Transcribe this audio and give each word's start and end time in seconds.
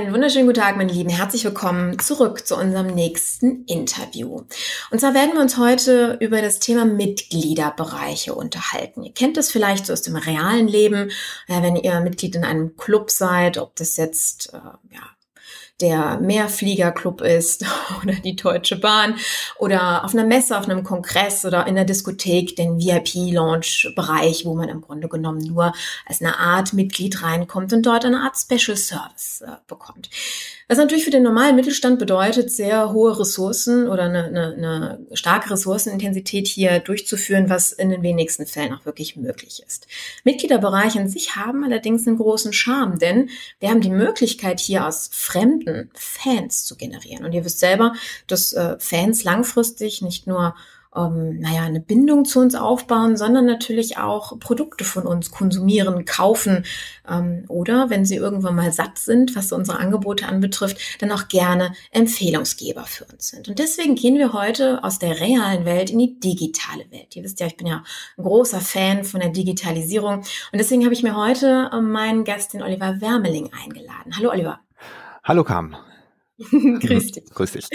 Einen 0.00 0.14
wunderschönen 0.14 0.46
guten 0.46 0.60
Tag, 0.60 0.78
meine 0.78 0.94
Lieben. 0.94 1.10
Herzlich 1.10 1.44
willkommen 1.44 1.98
zurück 1.98 2.46
zu 2.46 2.56
unserem 2.56 2.86
nächsten 2.86 3.66
Interview. 3.66 4.44
Und 4.90 4.98
zwar 4.98 5.12
werden 5.12 5.34
wir 5.34 5.42
uns 5.42 5.58
heute 5.58 6.16
über 6.20 6.40
das 6.40 6.58
Thema 6.58 6.86
Mitgliederbereiche 6.86 8.34
unterhalten. 8.34 9.02
Ihr 9.02 9.12
kennt 9.12 9.36
das 9.36 9.50
vielleicht 9.50 9.84
so 9.84 9.92
aus 9.92 10.00
dem 10.00 10.16
realen 10.16 10.68
Leben, 10.68 11.10
wenn 11.48 11.76
ihr 11.76 12.00
Mitglied 12.00 12.34
in 12.34 12.44
einem 12.44 12.78
Club 12.78 13.10
seid, 13.10 13.58
ob 13.58 13.76
das 13.76 13.98
jetzt 13.98 14.54
äh, 14.54 14.94
ja, 14.94 15.02
der 15.80 16.18
Mehrfliegerclub 16.20 17.20
ist 17.20 17.64
oder 18.02 18.14
die 18.14 18.36
Deutsche 18.36 18.76
Bahn 18.76 19.16
oder 19.58 20.04
auf 20.04 20.14
einer 20.14 20.24
Messe, 20.24 20.58
auf 20.58 20.68
einem 20.68 20.84
Kongress 20.84 21.44
oder 21.44 21.66
in 21.66 21.74
der 21.74 21.84
Diskothek 21.84 22.56
den 22.56 22.78
VIP-Launch-Bereich, 22.78 24.44
wo 24.44 24.54
man 24.54 24.68
im 24.68 24.80
Grunde 24.80 25.08
genommen 25.08 25.40
nur 25.40 25.72
als 26.06 26.20
eine 26.20 26.38
Art 26.38 26.72
Mitglied 26.72 27.22
reinkommt 27.22 27.72
und 27.72 27.84
dort 27.84 28.04
eine 28.04 28.20
Art 28.20 28.36
Special 28.36 28.76
Service 28.76 29.42
äh, 29.42 29.56
bekommt. 29.66 30.10
Was 30.70 30.78
natürlich 30.78 31.04
für 31.04 31.10
den 31.10 31.24
normalen 31.24 31.56
Mittelstand 31.56 31.98
bedeutet, 31.98 32.48
sehr 32.52 32.92
hohe 32.92 33.18
Ressourcen 33.18 33.88
oder 33.88 34.04
eine, 34.04 34.26
eine, 34.26 34.54
eine 34.54 35.06
starke 35.14 35.50
Ressourcenintensität 35.50 36.46
hier 36.46 36.78
durchzuführen, 36.78 37.50
was 37.50 37.72
in 37.72 37.90
den 37.90 38.04
wenigsten 38.04 38.46
Fällen 38.46 38.72
auch 38.74 38.86
wirklich 38.86 39.16
möglich 39.16 39.64
ist. 39.66 39.88
Mitgliederbereiche 40.22 41.00
an 41.00 41.08
sich 41.08 41.34
haben 41.34 41.64
allerdings 41.64 42.06
einen 42.06 42.18
großen 42.18 42.52
Charme, 42.52 43.00
denn 43.00 43.30
wir 43.58 43.68
haben 43.68 43.80
die 43.80 43.90
Möglichkeit, 43.90 44.60
hier 44.60 44.86
aus 44.86 45.10
fremden 45.12 45.90
Fans 45.94 46.64
zu 46.66 46.76
generieren. 46.76 47.24
Und 47.24 47.32
ihr 47.32 47.44
wisst 47.44 47.58
selber, 47.58 47.94
dass 48.28 48.52
äh, 48.52 48.76
Fans 48.78 49.24
langfristig 49.24 50.02
nicht 50.02 50.28
nur 50.28 50.54
ähm, 50.96 51.38
naja, 51.38 51.62
eine 51.62 51.80
Bindung 51.80 52.24
zu 52.24 52.40
uns 52.40 52.54
aufbauen, 52.54 53.16
sondern 53.16 53.46
natürlich 53.46 53.98
auch 53.98 54.38
Produkte 54.40 54.84
von 54.84 55.04
uns 55.06 55.30
konsumieren, 55.30 56.04
kaufen 56.04 56.64
ähm, 57.08 57.44
oder, 57.48 57.90
wenn 57.90 58.04
sie 58.04 58.16
irgendwann 58.16 58.56
mal 58.56 58.72
satt 58.72 58.98
sind, 58.98 59.36
was 59.36 59.52
unsere 59.52 59.78
Angebote 59.78 60.26
anbetrifft, 60.26 60.78
dann 61.00 61.12
auch 61.12 61.28
gerne 61.28 61.72
Empfehlungsgeber 61.92 62.84
für 62.84 63.04
uns 63.04 63.28
sind. 63.28 63.48
Und 63.48 63.58
deswegen 63.58 63.94
gehen 63.94 64.18
wir 64.18 64.32
heute 64.32 64.82
aus 64.82 64.98
der 64.98 65.20
realen 65.20 65.64
Welt 65.64 65.90
in 65.90 65.98
die 65.98 66.18
digitale 66.18 66.90
Welt. 66.90 67.14
Ihr 67.14 67.22
wisst 67.22 67.40
ja, 67.40 67.46
ich 67.46 67.56
bin 67.56 67.68
ja 67.68 67.84
ein 68.16 68.24
großer 68.24 68.60
Fan 68.60 69.04
von 69.04 69.20
der 69.20 69.30
Digitalisierung 69.30 70.18
und 70.18 70.58
deswegen 70.58 70.84
habe 70.84 70.94
ich 70.94 71.02
mir 71.02 71.16
heute 71.16 71.70
ähm, 71.72 71.90
meinen 71.92 72.24
Gast, 72.24 72.52
den 72.52 72.62
Oliver 72.62 73.00
Wermeling, 73.00 73.50
eingeladen. 73.52 74.16
Hallo 74.16 74.30
Oliver. 74.30 74.60
Hallo 75.22 75.44
Carmen. 75.44 75.76
Grüß 76.38 77.12
dich. 77.12 77.24
Grüß 77.32 77.52
dich. 77.52 77.68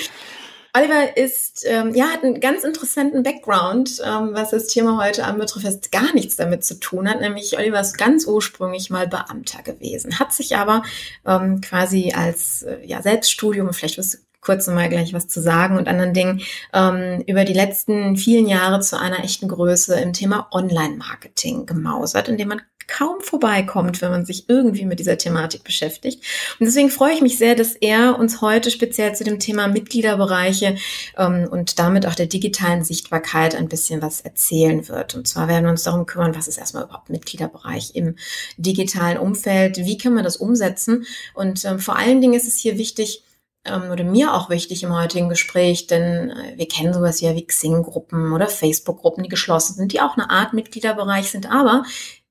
Oliver 0.76 1.16
ist, 1.16 1.66
ähm, 1.66 1.94
ja, 1.96 2.08
hat 2.08 2.24
einen 2.24 2.42
ganz 2.42 2.64
interessanten 2.64 3.24
Background, 3.24 4.02
ähm, 4.06 4.32
was 4.34 4.52
das 4.52 4.68
Thema 4.68 5.02
heute 5.02 5.24
anbetrifft, 5.24 5.66
das 5.66 5.92
gar 5.92 6.14
nichts 6.14 6.36
damit 6.36 6.66
zu 6.66 6.80
tun 6.80 7.10
hat. 7.10 7.22
Nämlich 7.22 7.58
Oliver 7.58 7.80
ist 7.80 7.98
ganz 7.98 8.26
ursprünglich 8.28 8.90
mal 8.90 9.08
Beamter 9.08 9.64
gewesen, 9.64 10.20
hat 10.20 10.34
sich 10.34 10.58
aber 10.58 10.84
ähm, 11.26 11.62
quasi 11.62 12.12
als 12.14 12.64
äh, 12.64 12.80
ja, 12.86 13.02
Selbststudium, 13.02 13.72
vielleicht 13.74 13.98
wirst 13.98 14.16
du 14.16 14.18
kurz 14.42 14.68
mal 14.68 14.90
gleich 14.90 15.14
was 15.14 15.28
zu 15.28 15.42
sagen 15.42 15.78
und 15.78 15.88
anderen 15.88 16.14
Dingen, 16.14 16.42
ähm, 16.74 17.24
über 17.26 17.46
die 17.46 17.54
letzten 17.54 18.16
vielen 18.16 18.48
Jahre 18.48 18.80
zu 18.82 19.00
einer 19.00 19.24
echten 19.24 19.48
Größe 19.48 20.00
im 20.00 20.14
Thema 20.14 20.50
Online-Marketing 20.52 21.66
gemausert, 21.66 22.28
indem 22.28 22.50
man 22.50 22.62
kaum 22.88 23.22
vorbeikommt, 23.22 24.02
wenn 24.02 24.12
man 24.12 24.26
sich 24.26 24.50
irgendwie 24.50 24.86
mit 24.86 25.00
dieser 25.00 25.18
Thematik 25.18 25.64
beschäftigt. 25.64 26.24
Und 26.60 26.66
deswegen 26.66 26.90
freue 26.90 27.14
ich 27.14 27.22
mich 27.22 27.38
sehr, 27.38 27.56
dass 27.56 27.74
er 27.76 28.18
uns 28.20 28.42
heute 28.42 28.72
speziell 28.72 29.16
zu 29.16 29.24
dem 29.24 29.40
Thema 29.40 29.68
Mitgliederbereiche 29.68 30.78
ähm, 31.18 31.48
und 31.50 31.80
damit 31.80 32.06
auch 32.06 32.16
der 32.16 32.28
digitalen 32.28 32.84
Sichtbarkeit 32.84 33.56
ein 33.56 33.70
bisschen 33.70 34.02
was 34.02 34.22
erzählen 34.22 34.88
wird. 34.88 35.16
Und 35.16 35.28
zwar 35.28 35.48
werden 35.48 35.66
wir 35.66 35.72
uns 35.72 35.84
darum 35.84 36.06
kümmern, 36.06 36.36
was 36.36 36.48
ist 36.48 36.58
erstmal 36.58 36.84
überhaupt 36.84 37.10
Mitgliederbereich 37.10 37.96
im 37.96 38.16
digitalen 38.58 39.18
Umfeld, 39.18 39.78
wie 39.78 39.98
kann 39.98 40.14
man 40.14 40.24
das 40.24 40.38
umsetzen 40.38 41.06
und 41.34 41.66
ähm, 41.66 41.80
vor 41.80 41.98
allen 41.98 42.22
Dingen 42.22 42.34
ist 42.34 42.48
es 42.48 42.58
hier 42.58 42.78
wichtig, 42.78 43.24
ähm, 43.66 43.92
oder 43.92 44.04
mir 44.04 44.34
auch 44.34 44.50
wichtig 44.50 44.84
im 44.84 44.96
heutigen 44.96 45.30
Gespräch, 45.30 45.88
denn 45.88 46.30
äh, 46.30 46.58
wir 46.58 46.68
kennen 46.68 46.94
sowas 46.94 47.20
ja 47.22 47.36
wie 47.36 47.46
Xing-Gruppen 47.46 48.32
oder 48.34 48.48
Facebook-Gruppen, 48.48 49.24
die 49.24 49.30
geschlossen 49.30 49.74
sind, 49.74 49.92
die 49.92 50.02
auch 50.02 50.18
eine 50.18 50.30
Art 50.30 50.54
Mitgliederbereich 50.54 51.32
sind, 51.32 51.50
aber 51.52 51.84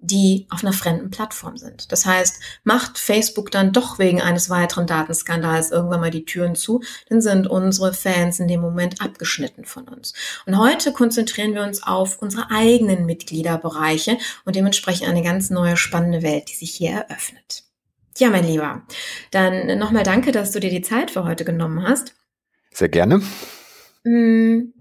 die 0.04 0.46
auf 0.50 0.62
einer 0.62 0.72
fremden 0.72 1.10
Plattform 1.10 1.56
sind. 1.56 1.90
Das 1.90 2.04
heißt, 2.04 2.40
macht 2.62 2.98
Facebook 2.98 3.50
dann 3.50 3.72
doch 3.72 3.98
wegen 3.98 4.20
eines 4.20 4.50
weiteren 4.50 4.86
Datenskandals 4.86 5.70
irgendwann 5.70 6.00
mal 6.00 6.10
die 6.10 6.24
Türen 6.24 6.54
zu, 6.54 6.82
dann 7.08 7.22
sind 7.22 7.46
unsere 7.46 7.94
Fans 7.94 8.38
in 8.38 8.48
dem 8.48 8.60
Moment 8.60 9.00
abgeschnitten 9.00 9.64
von 9.64 9.88
uns. 9.88 10.12
Und 10.46 10.58
heute 10.58 10.92
konzentrieren 10.92 11.54
wir 11.54 11.62
uns 11.62 11.82
auf 11.82 12.20
unsere 12.20 12.50
eigenen 12.50 13.06
Mitgliederbereiche 13.06 14.18
und 14.44 14.56
dementsprechend 14.56 15.08
eine 15.08 15.22
ganz 15.22 15.50
neue 15.50 15.76
spannende 15.76 16.22
Welt, 16.22 16.50
die 16.50 16.56
sich 16.56 16.74
hier 16.74 16.90
eröffnet. 16.90 17.64
Ja, 18.18 18.30
mein 18.30 18.46
Lieber, 18.46 18.82
dann 19.30 19.78
nochmal 19.78 20.04
danke, 20.04 20.30
dass 20.30 20.52
du 20.52 20.60
dir 20.60 20.70
die 20.70 20.82
Zeit 20.82 21.10
für 21.10 21.24
heute 21.24 21.44
genommen 21.44 21.82
hast. 21.82 22.14
Sehr 22.72 22.88
gerne. 22.88 23.22
Hm, 24.04 24.72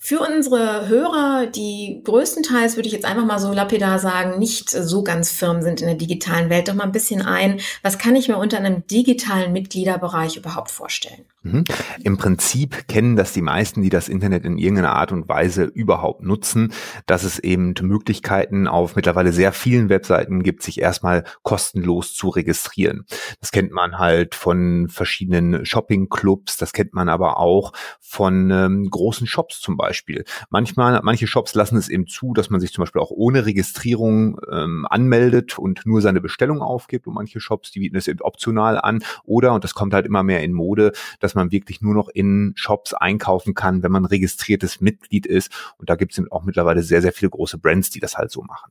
für 0.00 0.20
unsere 0.20 0.88
Hörer, 0.88 1.46
die 1.46 2.02
größtenteils, 2.04 2.76
würde 2.76 2.86
ich 2.86 2.94
jetzt 2.94 3.04
einfach 3.04 3.24
mal 3.24 3.40
so 3.40 3.52
lapidar 3.52 3.98
sagen, 3.98 4.38
nicht 4.38 4.70
so 4.70 5.02
ganz 5.02 5.32
firm 5.32 5.60
sind 5.60 5.80
in 5.80 5.88
der 5.88 5.96
digitalen 5.96 6.50
Welt, 6.50 6.68
doch 6.68 6.74
mal 6.74 6.84
ein 6.84 6.92
bisschen 6.92 7.20
ein, 7.20 7.60
was 7.82 7.98
kann 7.98 8.14
ich 8.14 8.28
mir 8.28 8.38
unter 8.38 8.58
einem 8.58 8.86
digitalen 8.86 9.52
Mitgliederbereich 9.52 10.36
überhaupt 10.36 10.70
vorstellen? 10.70 11.24
Mhm. 11.42 11.64
Im 12.04 12.16
Prinzip 12.16 12.86
kennen 12.86 13.16
das 13.16 13.32
die 13.32 13.42
meisten, 13.42 13.82
die 13.82 13.90
das 13.90 14.08
Internet 14.08 14.44
in 14.44 14.56
irgendeiner 14.56 14.94
Art 14.94 15.10
und 15.10 15.28
Weise 15.28 15.64
überhaupt 15.64 16.22
nutzen, 16.22 16.72
dass 17.06 17.24
es 17.24 17.40
eben 17.40 17.74
Möglichkeiten 17.80 18.68
auf 18.68 18.94
mittlerweile 18.94 19.32
sehr 19.32 19.52
vielen 19.52 19.88
Webseiten 19.88 20.44
gibt, 20.44 20.62
sich 20.62 20.80
erstmal 20.80 21.24
kostenlos 21.42 22.14
zu 22.14 22.28
registrieren. 22.28 23.04
Das 23.40 23.50
kennt 23.50 23.72
man 23.72 23.98
halt 23.98 24.36
von 24.36 24.88
verschiedenen 24.88 25.66
Shopping-Clubs, 25.66 26.56
das 26.56 26.72
kennt 26.72 26.94
man 26.94 27.08
aber 27.08 27.38
auch 27.38 27.72
von 28.00 28.50
ähm, 28.52 28.88
großen 28.88 29.26
Shops 29.26 29.60
zum 29.60 29.76
Beispiel. 29.76 29.87
Beispiel. 29.88 30.24
Manchmal, 30.50 31.00
manche 31.02 31.26
Shops 31.26 31.54
lassen 31.54 31.78
es 31.78 31.88
eben 31.88 32.06
zu, 32.06 32.34
dass 32.34 32.50
man 32.50 32.60
sich 32.60 32.72
zum 32.72 32.82
Beispiel 32.82 33.00
auch 33.00 33.10
ohne 33.10 33.46
Registrierung 33.46 34.38
ähm, 34.52 34.86
anmeldet 34.88 35.58
und 35.58 35.86
nur 35.86 36.02
seine 36.02 36.20
Bestellung 36.20 36.60
aufgibt. 36.60 37.06
Und 37.06 37.14
manche 37.14 37.40
Shops, 37.40 37.70
die 37.70 37.80
bieten 37.80 37.96
es 37.96 38.06
eben 38.06 38.20
optional 38.20 38.78
an. 38.78 39.02
Oder, 39.24 39.54
und 39.54 39.64
das 39.64 39.72
kommt 39.72 39.94
halt 39.94 40.04
immer 40.04 40.22
mehr 40.22 40.42
in 40.42 40.52
Mode, 40.52 40.92
dass 41.20 41.34
man 41.34 41.52
wirklich 41.52 41.80
nur 41.80 41.94
noch 41.94 42.08
in 42.08 42.52
Shops 42.54 42.92
einkaufen 42.92 43.54
kann, 43.54 43.82
wenn 43.82 43.92
man 43.92 44.04
registriertes 44.04 44.82
Mitglied 44.82 45.24
ist. 45.24 45.50
Und 45.78 45.88
da 45.88 45.96
gibt 45.96 46.12
es 46.12 46.18
eben 46.18 46.30
auch 46.30 46.44
mittlerweile 46.44 46.82
sehr, 46.82 47.00
sehr 47.00 47.12
viele 47.12 47.30
große 47.30 47.56
Brands, 47.56 47.88
die 47.88 48.00
das 48.00 48.18
halt 48.18 48.30
so 48.30 48.42
machen. 48.42 48.70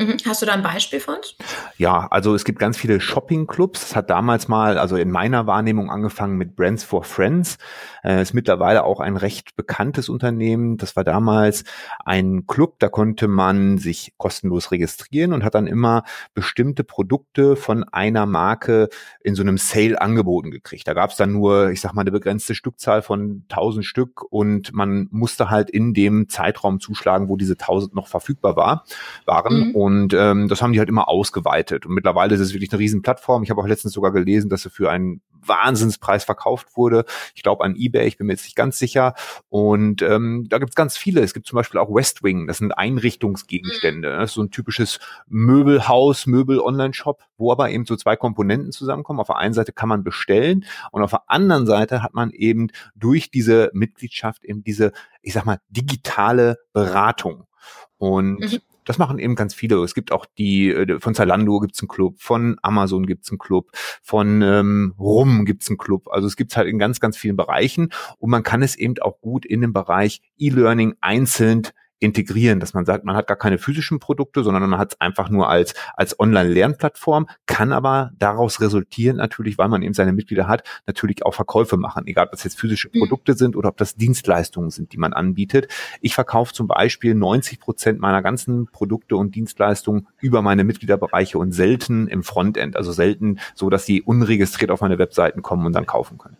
Mhm. 0.00 0.16
Hast 0.26 0.40
du 0.40 0.46
da 0.46 0.54
ein 0.54 0.62
Beispiel 0.62 0.98
von? 0.98 1.16
Ja, 1.76 2.08
also 2.10 2.34
es 2.34 2.44
gibt 2.44 2.58
ganz 2.58 2.78
viele 2.78 3.00
Shopping-Clubs. 3.00 3.90
Es 3.90 3.96
hat 3.96 4.08
damals 4.08 4.48
mal, 4.48 4.78
also 4.78 4.96
in 4.96 5.10
meiner 5.10 5.46
Wahrnehmung 5.46 5.90
angefangen 5.90 6.38
mit 6.38 6.56
Brands 6.56 6.84
for 6.84 7.04
Friends. 7.04 7.58
Äh, 8.02 8.22
ist 8.22 8.32
mittlerweile 8.32 8.84
auch 8.84 9.00
ein 9.00 9.18
recht 9.18 9.56
bekanntes 9.56 10.08
Unternehmen. 10.08 10.78
Das 10.78 10.96
war 10.96 11.04
damals 11.04 11.64
ein 12.02 12.46
Club, 12.46 12.76
da 12.78 12.88
konnte 12.88 13.28
man 13.28 13.76
sich 13.76 14.14
kostenlos 14.16 14.70
registrieren 14.70 15.34
und 15.34 15.44
hat 15.44 15.54
dann 15.54 15.66
immer 15.66 16.04
bestimmte 16.32 16.82
Produkte 16.82 17.56
von 17.56 17.84
einer 17.84 18.24
Marke 18.24 18.88
in 19.22 19.34
so 19.34 19.42
einem 19.42 19.58
Sale 19.58 20.00
angeboten 20.00 20.50
gekriegt. 20.50 20.88
Da 20.88 20.94
gab 20.94 21.10
es 21.10 21.16
dann 21.16 21.32
nur, 21.32 21.72
ich 21.72 21.82
sag 21.82 21.92
mal, 21.92 22.00
eine 22.00 22.10
begrenzte 22.10 22.54
Stückzahl 22.54 23.02
von 23.02 23.44
1000 23.50 23.84
Stück 23.84 24.22
und 24.32 24.72
man 24.72 25.08
musste 25.10 25.50
halt 25.50 25.68
in 25.68 25.92
dem 25.92 26.30
Zeitraum 26.30 26.80
zuschlagen, 26.80 27.28
wo 27.28 27.36
diese 27.36 27.52
1000 27.54 27.94
noch 27.94 28.08
verfügbar 28.08 28.56
war, 28.56 28.84
waren. 29.26 29.68
Mhm. 29.68 29.74
Und 29.74 29.89
ähm, 30.12 30.48
das 30.48 30.62
haben 30.62 30.72
die 30.72 30.78
halt 30.78 30.88
immer 30.88 31.08
ausgeweitet. 31.08 31.86
Und 31.86 31.94
mittlerweile 31.94 32.34
ist 32.34 32.40
es 32.40 32.52
wirklich 32.52 32.72
eine 32.72 32.78
riesen 32.78 33.02
Plattform. 33.02 33.42
Ich 33.42 33.50
habe 33.50 33.60
auch 33.60 33.66
letztens 33.66 33.92
sogar 33.92 34.12
gelesen, 34.12 34.50
dass 34.50 34.62
sie 34.62 34.70
für 34.70 34.90
einen 34.90 35.22
Wahnsinnspreis 35.42 36.24
verkauft 36.24 36.76
wurde. 36.76 37.04
Ich 37.34 37.42
glaube 37.42 37.64
an 37.64 37.74
eBay, 37.76 38.06
ich 38.06 38.16
bin 38.16 38.26
mir 38.26 38.34
jetzt 38.34 38.44
nicht 38.44 38.56
ganz 38.56 38.78
sicher. 38.78 39.14
Und 39.48 40.02
ähm, 40.02 40.46
da 40.48 40.58
gibt 40.58 40.70
es 40.70 40.74
ganz 40.74 40.96
viele. 40.96 41.22
Es 41.22 41.34
gibt 41.34 41.46
zum 41.46 41.56
Beispiel 41.56 41.80
auch 41.80 41.92
West 41.94 42.22
Wing, 42.22 42.46
das 42.46 42.58
sind 42.58 42.72
Einrichtungsgegenstände. 42.72 44.10
Das 44.10 44.30
ist 44.30 44.34
so 44.34 44.42
ein 44.42 44.50
typisches 44.50 44.98
Möbelhaus, 45.28 46.26
Möbel-Online-Shop, 46.26 47.22
wo 47.36 47.52
aber 47.52 47.70
eben 47.70 47.86
so 47.86 47.96
zwei 47.96 48.16
Komponenten 48.16 48.72
zusammenkommen. 48.72 49.20
Auf 49.20 49.28
der 49.28 49.36
einen 49.36 49.54
Seite 49.54 49.72
kann 49.72 49.88
man 49.88 50.04
bestellen 50.04 50.64
und 50.92 51.02
auf 51.02 51.10
der 51.10 51.22
anderen 51.28 51.66
Seite 51.66 52.02
hat 52.02 52.14
man 52.14 52.30
eben 52.30 52.68
durch 52.94 53.30
diese 53.30 53.70
Mitgliedschaft 53.72 54.44
eben 54.44 54.62
diese, 54.62 54.92
ich 55.22 55.32
sag 55.32 55.46
mal, 55.46 55.60
digitale 55.68 56.58
Beratung. 56.72 57.44
Und 57.98 58.40
mhm. 58.40 58.60
Das 58.90 58.98
machen 58.98 59.20
eben 59.20 59.36
ganz 59.36 59.54
viele. 59.54 59.76
Es 59.84 59.94
gibt 59.94 60.10
auch 60.10 60.26
die, 60.26 60.70
äh, 60.70 60.98
von 60.98 61.14
Zalando 61.14 61.60
gibt's 61.60 61.80
einen 61.80 61.86
Club, 61.86 62.16
von 62.18 62.56
Amazon 62.60 63.06
gibt's 63.06 63.30
einen 63.30 63.38
Club, 63.38 63.70
von 64.02 64.42
ähm, 64.42 64.96
Rum 64.98 65.44
gibt's 65.44 65.68
einen 65.68 65.78
Club. 65.78 66.08
Also 66.10 66.26
es 66.26 66.34
gibt's 66.34 66.56
halt 66.56 66.66
in 66.66 66.80
ganz, 66.80 66.98
ganz 66.98 67.16
vielen 67.16 67.36
Bereichen 67.36 67.90
und 68.18 68.30
man 68.30 68.42
kann 68.42 68.62
es 68.62 68.74
eben 68.74 68.98
auch 69.00 69.20
gut 69.20 69.46
in 69.46 69.60
dem 69.60 69.72
Bereich 69.72 70.22
E-Learning 70.38 70.96
einzeln 71.00 71.68
integrieren, 72.00 72.60
dass 72.60 72.74
man 72.74 72.86
sagt, 72.86 73.04
man 73.04 73.14
hat 73.14 73.26
gar 73.26 73.36
keine 73.36 73.58
physischen 73.58 74.00
Produkte, 74.00 74.42
sondern 74.42 74.68
man 74.68 74.78
hat 74.78 74.94
es 74.94 75.00
einfach 75.00 75.28
nur 75.28 75.48
als, 75.48 75.74
als 75.94 76.18
Online-Lernplattform, 76.18 77.28
kann 77.46 77.72
aber 77.72 78.10
daraus 78.18 78.60
resultieren 78.60 79.18
natürlich, 79.18 79.58
weil 79.58 79.68
man 79.68 79.82
eben 79.82 79.94
seine 79.94 80.12
Mitglieder 80.12 80.48
hat, 80.48 80.64
natürlich 80.86 81.24
auch 81.24 81.34
Verkäufe 81.34 81.76
machen, 81.76 82.06
egal 82.06 82.26
ob 82.26 82.32
das 82.32 82.44
jetzt 82.44 82.58
physische 82.58 82.88
mhm. 82.92 83.00
Produkte 83.00 83.34
sind 83.34 83.54
oder 83.54 83.68
ob 83.68 83.76
das 83.76 83.94
Dienstleistungen 83.94 84.70
sind, 84.70 84.92
die 84.92 84.98
man 84.98 85.12
anbietet. 85.12 85.68
Ich 86.00 86.14
verkaufe 86.14 86.54
zum 86.54 86.66
Beispiel 86.66 87.14
90 87.14 87.60
Prozent 87.60 88.00
meiner 88.00 88.22
ganzen 88.22 88.66
Produkte 88.66 89.16
und 89.16 89.34
Dienstleistungen 89.34 90.08
über 90.20 90.42
meine 90.42 90.64
Mitgliederbereiche 90.64 91.38
und 91.38 91.52
selten 91.52 92.08
im 92.08 92.22
Frontend, 92.22 92.76
also 92.76 92.92
selten 92.92 93.38
so, 93.54 93.68
dass 93.70 93.84
sie 93.84 94.02
unregistriert 94.02 94.70
auf 94.70 94.80
meine 94.80 94.98
Webseiten 94.98 95.42
kommen 95.42 95.66
und 95.66 95.74
dann 95.74 95.86
kaufen 95.86 96.16
können. 96.16 96.36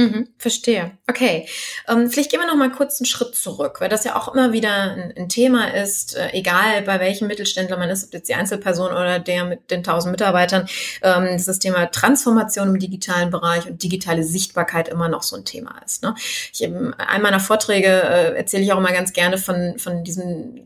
Mhm, 0.00 0.28
verstehe. 0.38 0.92
Okay. 1.08 1.48
Ähm, 1.88 2.08
vielleicht 2.08 2.30
gehen 2.30 2.38
wir 2.38 2.46
noch 2.46 2.54
mal 2.54 2.70
kurz 2.70 3.00
einen 3.00 3.06
Schritt 3.06 3.34
zurück, 3.34 3.80
weil 3.80 3.88
das 3.88 4.04
ja 4.04 4.14
auch 4.14 4.32
immer 4.32 4.52
wieder 4.52 4.92
ein, 4.92 5.12
ein 5.16 5.28
Thema 5.28 5.74
ist, 5.74 6.16
äh, 6.16 6.30
egal 6.34 6.82
bei 6.82 7.00
welchem 7.00 7.26
Mittelständler 7.26 7.76
man 7.76 7.90
ist, 7.90 8.04
ob 8.04 8.14
jetzt 8.14 8.28
die 8.28 8.34
Einzelperson 8.34 8.92
oder 8.92 9.18
der 9.18 9.44
mit 9.44 9.72
den 9.72 9.82
tausend 9.82 10.12
Mitarbeitern, 10.12 10.68
ähm, 11.02 11.24
dass 11.32 11.46
das 11.46 11.58
Thema 11.58 11.86
Transformation 11.86 12.68
im 12.68 12.78
digitalen 12.78 13.30
Bereich 13.30 13.66
und 13.66 13.82
digitale 13.82 14.22
Sichtbarkeit 14.22 14.86
immer 14.86 15.08
noch 15.08 15.24
so 15.24 15.34
ein 15.34 15.44
Thema 15.44 15.82
ist. 15.84 16.04
Ne? 16.04 16.14
Ich, 16.52 16.62
in 16.62 16.94
einem 16.94 17.22
meiner 17.24 17.40
Vorträge 17.40 17.88
äh, 17.88 18.36
erzähle 18.36 18.62
ich 18.62 18.72
auch 18.72 18.78
immer 18.78 18.92
ganz 18.92 19.12
gerne 19.12 19.36
von, 19.36 19.80
von 19.80 20.04
diesem 20.04 20.64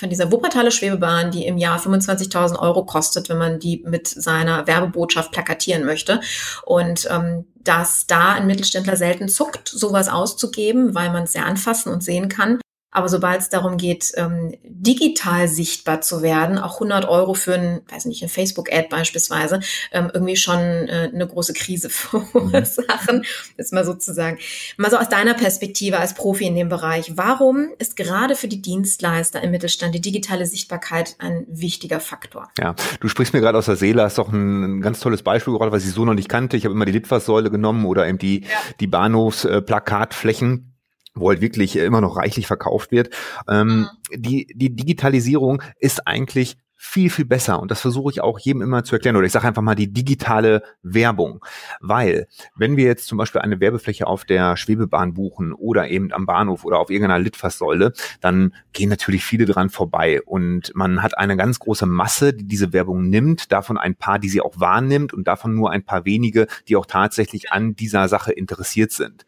von 0.00 0.08
dieser 0.08 0.32
Wuppertaler 0.32 0.70
Schwebebahn, 0.70 1.30
die 1.30 1.46
im 1.46 1.58
Jahr 1.58 1.78
25.000 1.78 2.58
Euro 2.58 2.84
kostet, 2.84 3.28
wenn 3.28 3.38
man 3.38 3.60
die 3.60 3.84
mit 3.86 4.08
seiner 4.08 4.66
Werbebotschaft 4.66 5.30
plakatieren 5.30 5.84
möchte. 5.84 6.20
Und 6.64 7.06
ähm, 7.10 7.44
dass 7.62 8.06
da 8.06 8.32
ein 8.32 8.46
Mittelständler 8.46 8.96
selten 8.96 9.28
zuckt, 9.28 9.68
sowas 9.68 10.08
auszugeben, 10.08 10.94
weil 10.94 11.10
man 11.10 11.24
es 11.24 11.32
sehr 11.32 11.44
anfassen 11.44 11.92
und 11.92 12.02
sehen 12.02 12.30
kann. 12.30 12.60
Aber 12.92 13.08
sobald 13.08 13.40
es 13.40 13.48
darum 13.48 13.76
geht, 13.76 14.12
ähm, 14.16 14.54
digital 14.64 15.46
sichtbar 15.48 16.00
zu 16.00 16.22
werden, 16.22 16.58
auch 16.58 16.74
100 16.74 17.08
Euro 17.08 17.34
für 17.34 17.54
ein, 17.54 17.80
weiß 17.88 18.06
nicht, 18.06 18.22
ein 18.22 18.28
Facebook-Ad 18.28 18.88
beispielsweise, 18.88 19.60
ähm, 19.92 20.10
irgendwie 20.12 20.36
schon 20.36 20.58
äh, 20.58 21.10
eine 21.12 21.26
große 21.26 21.52
Krise 21.52 21.90
verursachen, 21.90 23.24
ist 23.56 23.72
mal 23.72 23.84
sozusagen. 23.84 24.38
Mal 24.76 24.90
so 24.90 24.96
aus 24.96 25.08
deiner 25.08 25.34
Perspektive 25.34 25.98
als 25.98 26.14
Profi 26.14 26.46
in 26.46 26.54
dem 26.54 26.68
Bereich. 26.68 27.12
Warum 27.16 27.68
ist 27.78 27.96
gerade 27.96 28.34
für 28.34 28.48
die 28.48 28.60
Dienstleister 28.60 29.40
im 29.42 29.52
Mittelstand 29.52 29.94
die 29.94 30.00
digitale 30.00 30.46
Sichtbarkeit 30.46 31.14
ein 31.18 31.46
wichtiger 31.48 32.00
Faktor? 32.00 32.48
Ja, 32.58 32.74
du 33.00 33.08
sprichst 33.08 33.32
mir 33.32 33.40
gerade 33.40 33.58
aus 33.58 33.66
der 33.66 33.76
Seele, 33.76 34.02
hast 34.02 34.18
doch 34.18 34.32
ein, 34.32 34.78
ein, 34.78 34.80
ganz 34.80 35.00
tolles 35.00 35.22
Beispiel 35.22 35.54
gerade, 35.54 35.70
was 35.70 35.84
ich 35.84 35.92
so 35.92 36.04
noch 36.04 36.14
nicht 36.14 36.28
kannte. 36.28 36.56
Ich 36.56 36.64
habe 36.64 36.74
immer 36.74 36.86
die 36.86 36.92
Litfaßsäule 36.92 37.50
genommen 37.50 37.84
oder 37.86 38.06
eben 38.08 38.18
die, 38.18 38.42
ja. 38.42 38.48
die 38.80 38.86
Bahnhofsplakatflächen. 38.86 40.66
Äh, 40.66 40.79
wo 41.14 41.28
halt 41.28 41.40
wirklich 41.40 41.76
immer 41.76 42.00
noch 42.00 42.16
reichlich 42.16 42.46
verkauft 42.46 42.92
wird. 42.92 43.10
Ähm, 43.48 43.80
mhm. 43.80 43.88
die, 44.22 44.46
die 44.54 44.74
Digitalisierung 44.74 45.62
ist 45.78 46.06
eigentlich 46.06 46.56
viel, 46.82 47.10
viel 47.10 47.26
besser. 47.26 47.60
Und 47.60 47.70
das 47.70 47.82
versuche 47.82 48.10
ich 48.10 48.22
auch 48.22 48.38
jedem 48.38 48.62
immer 48.62 48.84
zu 48.84 48.94
erklären. 48.94 49.16
Oder 49.16 49.26
ich 49.26 49.32
sage 49.32 49.46
einfach 49.46 49.60
mal 49.60 49.74
die 49.74 49.92
digitale 49.92 50.62
Werbung. 50.82 51.44
Weil, 51.80 52.26
wenn 52.56 52.78
wir 52.78 52.86
jetzt 52.86 53.06
zum 53.06 53.18
Beispiel 53.18 53.42
eine 53.42 53.60
Werbefläche 53.60 54.06
auf 54.06 54.24
der 54.24 54.56
Schwebebahn 54.56 55.12
buchen 55.12 55.52
oder 55.52 55.88
eben 55.88 56.10
am 56.10 56.24
Bahnhof 56.24 56.64
oder 56.64 56.78
auf 56.78 56.88
irgendeiner 56.88 57.18
Litfaßsäule, 57.18 57.92
dann 58.22 58.54
gehen 58.72 58.88
natürlich 58.88 59.24
viele 59.24 59.44
dran 59.44 59.68
vorbei. 59.68 60.22
Und 60.22 60.72
man 60.74 61.02
hat 61.02 61.18
eine 61.18 61.36
ganz 61.36 61.58
große 61.58 61.84
Masse, 61.84 62.32
die 62.32 62.46
diese 62.46 62.72
Werbung 62.72 63.10
nimmt, 63.10 63.52
davon 63.52 63.76
ein 63.76 63.94
paar, 63.94 64.18
die 64.18 64.30
sie 64.30 64.40
auch 64.40 64.58
wahrnimmt 64.58 65.12
und 65.12 65.28
davon 65.28 65.54
nur 65.54 65.70
ein 65.70 65.84
paar 65.84 66.06
wenige, 66.06 66.46
die 66.66 66.76
auch 66.76 66.86
tatsächlich 66.86 67.52
an 67.52 67.76
dieser 67.76 68.08
Sache 68.08 68.32
interessiert 68.32 68.92
sind 68.92 69.26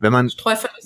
wenn 0.00 0.12
man 0.12 0.30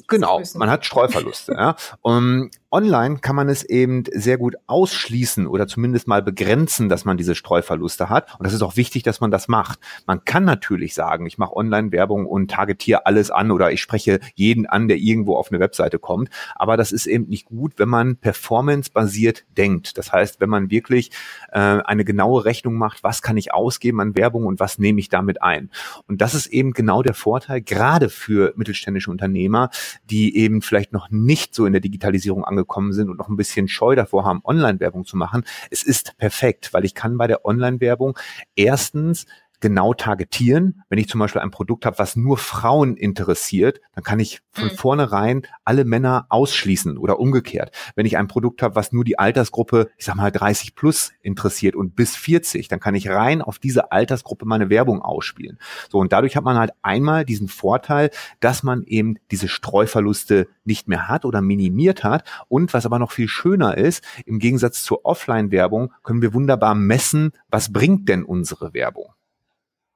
genau, 0.09 0.43
man 0.55 0.71
hat 0.71 0.85
Streuverluste. 0.85 1.53
ja. 1.53 1.77
Um, 2.03 2.51
Online 2.75 3.19
kann 3.19 3.37
man 3.37 3.51
es 3.51 3.65
eben 3.65 4.05
sehr 4.15 4.39
gut 4.39 4.57
ausschließen 4.67 5.47
oder 5.47 5.67
zumindest 5.67 6.09
mal 6.09 6.23
begrenzen, 6.23 6.89
dass 6.89 7.05
man 7.05 7.19
diese 7.19 7.35
Streuverluste 7.35 8.09
hat. 8.09 8.35
Und 8.39 8.47
das 8.47 8.55
ist 8.55 8.63
auch 8.63 8.77
wichtig, 8.77 9.03
dass 9.03 9.21
man 9.21 9.31
das 9.31 9.47
macht. 9.47 9.79
Man 10.07 10.25
kann 10.25 10.47
natürlich 10.47 10.95
sagen, 10.95 11.27
ich 11.27 11.37
mache 11.37 11.55
Online-Werbung 11.55 12.25
und 12.25 12.51
targetiere 12.51 13.05
alles 13.05 13.31
an 13.31 13.51
oder 13.51 13.73
ich 13.73 13.83
spreche 13.83 14.21
jeden 14.35 14.65
an, 14.65 14.89
der 14.89 14.97
irgendwo 14.97 15.37
auf 15.37 15.53
eine 15.53 15.61
Webseite 15.61 15.99
kommt. 15.99 16.31
Aber 16.55 16.79
das 16.79 16.93
ist 16.93 17.05
eben 17.05 17.29
nicht 17.29 17.45
gut, 17.45 17.75
wenn 17.77 17.91
man 17.91 18.17
performance-basiert 18.17 19.45
denkt. 19.59 19.99
Das 19.99 20.11
heißt, 20.11 20.41
wenn 20.41 20.49
man 20.49 20.71
wirklich 20.71 21.11
äh, 21.53 21.59
eine 21.59 22.07
genaue 22.07 22.47
Rechnung 22.47 22.77
macht, 22.77 23.05
was 23.05 23.21
kann 23.21 23.37
ich 23.37 23.53
ausgeben 23.53 24.01
an 24.01 24.17
Werbung 24.17 24.47
und 24.47 24.61
was 24.61 24.79
nehme 24.79 24.99
ich 24.99 25.11
damit 25.11 25.43
ein. 25.43 25.69
Und 26.09 26.23
das 26.23 26.33
ist 26.33 26.47
eben 26.47 26.73
genau 26.73 27.03
der 27.03 27.13
Vorteil, 27.13 27.61
gerade 27.61 28.09
für 28.09 28.55
mittelständische 28.57 29.11
Unternehmer, 29.11 29.69
die 30.09 30.39
eben 30.39 30.63
vielleicht 30.63 30.95
noch 30.95 31.11
nicht 31.11 31.55
so 31.55 31.67
in 31.67 31.73
der 31.75 31.83
Digitalisierung 31.83 32.47
angekommen 32.47 32.62
angekommen 32.63 32.93
sind 32.93 33.11
und 33.11 33.19
noch 33.19 33.29
ein 33.29 33.37
bisschen 33.37 33.69
Scheu 33.69 33.95
davor 33.95 34.25
haben, 34.25 34.41
Online-Werbung 34.45 35.05
zu 35.05 35.17
machen. 35.17 35.45
Es 35.71 35.83
ist 35.83 36.17
perfekt, 36.19 36.73
weil 36.73 36.85
ich 36.85 36.95
kann 36.95 37.19
bei 37.19 37.27
der 37.27 37.45
Online-Werbung 37.45 38.19
erstens 38.55 39.27
genau 39.63 39.95
targetieren. 39.95 40.83
Wenn 40.91 40.99
ich 40.99 41.09
zum 41.09 41.21
Beispiel 41.21 41.41
ein 41.41 41.51
Produkt 41.51 41.87
habe, 41.87 41.99
was 41.99 42.17
nur 42.17 42.37
Frauen 42.37 42.97
interessiert, 42.97 43.81
dann 43.95 44.05
kann 44.05 44.21
ich 44.21 44.43
von 44.51 44.65
mhm. 44.65 44.71
vornherein 44.71 45.43
alle 45.65 45.87
Männer 45.87 46.27
ausschließen 46.29 46.99
oder 46.99 47.19
umgekehrt. 47.19 47.71
Wenn 47.95 48.05
ich 48.05 48.19
ein 48.19 48.29
Produkt 48.29 48.61
habe, 48.61 48.75
was 48.75 48.93
nur 48.93 49.05
die 49.05 49.19
Altersgruppe, 49.19 49.89
ich 49.97 50.05
sag 50.05 50.17
mal 50.17 50.31
30 50.31 50.75
plus 50.75 51.13
interessiert 51.23 51.75
und 51.75 51.97
bis 51.97 52.17
40, 52.17 52.69
dann 52.69 52.81
kann 52.81 52.95
ich 52.95 53.09
rein 53.09 53.41
auf 53.41 53.59
diese 53.59 53.93
Altersgruppe 53.93 54.45
meine 54.45 54.69
Werbung 54.69 55.01
ausspielen. 55.01 55.59
So 55.91 55.99
und 55.99 56.13
dadurch 56.13 56.37
hat 56.37 56.45
man 56.45 56.59
halt 56.59 56.73
einmal 56.83 57.25
diesen 57.25 57.49
Vorteil, 57.49 58.11
dass 58.41 58.63
man 58.63 58.83
eben 58.83 59.17
diese 59.31 59.49
Streuverluste 59.49 60.49
nicht 60.65 60.89
mehr 60.89 61.09
hat 61.09 61.25
oder 61.25 61.41
minimiert 61.41 62.05
hat 62.05 62.29
und 62.49 62.75
was 62.75 62.85
aber 62.85 62.99
noch 62.99 63.13
viel 63.13 63.29
schöner 63.29 63.79
ist, 63.79 64.05
im 64.27 64.39
Gegensatz 64.39 64.83
zur 64.83 65.05
Offline-Werbung 65.05 65.93
können 66.03 66.21
wir 66.21 66.35
wunderbar 66.35 66.75
messen, 66.75 67.33
was 67.49 67.73
bringt 67.73 68.09
denn 68.09 68.25
unsere 68.25 68.75
Werbung. 68.75 69.13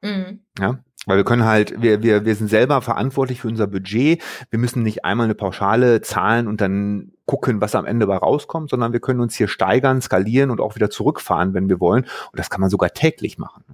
Mhm. 0.06 0.40
Ja, 0.58 0.78
weil 1.06 1.16
wir 1.18 1.24
können 1.24 1.44
halt, 1.44 1.80
wir, 1.80 2.02
wir, 2.02 2.24
wir 2.24 2.34
sind 2.34 2.48
selber 2.48 2.82
verantwortlich 2.82 3.40
für 3.40 3.48
unser 3.48 3.66
Budget. 3.66 4.22
Wir 4.50 4.58
müssen 4.58 4.82
nicht 4.82 5.04
einmal 5.04 5.24
eine 5.24 5.34
Pauschale 5.34 6.00
zahlen 6.00 6.48
und 6.48 6.60
dann 6.60 7.12
gucken, 7.26 7.60
was 7.60 7.74
am 7.74 7.86
Ende 7.86 8.06
bei 8.06 8.16
rauskommt, 8.16 8.70
sondern 8.70 8.92
wir 8.92 9.00
können 9.00 9.20
uns 9.20 9.36
hier 9.36 9.48
steigern, 9.48 10.00
skalieren 10.00 10.50
und 10.50 10.60
auch 10.60 10.74
wieder 10.74 10.90
zurückfahren, 10.90 11.54
wenn 11.54 11.68
wir 11.68 11.80
wollen. 11.80 12.04
Und 12.04 12.38
das 12.38 12.50
kann 12.50 12.60
man 12.60 12.70
sogar 12.70 12.90
täglich 12.90 13.38
machen. 13.38 13.64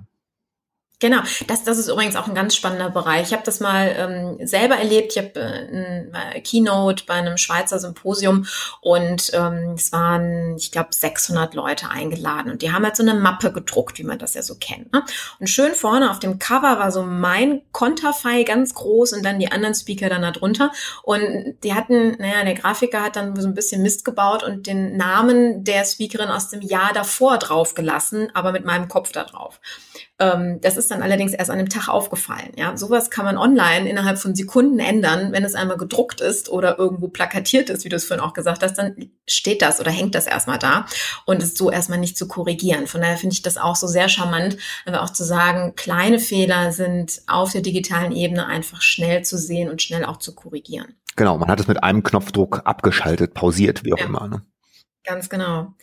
Genau, 1.02 1.21
das, 1.49 1.64
das 1.64 1.78
ist 1.78 1.88
übrigens 1.88 2.14
auch 2.14 2.28
ein 2.28 2.35
ganz 2.37 2.54
spannender 2.54 2.88
Bereich. 2.88 3.26
Ich 3.26 3.32
habe 3.32 3.42
das 3.44 3.59
mal 3.59 3.92
ähm, 3.99 4.47
selber 4.47 4.76
erlebt. 4.76 5.16
Ich 5.16 5.18
habe 5.18 5.32
äh, 5.35 6.06
ein 6.12 6.42
Keynote 6.44 7.06
bei 7.09 7.14
einem 7.14 7.38
Schweizer 7.38 7.80
Symposium 7.80 8.47
und 8.80 9.32
ähm, 9.35 9.73
es 9.75 9.90
waren, 9.90 10.56
ich 10.56 10.71
glaube, 10.71 10.90
600 10.92 11.54
Leute 11.54 11.90
eingeladen 11.90 12.52
und 12.52 12.62
die 12.62 12.71
haben 12.71 12.85
halt 12.85 12.94
so 12.94 13.02
eine 13.02 13.14
Mappe 13.14 13.50
gedruckt, 13.50 13.99
wie 13.99 14.04
man 14.04 14.21
das 14.21 14.35
ja 14.35 14.44
so 14.44 14.54
kennt. 14.54 14.92
Ne? 14.92 15.02
Und 15.40 15.49
schön 15.49 15.75
vorne 15.75 16.09
auf 16.09 16.21
dem 16.21 16.38
Cover 16.38 16.78
war 16.78 16.92
so 16.92 17.02
mein 17.02 17.62
Konterfei 17.73 18.44
ganz 18.44 18.73
groß 18.73 19.14
und 19.14 19.25
dann 19.25 19.40
die 19.40 19.50
anderen 19.50 19.75
Speaker 19.75 20.09
dann 20.09 20.23
da 20.23 20.30
drunter. 20.30 20.71
Und 21.02 21.56
die 21.64 21.75
hatten, 21.75 22.12
naja, 22.21 22.44
der 22.44 22.54
Grafiker 22.54 23.02
hat 23.02 23.16
dann 23.16 23.35
so 23.35 23.49
ein 23.49 23.54
bisschen 23.54 23.82
Mist 23.82 24.04
gebaut 24.04 24.44
und 24.44 24.68
den 24.68 24.97
Namen 24.97 25.64
der 25.64 25.85
Speakerin 25.85 26.28
aus 26.28 26.50
dem 26.50 26.61
Jahr 26.61 26.92
davor 26.94 27.38
draufgelassen, 27.38 28.30
aber 28.35 28.52
mit 28.52 28.64
meinem 28.64 28.87
Kopf 28.87 29.11
da 29.11 29.25
drauf. 29.25 29.59
Ähm, 30.23 30.61
das 30.61 30.76
ist 30.76 30.91
dann 30.91 31.02
allerdings 31.02 31.33
erst 31.33 31.50
an 31.50 31.59
dem 31.59 31.69
Tag 31.69 31.88
aufgefallen. 31.88 32.52
Ja, 32.57 32.76
sowas 32.76 33.11
kann 33.11 33.25
man 33.25 33.37
online 33.37 33.88
innerhalb 33.88 34.19
von 34.19 34.37
Sekunden 34.37 34.79
ändern, 34.79 35.33
wenn 35.33 35.45
es 35.45 35.55
einmal 35.55 35.76
gedruckt 35.76 36.21
ist 36.21 36.49
oder 36.49 36.79
irgendwo 36.79 37.09
plakatiert 37.09 37.71
ist, 37.71 37.85
wie 37.85 37.88
du 37.88 37.97
es 37.97 38.05
vorhin 38.05 38.25
auch 38.25 38.33
gesagt 38.33 38.62
hast, 38.62 38.75
dann 38.75 39.11
steht 39.26 39.62
das 39.62 39.81
oder 39.81 39.91
hängt 39.91 40.14
das 40.14 40.26
erstmal 40.26 40.59
da 40.59 40.87
und 41.26 41.43
ist 41.43 41.59
so 41.59 41.71
erstmal 41.71 41.99
nicht 41.99 42.17
zu 42.17 42.29
korrigieren. 42.29 42.87
Von 42.87 43.00
daher 43.00 43.17
finde 43.17 43.35
ich 43.35 43.43
das 43.43 43.59
auch 43.59 43.75
so 43.75 43.88
sehr 43.88 44.09
charmant, 44.09 44.57
aber 44.87 45.02
auch 45.02 45.11
zu 45.11 45.25
sagen, 45.25 45.75
kleine 45.75 46.21
Fehler 46.21 46.71
sind 46.71 47.23
auf 47.26 47.50
der 47.50 47.62
digitalen 47.62 48.12
Ebene 48.12 48.47
einfach 48.47 48.81
schnell 48.81 49.25
zu 49.25 49.37
sehen 49.37 49.71
und 49.71 49.83
schnell 49.83 50.05
auch 50.05 50.19
zu 50.19 50.35
korrigieren. 50.35 50.95
Genau, 51.17 51.37
man 51.37 51.49
hat 51.49 51.61
es 51.61 51.67
mit 51.67 51.83
einem 51.83 52.02
Knopfdruck 52.02 52.62
abgeschaltet, 52.64 53.35
pausiert, 53.35 53.85
wie 53.85 53.93
auch 53.93 53.99
ja. 53.99 54.07
immer. 54.07 54.29
Ne? 54.29 54.43
Ganz 55.04 55.28
genau. 55.28 55.75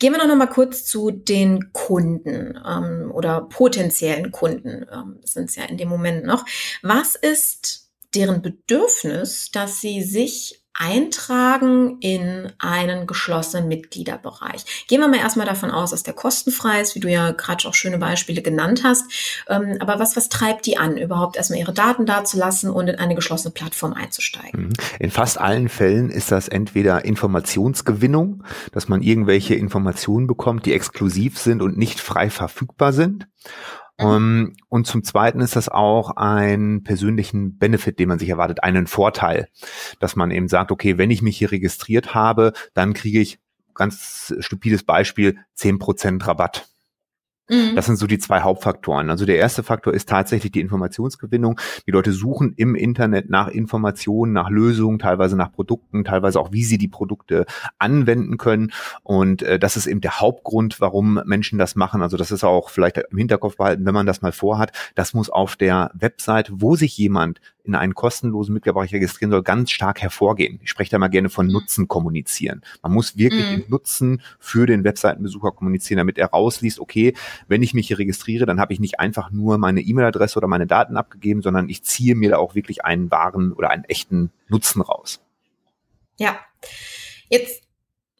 Gehen 0.00 0.12
wir 0.12 0.26
noch 0.26 0.34
mal 0.34 0.46
kurz 0.46 0.84
zu 0.84 1.12
den 1.12 1.72
Kunden 1.72 2.60
ähm, 2.66 3.12
oder 3.14 3.42
potenziellen 3.42 4.32
Kunden. 4.32 4.86
Ähm, 4.92 5.20
sind 5.24 5.50
es 5.50 5.56
ja 5.56 5.64
in 5.64 5.78
dem 5.78 5.88
Moment 5.88 6.24
noch. 6.24 6.44
Was 6.82 7.14
ist 7.14 7.90
deren 8.14 8.42
Bedürfnis, 8.42 9.50
dass 9.52 9.80
sie 9.80 10.02
sich 10.02 10.65
eintragen 10.78 11.98
in 12.00 12.52
einen 12.58 13.06
geschlossenen 13.06 13.68
Mitgliederbereich. 13.68 14.86
Gehen 14.88 15.00
wir 15.00 15.08
mal 15.08 15.18
erstmal 15.18 15.46
davon 15.46 15.70
aus, 15.70 15.90
dass 15.90 16.02
der 16.02 16.14
kostenfrei 16.14 16.80
ist, 16.80 16.94
wie 16.94 17.00
du 17.00 17.10
ja 17.10 17.30
gerade 17.32 17.66
auch 17.66 17.74
schöne 17.74 17.98
Beispiele 17.98 18.42
genannt 18.42 18.82
hast. 18.84 19.04
Ähm, 19.48 19.76
aber 19.80 19.98
was, 19.98 20.16
was 20.16 20.28
treibt 20.28 20.66
die 20.66 20.76
an, 20.76 20.96
überhaupt 20.96 21.36
erstmal 21.36 21.60
ihre 21.60 21.72
Daten 21.72 22.06
dazulassen 22.06 22.70
und 22.70 22.88
in 22.88 22.96
eine 22.96 23.14
geschlossene 23.14 23.52
Plattform 23.52 23.94
einzusteigen? 23.94 24.66
Mhm. 24.66 24.72
In 24.98 25.10
fast 25.10 25.38
allen 25.38 25.68
Fällen 25.68 26.10
ist 26.10 26.30
das 26.30 26.48
entweder 26.48 27.04
Informationsgewinnung, 27.04 28.44
dass 28.72 28.88
man 28.88 29.02
irgendwelche 29.02 29.54
Informationen 29.54 30.26
bekommt, 30.26 30.66
die 30.66 30.74
exklusiv 30.74 31.38
sind 31.38 31.62
und 31.62 31.76
nicht 31.78 32.00
frei 32.00 32.30
verfügbar 32.30 32.92
sind. 32.92 33.26
Um, 33.98 34.06
ähm, 34.06 34.56
und 34.68 34.86
zum 34.86 35.04
Zweiten 35.04 35.40
ist 35.40 35.56
das 35.56 35.70
auch 35.70 36.10
ein 36.16 36.82
persönlichen 36.82 37.56
Benefit, 37.56 37.98
den 37.98 38.08
man 38.08 38.18
sich 38.18 38.28
erwartet, 38.28 38.62
einen 38.62 38.86
Vorteil, 38.86 39.48
dass 40.00 40.16
man 40.16 40.30
eben 40.30 40.48
sagt, 40.48 40.70
okay, 40.70 40.98
wenn 40.98 41.10
ich 41.10 41.22
mich 41.22 41.38
hier 41.38 41.50
registriert 41.50 42.14
habe, 42.14 42.52
dann 42.74 42.92
kriege 42.92 43.20
ich 43.20 43.38
ganz 43.74 44.34
stupides 44.40 44.82
Beispiel 44.82 45.38
zehn 45.54 45.78
Prozent 45.78 46.26
Rabatt. 46.26 46.68
Mhm. 47.48 47.76
Das 47.76 47.86
sind 47.86 47.96
so 47.96 48.06
die 48.06 48.18
zwei 48.18 48.40
Hauptfaktoren. 48.40 49.10
Also 49.10 49.24
der 49.24 49.36
erste 49.36 49.62
Faktor 49.62 49.94
ist 49.94 50.08
tatsächlich 50.08 50.52
die 50.52 50.60
Informationsgewinnung. 50.60 51.60
Die 51.86 51.90
Leute 51.90 52.12
suchen 52.12 52.54
im 52.56 52.74
Internet 52.74 53.30
nach 53.30 53.48
Informationen, 53.48 54.32
nach 54.32 54.50
Lösungen, 54.50 54.98
teilweise 54.98 55.36
nach 55.36 55.52
Produkten, 55.52 56.04
teilweise 56.04 56.40
auch, 56.40 56.52
wie 56.52 56.64
sie 56.64 56.78
die 56.78 56.88
Produkte 56.88 57.46
anwenden 57.78 58.36
können. 58.36 58.72
Und 59.02 59.42
äh, 59.42 59.58
das 59.58 59.76
ist 59.76 59.86
eben 59.86 60.00
der 60.00 60.20
Hauptgrund, 60.20 60.80
warum 60.80 61.20
Menschen 61.24 61.58
das 61.58 61.76
machen. 61.76 62.02
Also 62.02 62.16
das 62.16 62.30
ist 62.30 62.44
auch 62.44 62.70
vielleicht 62.70 62.98
im 62.98 63.18
Hinterkopf 63.18 63.56
behalten, 63.56 63.86
wenn 63.86 63.94
man 63.94 64.06
das 64.06 64.22
mal 64.22 64.32
vorhat. 64.32 64.72
Das 64.94 65.14
muss 65.14 65.30
auf 65.30 65.56
der 65.56 65.90
Website, 65.94 66.50
wo 66.52 66.76
sich 66.76 66.96
jemand 66.98 67.40
in 67.66 67.74
einen 67.74 67.94
kostenlosen 67.94 68.54
Mitgliederbereich 68.54 68.92
registrieren 68.92 69.30
soll, 69.30 69.42
ganz 69.42 69.70
stark 69.70 70.00
hervorgehen. 70.00 70.60
Ich 70.62 70.70
spreche 70.70 70.90
da 70.90 70.98
mal 70.98 71.08
gerne 71.08 71.28
von 71.28 71.46
mhm. 71.46 71.52
Nutzen 71.52 71.88
kommunizieren. 71.88 72.62
Man 72.82 72.92
muss 72.92 73.16
wirklich 73.16 73.44
mhm. 73.44 73.60
den 73.62 73.70
Nutzen 73.70 74.22
für 74.38 74.66
den 74.66 74.84
Webseitenbesucher 74.84 75.52
kommunizieren, 75.52 75.98
damit 75.98 76.18
er 76.18 76.28
rausliest, 76.28 76.80
okay, 76.80 77.14
wenn 77.48 77.62
ich 77.62 77.74
mich 77.74 77.88
hier 77.88 77.98
registriere, 77.98 78.46
dann 78.46 78.60
habe 78.60 78.72
ich 78.72 78.80
nicht 78.80 79.00
einfach 79.00 79.30
nur 79.30 79.58
meine 79.58 79.80
E-Mail-Adresse 79.80 80.38
oder 80.38 80.48
meine 80.48 80.66
Daten 80.66 80.96
abgegeben, 80.96 81.42
sondern 81.42 81.68
ich 81.68 81.82
ziehe 81.82 82.14
mir 82.14 82.30
da 82.30 82.36
auch 82.38 82.54
wirklich 82.54 82.84
einen 82.84 83.10
wahren 83.10 83.52
oder 83.52 83.70
einen 83.70 83.84
echten 83.84 84.30
Nutzen 84.48 84.80
raus. 84.80 85.20
Ja. 86.18 86.38
Jetzt 87.28 87.65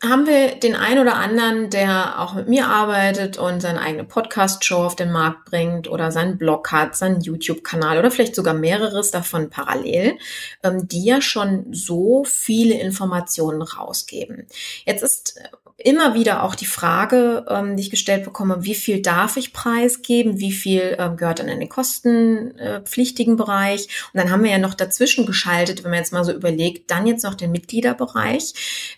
haben 0.03 0.27
wir 0.27 0.57
den 0.57 0.75
einen 0.75 1.01
oder 1.01 1.17
anderen, 1.17 1.71
der 1.71 2.21
auch 2.21 2.35
mit 2.35 2.49
mir 2.49 2.67
arbeitet 2.67 3.39
und 3.39 3.61
seine 3.61 3.81
eigene 3.81 4.05
Podcast-Show 4.05 4.77
auf 4.77 4.95
den 4.95 5.11
Markt 5.11 5.47
bringt 5.47 5.89
oder 5.89 6.13
seinen 6.13 6.37
Blog 6.37 6.71
hat, 6.71 6.95
seinen 6.97 7.23
YouTube-Kanal 7.23 7.99
oder 7.99 8.11
vielleicht 8.11 8.35
sogar 8.35 8.53
mehreres 8.53 9.11
davon 9.11 9.49
parallel, 9.49 10.19
ähm, 10.63 10.87
die 10.87 11.05
ja 11.05 11.23
schon 11.23 11.73
so 11.73 12.25
viele 12.25 12.79
Informationen 12.79 13.63
rausgeben. 13.63 14.47
Jetzt 14.85 15.03
ist 15.03 15.41
immer 15.79 16.15
wieder 16.15 16.43
auch 16.43 16.55
die 16.55 16.67
Frage, 16.67 17.45
ähm, 17.49 17.77
die 17.77 17.83
ich 17.83 17.91
gestellt 17.91 18.25
bekomme, 18.25 18.65
wie 18.65 18.75
viel 18.75 19.03
darf 19.03 19.37
ich 19.37 19.53
preisgeben, 19.53 20.39
wie 20.39 20.53
viel 20.53 20.97
ähm, 20.99 21.17
gehört 21.17 21.39
dann 21.39 21.49
in 21.49 21.61
den 21.61 21.69
kostenpflichtigen 21.69 23.37
Bereich. 23.37 23.89
Und 24.13 24.19
dann 24.19 24.31
haben 24.31 24.43
wir 24.43 24.51
ja 24.51 24.59
noch 24.59 24.75
dazwischen 24.75 25.27
geschaltet, 25.27 25.85
wenn 25.85 25.91
man 25.91 25.99
jetzt 25.99 26.13
mal 26.13 26.25
so 26.25 26.33
überlegt, 26.33 26.91
dann 26.91 27.07
jetzt 27.07 27.25
noch 27.25 27.35
den 27.35 27.53
Mitgliederbereich. 27.53 28.55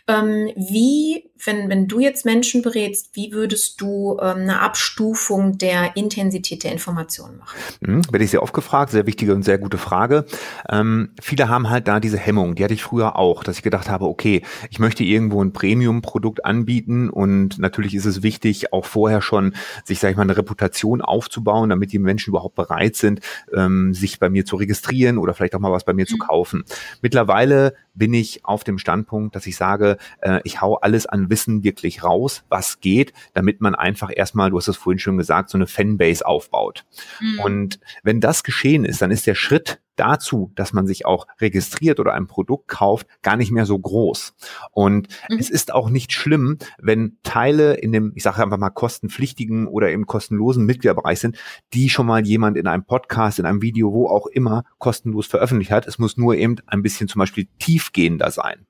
Ähm, 0.07 0.53
wie, 0.55 1.28
wenn, 1.45 1.69
wenn 1.69 1.89
du 1.89 2.01
jetzt 2.01 2.25
Menschen 2.25 2.63
berätst, 2.63 3.11
wie 3.15 3.33
würdest 3.33 3.81
du 3.81 4.19
ähm, 4.21 4.39
eine 4.39 4.61
Abstufung 4.61 5.59
der 5.59 5.97
Intensität 5.97 6.65
der 6.65 6.73
Informationen 6.73 7.39
machen? 7.39 7.59
Mhm, 7.81 8.03
werde 8.11 8.25
ich 8.25 8.31
sehr 8.31 8.43
oft 8.43 8.55
gefragt, 8.55 8.91
sehr 8.91 9.07
wichtige 9.07 9.35
und 9.35 9.43
sehr 9.43 9.59
gute 9.59 9.79
Frage. 9.79 10.25
Ähm, 10.69 11.11
viele 11.21 11.49
haben 11.49 11.71
halt 11.71 11.89
da 11.89 12.01
diese 12.01 12.19
Hemmung, 12.19 12.55
die 12.55 12.65
hatte 12.65 12.75
ich 12.75 12.83
früher 12.83 13.17
auch, 13.17 13.45
dass 13.45 13.57
ich 13.57 13.63
gedacht 13.63 13.89
habe, 13.89 14.07
okay, 14.07 14.43
ich 14.71 14.79
möchte 14.79 15.05
irgendwo 15.05 15.43
ein 15.43 15.53
Premium-Produkt 15.53 16.45
anbieten, 16.45 17.11
und 17.11 17.59
natürlich 17.59 17.95
ist 17.95 18.05
es 18.05 18.23
wichtig, 18.23 18.73
auch 18.73 18.85
vorher 18.85 19.23
schon 19.23 19.55
sich, 19.85 19.99
sag 19.99 20.11
ich 20.11 20.17
mal, 20.17 20.23
eine 20.23 20.37
Reputation 20.37 21.03
aufzubauen, 21.03 21.71
damit 21.71 21.93
die 21.93 21.99
Menschen 21.99 22.31
überhaupt 22.31 22.55
bereit 22.55 22.97
sind, 22.97 23.21
ähm, 23.55 23.95
sich 23.95 24.19
bei 24.19 24.29
mir 24.29 24.45
zu 24.45 24.57
registrieren 24.57 25.19
oder 25.19 25.35
vielleicht 25.35 25.55
auch 25.55 25.61
mal 25.61 25.73
was 25.73 25.85
bei 25.85 25.93
mir 25.93 26.05
mhm. 26.05 26.09
zu 26.09 26.19
kaufen. 26.19 26.65
Mittlerweile 27.03 27.75
bin 27.99 28.15
ich 28.15 28.45
auf 28.45 28.65
dem 28.65 28.79
Standpunkt, 28.79 29.35
dass 29.35 29.47
ich 29.47 29.57
sage, 29.57 29.99
äh, 30.21 30.41
ich 30.45 30.61
hau 30.61 30.77
alles 30.77 31.07
an 31.07 31.31
Wissen 31.31 31.65
wirklich 31.65 32.03
raus, 32.03 32.45
was 32.49 32.81
geht, 32.81 33.13
damit 33.35 33.61
man 33.61 33.75
einfach 33.75 34.11
erstmal, 34.15 34.51
du 34.51 34.57
hast 34.57 34.69
es 34.69 34.77
vorhin 34.77 34.99
schon 34.99 35.19
gesagt, 35.19 35.51
so 35.51 35.59
eine 35.59 35.67
Fanbase 35.67 36.25
aufbaut. 36.25 36.85
Mhm. 37.21 37.41
Und 37.41 37.81
wenn 38.03 38.21
das 38.21 38.45
geschehen 38.45 38.85
ist, 38.85 39.03
dann 39.03 39.11
ist 39.11 39.27
der 39.27 39.35
Schritt 39.35 39.81
dazu, 39.99 40.53
dass 40.55 40.73
man 40.73 40.87
sich 40.87 41.07
auch 41.07 41.27
registriert 41.41 42.01
oder 42.01 42.15
ein 42.15 42.27
Produkt 42.27 42.69
kauft, 42.69 43.07
gar 43.23 43.37
nicht 43.37 43.51
mehr 43.51 43.67
so 43.67 43.79
groß. 43.79 44.35
Und 44.73 45.09
mhm. 45.29 45.39
es 45.39 45.51
ist 45.51 45.73
auch 45.73 45.91
nicht 45.91 46.13
schlimm, 46.13 46.59
wenn 46.79 47.19
Teile 47.23 47.75
in 47.75 47.93
dem, 47.93 48.13
ich 48.15 48.23
sage 48.23 48.43
einfach 48.43 48.59
mal, 48.59 48.71
kostenpflichtigen 48.71 49.67
oder 49.67 49.91
im 49.91 50.07
kostenlosen 50.07 50.65
Mitgliederbereich 50.65 51.21
sind, 51.21 51.37
die 51.73 51.89
schon 51.89 52.07
mal 52.07 52.27
jemand 52.27 52.57
in 52.57 52.67
einem 52.67 52.85
Podcast, 52.85 53.39
in 53.39 53.47
einem 53.47 53.63
Video, 53.63 53.93
wo 53.93 54.09
auch 54.09 54.27
immer 54.27 54.65
kostenlos 54.79 55.27
veröffentlicht 55.27 55.71
hat. 55.71 55.87
Es 55.87 55.99
muss 55.99 56.17
nur 56.17 56.35
eben 56.35 56.57
ein 56.67 56.83
bisschen 56.83 57.09
zum 57.09 57.21
Beispiel 57.21 57.49
tiefgehender 57.59 58.31
sein. 58.31 58.67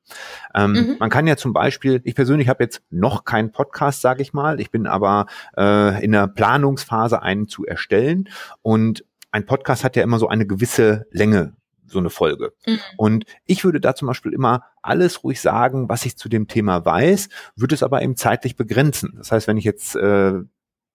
Ähm, 0.55 0.73
mhm. 0.73 0.97
Man 0.99 1.11
kann 1.11 1.27
ja 1.27 1.37
zum 1.37 1.53
Beispiel, 1.53 2.01
ich 2.05 2.15
persönlich 2.15 2.49
habe 2.49 2.65
jetzt 2.65 2.83
noch 2.91 3.25
keinen 3.25 3.53
Podcast, 3.53 4.01
sage 4.01 4.23
ich 4.23 4.33
mal. 4.33 4.61
Ich 4.61 4.71
bin 4.71 4.87
aber 4.87 5.27
äh, 5.57 6.03
in 6.03 6.13
der 6.13 6.27
Planungsphase, 6.27 7.23
einen 7.23 7.49
zu 7.49 7.65
erstellen. 7.67 8.29
Und 8.63 9.05
ein 9.31 9.47
Podcast 9.47 9.85
hat 9.85 9.97
ja 9.97 10.03
immer 10.03 10.19
so 10.19 10.29
eine 10.29 10.47
gewisse 10.47 11.07
Länge, 11.11 11.57
so 11.87 11.99
eine 11.99 12.11
Folge. 12.11 12.53
Mhm. 12.67 12.81
Und 12.97 13.25
ich 13.47 13.65
würde 13.65 13.81
da 13.81 13.95
zum 13.95 14.09
Beispiel 14.09 14.33
immer 14.33 14.65
alles 14.83 15.25
ruhig 15.25 15.41
sagen, 15.41 15.89
was 15.89 16.05
ich 16.07 16.17
zu 16.17 16.29
dem 16.29 16.49
Thema 16.49 16.85
weiß, 16.85 17.29
würde 17.57 17.75
es 17.75 17.83
aber 17.83 18.03
eben 18.03 18.17
zeitlich 18.17 18.57
begrenzen. 18.57 19.15
Das 19.17 19.33
heißt, 19.33 19.49
wenn 19.49 19.57
ich 19.57 19.65
jetzt 19.65 19.97
äh, 19.97 20.35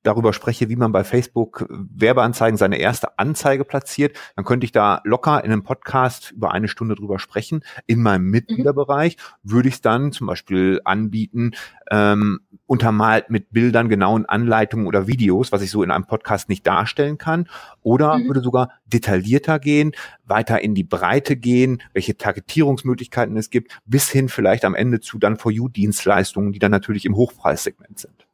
darüber 0.03 0.33
spreche, 0.33 0.69
wie 0.69 0.75
man 0.75 0.91
bei 0.91 1.03
Facebook 1.03 1.65
Werbeanzeigen 1.69 2.57
seine 2.57 2.77
erste 2.77 3.17
Anzeige 3.17 3.65
platziert, 3.65 4.17
dann 4.35 4.45
könnte 4.45 4.65
ich 4.65 4.71
da 4.71 5.01
locker 5.03 5.43
in 5.43 5.51
einem 5.51 5.63
Podcast 5.63 6.31
über 6.31 6.51
eine 6.51 6.67
Stunde 6.67 6.95
drüber 6.95 7.19
sprechen. 7.19 7.63
In 7.87 8.01
meinem 8.01 8.29
Mitgliederbereich 8.29 9.17
würde 9.41 9.69
ich 9.69 9.75
es 9.75 9.81
dann 9.81 10.11
zum 10.11 10.27
Beispiel 10.27 10.81
anbieten, 10.83 11.51
ähm, 11.89 12.41
untermalt 12.65 13.29
mit 13.29 13.51
Bildern, 13.51 13.89
genauen 13.89 14.25
Anleitungen 14.25 14.87
oder 14.87 15.07
Videos, 15.07 15.51
was 15.51 15.61
ich 15.61 15.71
so 15.71 15.83
in 15.83 15.91
einem 15.91 16.05
Podcast 16.05 16.49
nicht 16.49 16.65
darstellen 16.67 17.17
kann. 17.17 17.47
Oder 17.81 18.17
mhm. 18.17 18.27
würde 18.27 18.41
sogar 18.41 18.71
detaillierter 18.85 19.59
gehen, 19.59 19.93
weiter 20.25 20.61
in 20.61 20.75
die 20.75 20.83
Breite 20.83 21.35
gehen, 21.35 21.81
welche 21.93 22.17
Targetierungsmöglichkeiten 22.17 23.35
es 23.37 23.49
gibt, 23.49 23.79
bis 23.85 24.09
hin 24.09 24.29
vielleicht 24.29 24.65
am 24.65 24.75
Ende 24.75 24.99
zu 24.99 25.17
dann 25.17 25.37
For 25.37 25.51
You 25.51 25.69
Dienstleistungen, 25.69 26.51
die 26.51 26.59
dann 26.59 26.71
natürlich 26.71 27.05
im 27.05 27.15
Hochpreissegment 27.15 27.99
sind. 27.99 28.27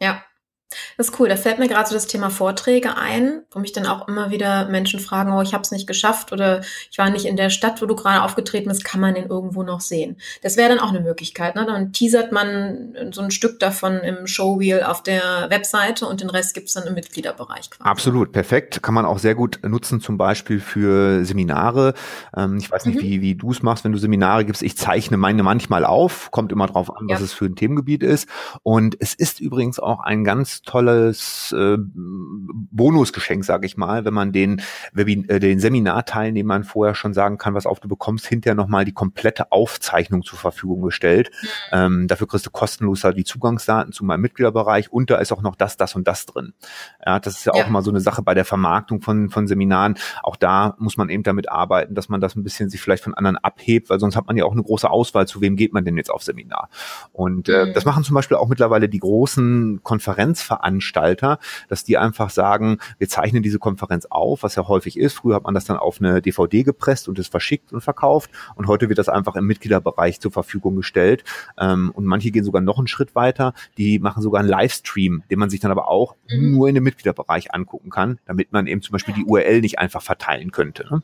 Ja, 0.00 0.22
das 0.96 1.08
ist 1.08 1.20
cool. 1.20 1.28
Da 1.28 1.36
fällt 1.36 1.58
mir 1.58 1.68
gerade 1.68 1.88
so 1.88 1.94
das 1.94 2.06
Thema 2.06 2.30
Vorträge 2.30 2.96
ein, 2.96 3.42
wo 3.52 3.58
mich 3.58 3.72
dann 3.72 3.86
auch 3.86 4.06
immer 4.08 4.30
wieder 4.30 4.68
Menschen 4.68 5.00
fragen, 5.00 5.32
oh, 5.32 5.40
ich 5.42 5.54
habe 5.54 5.62
es 5.62 5.70
nicht 5.70 5.86
geschafft 5.86 6.32
oder 6.32 6.60
ich 6.90 6.98
war 6.98 7.08
nicht 7.10 7.24
in 7.24 7.36
der 7.36 7.50
Stadt, 7.50 7.80
wo 7.80 7.86
du 7.86 7.96
gerade 7.96 8.22
aufgetreten 8.22 8.68
bist, 8.68 8.84
kann 8.84 9.00
man 9.00 9.14
den 9.14 9.26
irgendwo 9.26 9.62
noch 9.62 9.80
sehen? 9.80 10.16
Das 10.42 10.56
wäre 10.56 10.68
dann 10.68 10.80
auch 10.80 10.90
eine 10.90 11.00
Möglichkeit. 11.00 11.54
Ne? 11.54 11.64
Dann 11.66 11.92
teasert 11.92 12.32
man 12.32 12.94
so 13.12 13.22
ein 13.22 13.30
Stück 13.30 13.60
davon 13.60 13.98
im 14.00 14.26
Showwheel 14.26 14.82
auf 14.82 15.02
der 15.02 15.46
Webseite 15.48 16.06
und 16.06 16.20
den 16.20 16.30
Rest 16.30 16.54
gibt's 16.54 16.74
dann 16.74 16.86
im 16.86 16.94
Mitgliederbereich. 16.94 17.70
Quasi. 17.70 17.88
Absolut, 17.88 18.32
perfekt. 18.32 18.82
Kann 18.82 18.94
man 18.94 19.06
auch 19.06 19.18
sehr 19.18 19.34
gut 19.34 19.60
nutzen, 19.62 20.00
zum 20.00 20.18
Beispiel 20.18 20.60
für 20.60 21.24
Seminare. 21.24 21.94
Ähm, 22.36 22.58
ich 22.58 22.70
weiß 22.70 22.86
nicht, 22.86 22.96
mhm. 22.96 23.02
wie, 23.02 23.20
wie 23.22 23.34
du 23.34 23.52
es 23.52 23.62
machst, 23.62 23.84
wenn 23.84 23.92
du 23.92 23.98
Seminare 23.98 24.44
gibst. 24.44 24.62
Ich 24.62 24.76
zeichne 24.76 25.16
meine 25.16 25.42
manchmal 25.42 25.84
auf, 25.84 26.30
kommt 26.30 26.52
immer 26.52 26.66
drauf 26.66 26.94
an, 26.94 27.08
ja. 27.08 27.14
was 27.14 27.22
es 27.22 27.32
für 27.32 27.46
ein 27.46 27.56
Themengebiet 27.56 28.02
ist. 28.02 28.28
Und 28.62 28.96
es 29.00 29.14
ist 29.14 29.40
übrigens 29.40 29.78
auch 29.78 30.00
ein 30.00 30.24
ganz 30.24 30.57
tolles 30.62 31.54
äh, 31.56 31.76
Bonusgeschenk, 31.78 33.44
sage 33.44 33.66
ich 33.66 33.76
mal, 33.76 34.04
wenn 34.04 34.14
man 34.14 34.32
den, 34.32 34.62
Webin 34.92 35.28
äh, 35.28 35.40
den 35.40 35.60
Seminarteilnehmern 35.60 36.64
vorher 36.64 36.94
schon 36.94 37.14
sagen 37.14 37.38
kann, 37.38 37.54
was 37.54 37.66
auf, 37.66 37.80
du 37.80 37.88
bekommst 37.88 38.26
hinterher 38.26 38.54
nochmal 38.54 38.84
die 38.84 38.92
komplette 38.92 39.52
Aufzeichnung 39.52 40.22
zur 40.22 40.38
Verfügung 40.38 40.82
gestellt. 40.82 41.30
Mhm. 41.42 41.48
Ähm, 41.72 42.08
dafür 42.08 42.26
kriegst 42.26 42.46
du 42.46 42.50
kostenlos 42.50 43.06
die 43.16 43.24
Zugangsdaten 43.24 43.92
zu 43.92 44.04
meinem 44.04 44.20
Mitgliederbereich 44.20 44.92
und 44.92 45.10
da 45.10 45.16
ist 45.16 45.32
auch 45.32 45.42
noch 45.42 45.54
das, 45.54 45.76
das 45.76 45.94
und 45.94 46.06
das 46.06 46.26
drin. 46.26 46.52
Ja, 47.04 47.20
das 47.20 47.38
ist 47.38 47.44
ja, 47.46 47.54
ja. 47.54 47.64
auch 47.64 47.68
mal 47.68 47.82
so 47.82 47.90
eine 47.90 48.00
Sache 48.00 48.22
bei 48.22 48.34
der 48.34 48.44
Vermarktung 48.44 49.00
von, 49.00 49.30
von 49.30 49.46
Seminaren. 49.46 49.94
Auch 50.22 50.36
da 50.36 50.74
muss 50.78 50.96
man 50.96 51.08
eben 51.08 51.22
damit 51.22 51.48
arbeiten, 51.48 51.94
dass 51.94 52.08
man 52.08 52.20
das 52.20 52.36
ein 52.36 52.42
bisschen 52.42 52.70
sich 52.70 52.80
vielleicht 52.80 53.04
von 53.04 53.14
anderen 53.14 53.36
abhebt, 53.36 53.88
weil 53.90 54.00
sonst 54.00 54.16
hat 54.16 54.26
man 54.26 54.36
ja 54.36 54.44
auch 54.44 54.52
eine 54.52 54.62
große 54.62 54.90
Auswahl, 54.90 55.26
zu 55.26 55.40
wem 55.40 55.56
geht 55.56 55.72
man 55.72 55.84
denn 55.84 55.96
jetzt 55.96 56.10
auf 56.10 56.22
Seminar. 56.22 56.68
Und 57.12 57.48
äh, 57.48 57.66
mhm. 57.66 57.74
das 57.74 57.84
machen 57.84 58.04
zum 58.04 58.14
Beispiel 58.14 58.36
auch 58.36 58.48
mittlerweile 58.48 58.88
die 58.88 58.98
großen 58.98 59.80
Konferenz 59.82 60.42
Konferenzveranstalter, 60.48 61.38
dass 61.68 61.84
die 61.84 61.98
einfach 61.98 62.30
sagen, 62.30 62.78
wir 62.98 63.08
zeichnen 63.08 63.42
diese 63.42 63.58
Konferenz 63.58 64.06
auf, 64.10 64.42
was 64.42 64.54
ja 64.54 64.66
häufig 64.66 64.98
ist. 64.98 65.14
Früher 65.14 65.36
hat 65.36 65.44
man 65.44 65.54
das 65.54 65.64
dann 65.64 65.76
auf 65.76 66.00
eine 66.00 66.22
DVD 66.22 66.62
gepresst 66.62 67.08
und 67.08 67.18
es 67.18 67.28
verschickt 67.28 67.72
und 67.72 67.80
verkauft 67.80 68.30
und 68.54 68.66
heute 68.66 68.88
wird 68.88 68.98
das 68.98 69.08
einfach 69.08 69.36
im 69.36 69.46
Mitgliederbereich 69.46 70.20
zur 70.20 70.32
Verfügung 70.32 70.76
gestellt. 70.76 71.24
Ähm, 71.58 71.90
und 71.94 72.04
manche 72.04 72.30
gehen 72.30 72.44
sogar 72.44 72.62
noch 72.62 72.78
einen 72.78 72.88
Schritt 72.88 73.14
weiter, 73.14 73.52
die 73.76 73.98
machen 73.98 74.22
sogar 74.22 74.40
einen 74.40 74.48
Livestream, 74.48 75.22
den 75.30 75.38
man 75.38 75.50
sich 75.50 75.60
dann 75.60 75.70
aber 75.70 75.88
auch 75.88 76.16
mhm. 76.28 76.52
nur 76.52 76.68
in 76.68 76.74
dem 76.74 76.84
Mitgliederbereich 76.84 77.54
angucken 77.54 77.90
kann, 77.90 78.18
damit 78.26 78.52
man 78.52 78.66
eben 78.66 78.82
zum 78.82 78.92
Beispiel 78.92 79.14
die 79.14 79.24
URL 79.24 79.60
nicht 79.60 79.78
einfach 79.78 80.02
verteilen 80.02 80.52
könnte. 80.52 80.86
Ne? 80.90 81.02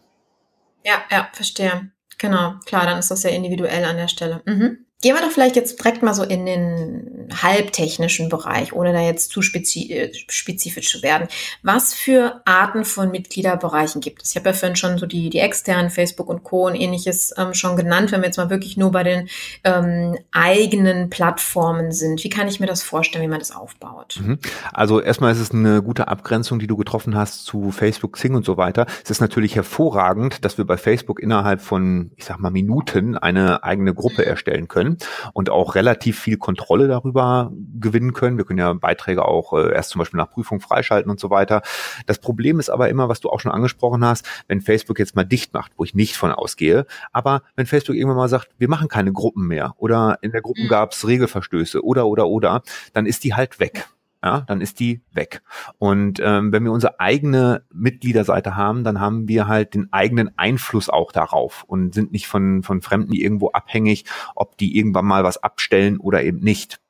Ja, 0.84 1.02
ja, 1.10 1.28
verstehe. 1.32 1.90
Genau, 2.18 2.54
klar, 2.64 2.86
dann 2.86 2.98
ist 2.98 3.10
das 3.10 3.24
ja 3.24 3.30
individuell 3.30 3.84
an 3.84 3.96
der 3.96 4.08
Stelle. 4.08 4.42
Mhm. 4.46 4.83
Gehen 5.02 5.14
wir 5.14 5.20
doch 5.20 5.32
vielleicht 5.32 5.56
jetzt 5.56 5.78
direkt 5.78 6.02
mal 6.02 6.14
so 6.14 6.22
in 6.22 6.46
den 6.46 7.28
halbtechnischen 7.42 8.30
Bereich, 8.30 8.72
ohne 8.72 8.94
da 8.94 9.00
jetzt 9.00 9.30
zu 9.30 9.40
äh, 9.40 10.12
spezifisch 10.28 10.90
zu 10.90 11.02
werden. 11.02 11.28
Was 11.62 11.92
für 11.92 12.40
Arten 12.46 12.86
von 12.86 13.10
Mitgliederbereichen 13.10 14.00
gibt 14.00 14.22
es? 14.22 14.30
Ich 14.30 14.36
habe 14.36 14.48
ja 14.48 14.52
vorhin 14.54 14.76
schon 14.76 14.96
so 14.96 15.04
die, 15.04 15.28
die 15.28 15.40
externen 15.40 15.90
Facebook 15.90 16.28
und 16.28 16.42
Co. 16.42 16.66
und 16.66 16.74
ähnliches 16.74 17.34
ähm, 17.36 17.52
schon 17.52 17.76
genannt, 17.76 18.12
wenn 18.12 18.22
wir 18.22 18.28
jetzt 18.28 18.38
mal 18.38 18.48
wirklich 18.48 18.78
nur 18.78 18.92
bei 18.92 19.02
den 19.02 19.28
ähm, 19.64 20.16
eigenen 20.32 21.10
Plattformen 21.10 21.92
sind. 21.92 22.24
Wie 22.24 22.30
kann 22.30 22.48
ich 22.48 22.60
mir 22.60 22.66
das 22.66 22.82
vorstellen, 22.82 23.24
wie 23.24 23.28
man 23.28 23.40
das 23.40 23.54
aufbaut? 23.54 24.20
Mhm. 24.22 24.38
Also 24.72 25.00
erstmal 25.00 25.32
ist 25.32 25.40
es 25.40 25.50
eine 25.50 25.82
gute 25.82 26.08
Abgrenzung, 26.08 26.58
die 26.58 26.66
du 26.66 26.76
getroffen 26.76 27.14
hast 27.14 27.44
zu 27.44 27.72
Facebook, 27.72 28.14
Xing 28.14 28.34
und 28.34 28.46
so 28.46 28.56
weiter. 28.56 28.86
Es 29.02 29.10
ist 29.10 29.20
natürlich 29.20 29.54
hervorragend, 29.54 30.44
dass 30.46 30.56
wir 30.56 30.64
bei 30.64 30.78
Facebook 30.78 31.20
innerhalb 31.20 31.60
von, 31.60 32.12
ich 32.16 32.24
sag 32.24 32.38
mal, 32.38 32.50
Minuten 32.50 33.18
eine 33.18 33.64
eigene 33.64 33.92
Gruppe 33.92 34.22
mhm. 34.22 34.28
erstellen 34.28 34.68
können 34.68 34.83
und 35.32 35.50
auch 35.50 35.74
relativ 35.74 36.18
viel 36.18 36.36
Kontrolle 36.36 36.88
darüber 36.88 37.52
gewinnen 37.80 38.12
können. 38.12 38.38
Wir 38.38 38.44
können 38.44 38.58
ja 38.58 38.72
Beiträge 38.72 39.24
auch 39.24 39.52
äh, 39.52 39.72
erst 39.72 39.90
zum 39.90 39.98
Beispiel 39.98 40.18
nach 40.18 40.30
Prüfung 40.30 40.60
freischalten 40.60 41.10
und 41.10 41.20
so 41.20 41.30
weiter. 41.30 41.62
Das 42.06 42.18
Problem 42.18 42.60
ist 42.60 42.70
aber 42.70 42.88
immer, 42.88 43.08
was 43.08 43.20
du 43.20 43.30
auch 43.30 43.40
schon 43.40 43.52
angesprochen 43.52 44.04
hast, 44.04 44.26
wenn 44.48 44.60
Facebook 44.60 44.98
jetzt 44.98 45.16
mal 45.16 45.24
dicht 45.24 45.54
macht, 45.54 45.72
wo 45.76 45.84
ich 45.84 45.94
nicht 45.94 46.16
von 46.16 46.32
ausgehe, 46.32 46.86
aber 47.12 47.42
wenn 47.56 47.66
Facebook 47.66 47.96
irgendwann 47.96 48.16
mal 48.16 48.28
sagt, 48.28 48.48
wir 48.58 48.68
machen 48.68 48.88
keine 48.88 49.12
Gruppen 49.12 49.46
mehr 49.46 49.74
oder 49.78 50.18
in 50.22 50.32
der 50.32 50.42
Gruppen 50.42 50.64
mhm. 50.64 50.68
gab 50.68 50.92
es 50.92 51.06
Regelverstöße 51.06 51.84
oder 51.84 52.06
oder 52.06 52.26
oder, 52.28 52.62
dann 52.92 53.06
ist 53.06 53.24
die 53.24 53.34
halt 53.34 53.60
weg 53.60 53.88
ja, 54.24 54.40
dann 54.40 54.62
ist 54.62 54.80
die 54.80 55.02
weg. 55.12 55.42
Und 55.78 56.18
ähm, 56.24 56.50
wenn 56.50 56.64
wir 56.64 56.72
unsere 56.72 56.98
eigene 56.98 57.62
Mitgliederseite 57.72 58.56
haben, 58.56 58.82
dann 58.82 58.98
haben 58.98 59.28
wir 59.28 59.46
halt 59.46 59.74
den 59.74 59.92
eigenen 59.92 60.36
Einfluss 60.38 60.88
auch 60.88 61.12
darauf 61.12 61.62
und 61.64 61.92
sind 61.92 62.10
nicht 62.10 62.26
von, 62.26 62.62
von 62.62 62.80
Fremden 62.80 63.12
irgendwo 63.12 63.50
abhängig, 63.50 64.06
ob 64.34 64.56
die 64.56 64.78
irgendwann 64.78 65.04
mal 65.04 65.24
was 65.24 65.42
abstellen 65.42 65.98
oder 65.98 66.22
eben 66.22 66.38
nicht. 66.38 66.80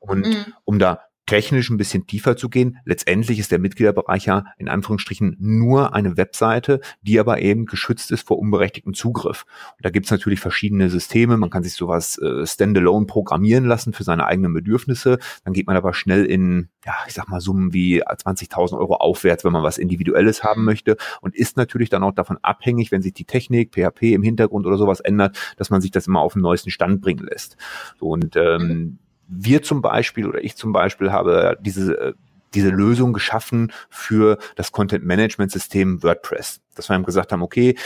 Und 0.00 0.26
mhm. 0.26 0.52
um 0.64 0.80
da 0.80 1.02
technisch 1.32 1.70
ein 1.70 1.78
bisschen 1.78 2.06
tiefer 2.06 2.36
zu 2.36 2.50
gehen. 2.50 2.76
Letztendlich 2.84 3.38
ist 3.38 3.50
der 3.50 3.58
Mitgliederbereich 3.58 4.26
ja 4.26 4.44
in 4.58 4.68
Anführungsstrichen 4.68 5.34
nur 5.40 5.94
eine 5.94 6.18
Webseite, 6.18 6.82
die 7.00 7.18
aber 7.18 7.40
eben 7.40 7.64
geschützt 7.64 8.10
ist 8.10 8.28
vor 8.28 8.38
unberechtigtem 8.38 8.92
Zugriff. 8.92 9.46
Und 9.78 9.86
da 9.86 9.88
gibt 9.88 10.04
es 10.04 10.12
natürlich 10.12 10.40
verschiedene 10.40 10.90
Systeme. 10.90 11.38
Man 11.38 11.48
kann 11.48 11.62
sich 11.62 11.72
sowas 11.72 12.18
äh, 12.18 12.44
standalone 12.44 13.06
programmieren 13.06 13.64
lassen 13.64 13.94
für 13.94 14.04
seine 14.04 14.26
eigenen 14.26 14.52
Bedürfnisse. 14.52 15.18
Dann 15.42 15.54
geht 15.54 15.66
man 15.66 15.74
aber 15.74 15.94
schnell 15.94 16.26
in, 16.26 16.68
ja, 16.84 16.92
ich 17.06 17.14
sag 17.14 17.30
mal, 17.30 17.40
Summen 17.40 17.72
wie 17.72 18.04
20.000 18.04 18.76
Euro 18.76 18.96
aufwärts, 18.96 19.42
wenn 19.42 19.52
man 19.52 19.62
was 19.62 19.78
Individuelles 19.78 20.44
haben 20.44 20.66
möchte 20.66 20.98
und 21.22 21.34
ist 21.34 21.56
natürlich 21.56 21.88
dann 21.88 22.02
auch 22.02 22.12
davon 22.12 22.36
abhängig, 22.42 22.92
wenn 22.92 23.00
sich 23.00 23.14
die 23.14 23.24
Technik, 23.24 23.72
PHP 23.72 24.12
im 24.12 24.22
Hintergrund 24.22 24.66
oder 24.66 24.76
sowas 24.76 25.00
ändert, 25.00 25.38
dass 25.56 25.70
man 25.70 25.80
sich 25.80 25.92
das 25.92 26.08
immer 26.08 26.20
auf 26.20 26.34
den 26.34 26.42
neuesten 26.42 26.70
Stand 26.70 27.00
bringen 27.00 27.24
lässt. 27.24 27.56
So, 27.98 28.08
und 28.08 28.36
ähm, 28.36 28.98
wir 29.34 29.62
zum 29.62 29.82
Beispiel 29.82 30.26
oder 30.26 30.42
ich 30.42 30.56
zum 30.56 30.72
Beispiel 30.72 31.12
habe 31.12 31.58
diese 31.60 31.98
äh, 31.98 32.12
diese 32.54 32.70
Lösung 32.70 33.12
geschaffen 33.12 33.72
für 33.88 34.38
das 34.56 34.72
Content 34.72 35.04
Management 35.04 35.50
System 35.50 36.02
WordPress. 36.02 36.60
Dass 36.74 36.88
wir 36.88 36.96
eben 36.96 37.04
gesagt 37.04 37.32
haben, 37.32 37.42
okay, 37.42 37.76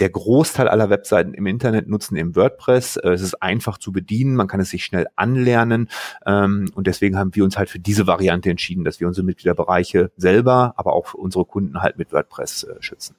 der 0.00 0.10
Großteil 0.10 0.68
aller 0.68 0.90
Webseiten 0.90 1.34
im 1.34 1.46
Internet 1.46 1.88
nutzen 1.88 2.16
eben 2.16 2.34
WordPress. 2.36 2.96
Äh, 2.96 3.10
es 3.10 3.22
ist 3.22 3.42
einfach 3.42 3.78
zu 3.78 3.92
bedienen, 3.92 4.34
man 4.34 4.48
kann 4.48 4.60
es 4.60 4.70
sich 4.70 4.84
schnell 4.84 5.06
anlernen. 5.16 5.88
Ähm, 6.26 6.70
und 6.74 6.86
deswegen 6.86 7.16
haben 7.18 7.34
wir 7.34 7.44
uns 7.44 7.56
halt 7.56 7.70
für 7.70 7.78
diese 7.78 8.06
Variante 8.06 8.50
entschieden, 8.50 8.84
dass 8.84 9.00
wir 9.00 9.06
unsere 9.06 9.24
Mitgliederbereiche 9.24 10.10
selber, 10.16 10.74
aber 10.76 10.94
auch 10.94 11.14
unsere 11.14 11.44
Kunden 11.44 11.80
halt 11.80 11.98
mit 11.98 12.12
WordPress 12.12 12.64
äh, 12.64 12.76
schützen. 12.80 13.16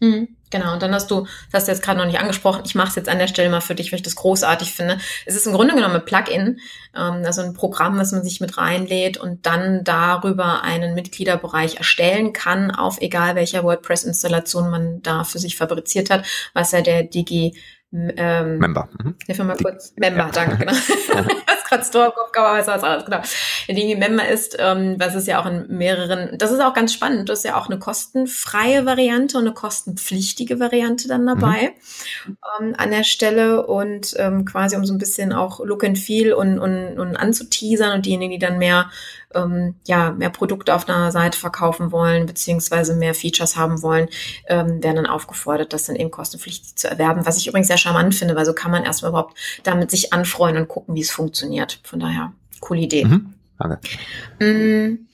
Mhm, 0.00 0.28
genau, 0.50 0.74
und 0.74 0.82
dann 0.82 0.94
hast 0.94 1.10
du, 1.10 1.22
das 1.50 1.60
hast 1.60 1.68
du 1.68 1.72
jetzt 1.72 1.82
gerade 1.82 1.98
noch 1.98 2.06
nicht 2.06 2.18
angesprochen, 2.18 2.62
ich 2.64 2.74
mache 2.74 2.88
es 2.88 2.96
jetzt 2.96 3.08
an 3.08 3.18
der 3.18 3.28
Stelle 3.28 3.50
mal 3.50 3.60
für 3.60 3.74
dich, 3.74 3.92
weil 3.92 3.98
ich 3.98 4.02
das 4.02 4.16
großartig 4.16 4.72
finde. 4.72 4.98
Es 5.26 5.36
ist 5.36 5.46
im 5.46 5.52
Grunde 5.52 5.74
genommen 5.74 5.96
ein 5.96 6.04
Plugin, 6.04 6.60
ähm, 6.96 7.22
also 7.24 7.42
ein 7.42 7.54
Programm, 7.54 7.98
was 7.98 8.12
man 8.12 8.22
sich 8.22 8.40
mit 8.40 8.58
reinlädt 8.58 9.16
und 9.16 9.46
dann 9.46 9.84
darüber 9.84 10.62
einen 10.62 10.94
Mitgliederbereich 10.94 11.76
erstellen 11.76 12.32
kann, 12.32 12.70
auf 12.70 13.00
egal 13.00 13.34
welcher 13.34 13.64
WordPress-Installation 13.64 14.70
man 14.70 15.02
da 15.02 15.24
für 15.24 15.38
sich 15.38 15.56
fabriziert 15.56 16.10
hat, 16.10 16.26
was 16.52 16.72
ja 16.72 16.82
der 16.82 17.04
Digi 17.04 17.56
ähm, 17.92 18.58
Member. 18.58 18.88
Mhm. 19.02 19.16
Hilf 19.26 19.38
mir 19.38 19.44
mal 19.44 19.56
kurz. 19.56 19.92
Member, 19.96 20.26
ja. 20.26 20.30
danke, 20.30 20.58
genau. 20.58 20.72
das 21.46 21.64
gerade 21.68 21.84
Store 21.84 22.12
Kopf, 22.12 22.30
aber 22.36 22.58
was 22.58 22.66
was 22.68 22.84
alles, 22.84 23.04
genau. 23.04 23.20
Dinge 23.68 23.96
Member 23.96 24.28
ist, 24.28 24.56
ähm, 24.58 24.96
was 24.98 25.14
ist 25.14 25.26
ja 25.26 25.40
auch 25.40 25.46
in 25.46 25.66
mehreren, 25.68 26.38
das 26.38 26.52
ist 26.52 26.60
auch 26.60 26.74
ganz 26.74 26.92
spannend, 26.92 27.28
das 27.28 27.40
ist 27.40 27.44
ja 27.44 27.56
auch 27.56 27.68
eine 27.68 27.78
kostenfreie 27.78 28.86
Variante 28.86 29.38
und 29.38 29.44
eine 29.44 29.54
kostenpflichtige 29.54 30.60
Variante 30.60 31.08
dann 31.08 31.26
dabei 31.26 31.74
mhm. 32.26 32.36
ähm, 32.60 32.74
an 32.76 32.90
der 32.90 33.04
Stelle 33.04 33.66
und 33.66 34.14
ähm, 34.18 34.44
quasi 34.44 34.76
um 34.76 34.84
so 34.84 34.94
ein 34.94 34.98
bisschen 34.98 35.32
auch 35.32 35.60
Look 35.64 35.84
and 35.84 35.98
Feel 35.98 36.32
und, 36.32 36.58
und, 36.58 36.98
und 36.98 37.16
anzuteasern 37.16 37.92
und 37.92 38.06
diejenigen, 38.06 38.32
die 38.32 38.38
dann 38.38 38.58
mehr 38.58 38.90
ähm, 39.34 39.74
ja, 39.86 40.12
mehr 40.12 40.30
Produkte 40.30 40.74
auf 40.74 40.88
einer 40.88 41.12
Seite 41.12 41.38
verkaufen 41.38 41.92
wollen, 41.92 42.26
beziehungsweise 42.26 42.94
mehr 42.94 43.14
Features 43.14 43.56
haben 43.56 43.82
wollen, 43.82 44.08
ähm, 44.46 44.82
werden 44.82 44.96
dann 44.96 45.06
aufgefordert, 45.06 45.72
das 45.72 45.84
dann 45.84 45.96
eben 45.96 46.10
kostenpflichtig 46.10 46.76
zu 46.76 46.88
erwerben, 46.88 47.26
was 47.26 47.38
ich 47.38 47.46
übrigens 47.46 47.68
sehr 47.68 47.78
charmant 47.78 48.14
finde, 48.14 48.36
weil 48.36 48.46
so 48.46 48.52
kann 48.52 48.70
man 48.70 48.84
erstmal 48.84 49.10
überhaupt 49.10 49.36
damit 49.62 49.90
sich 49.90 50.12
anfreuen 50.12 50.56
und 50.56 50.68
gucken, 50.68 50.94
wie 50.94 51.00
es 51.00 51.10
funktioniert. 51.10 51.80
Von 51.84 52.00
daher, 52.00 52.32
coole 52.60 52.80
Idee. 52.80 53.04
Mhm. 53.04 53.34
Danke. 53.58 53.78
Mm, 54.40 55.06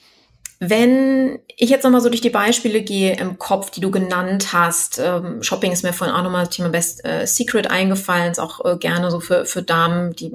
wenn 0.58 1.38
ich 1.58 1.68
jetzt 1.68 1.84
nochmal 1.84 2.00
so 2.00 2.08
durch 2.08 2.22
die 2.22 2.30
Beispiele 2.30 2.80
gehe 2.80 3.16
im 3.16 3.38
Kopf, 3.38 3.70
die 3.70 3.80
du 3.80 3.90
genannt 3.90 4.54
hast, 4.54 4.98
ähm, 4.98 5.42
Shopping 5.42 5.70
ist 5.70 5.82
mir 5.82 5.92
vorhin 5.92 6.16
auch 6.16 6.22
nochmal 6.22 6.46
das 6.46 6.56
Thema 6.56 6.70
Best 6.70 7.04
äh, 7.04 7.26
Secret 7.26 7.70
eingefallen, 7.70 8.32
ist 8.32 8.38
auch 8.38 8.64
äh, 8.64 8.76
gerne 8.78 9.10
so 9.10 9.20
für, 9.20 9.44
für 9.44 9.62
Damen, 9.62 10.14
die 10.14 10.32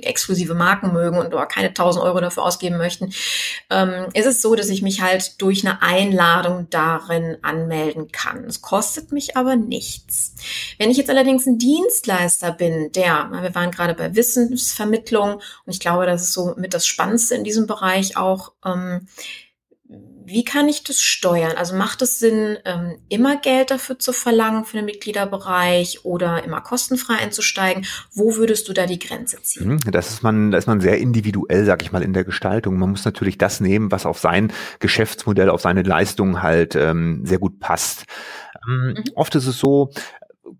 exklusive 0.00 0.54
Marken 0.54 0.92
mögen 0.92 1.18
und 1.18 1.26
aber 1.26 1.46
keine 1.46 1.68
1000 1.68 2.04
Euro 2.04 2.20
dafür 2.20 2.42
ausgeben 2.42 2.78
möchten, 2.78 3.12
ähm, 3.70 4.08
ist 4.14 4.26
es 4.26 4.42
so, 4.42 4.56
dass 4.56 4.70
ich 4.70 4.82
mich 4.82 5.02
halt 5.02 5.40
durch 5.40 5.64
eine 5.64 5.82
Einladung 5.82 6.66
darin 6.70 7.36
anmelden 7.42 8.10
kann. 8.10 8.44
Es 8.44 8.62
kostet 8.62 9.12
mich 9.12 9.36
aber 9.36 9.54
nichts. 9.54 10.34
Wenn 10.78 10.90
ich 10.90 10.96
jetzt 10.96 11.10
allerdings 11.10 11.46
ein 11.46 11.58
Dienstleister 11.58 12.50
bin, 12.50 12.90
der, 12.92 13.30
wir 13.40 13.54
waren 13.54 13.70
gerade 13.70 13.94
bei 13.94 14.16
Wissensvermittlung 14.16 15.34
und 15.34 15.42
ich 15.72 15.78
glaube, 15.78 16.06
das 16.06 16.22
ist 16.22 16.32
so 16.32 16.54
mit 16.56 16.74
das 16.74 16.86
Spannendste 16.86 17.36
in 17.36 17.44
diesem 17.44 17.68
Bereich 17.68 18.16
auch, 18.16 18.52
ähm, 18.64 19.06
wie 20.30 20.44
kann 20.44 20.68
ich 20.68 20.84
das 20.84 21.00
steuern? 21.00 21.56
Also 21.56 21.74
macht 21.74 22.02
es 22.02 22.18
Sinn, 22.18 22.56
ähm, 22.64 22.98
immer 23.08 23.36
Geld 23.36 23.70
dafür 23.70 23.98
zu 23.98 24.12
verlangen 24.12 24.64
für 24.64 24.76
den 24.76 24.84
Mitgliederbereich 24.84 26.04
oder 26.04 26.44
immer 26.44 26.60
kostenfrei 26.60 27.14
einzusteigen? 27.14 27.84
Wo 28.12 28.36
würdest 28.36 28.68
du 28.68 28.72
da 28.72 28.86
die 28.86 28.98
Grenze 28.98 29.42
ziehen? 29.42 29.72
Mhm, 29.72 29.90
das 29.90 30.10
ist 30.10 30.22
man, 30.22 30.52
da 30.52 30.58
ist 30.58 30.68
man 30.68 30.80
sehr 30.80 30.98
individuell, 30.98 31.64
sag 31.64 31.82
ich 31.82 31.90
mal, 31.90 32.02
in 32.02 32.12
der 32.12 32.24
Gestaltung. 32.24 32.78
Man 32.78 32.90
muss 32.90 33.04
natürlich 33.04 33.38
das 33.38 33.60
nehmen, 33.60 33.90
was 33.90 34.06
auf 34.06 34.18
sein 34.18 34.52
Geschäftsmodell, 34.78 35.50
auf 35.50 35.62
seine 35.62 35.82
Leistung 35.82 36.42
halt 36.42 36.76
ähm, 36.76 37.26
sehr 37.26 37.38
gut 37.38 37.58
passt. 37.58 38.04
Ähm, 38.68 38.94
mhm. 38.96 39.04
Oft 39.14 39.34
ist 39.34 39.46
es 39.46 39.58
so, 39.58 39.90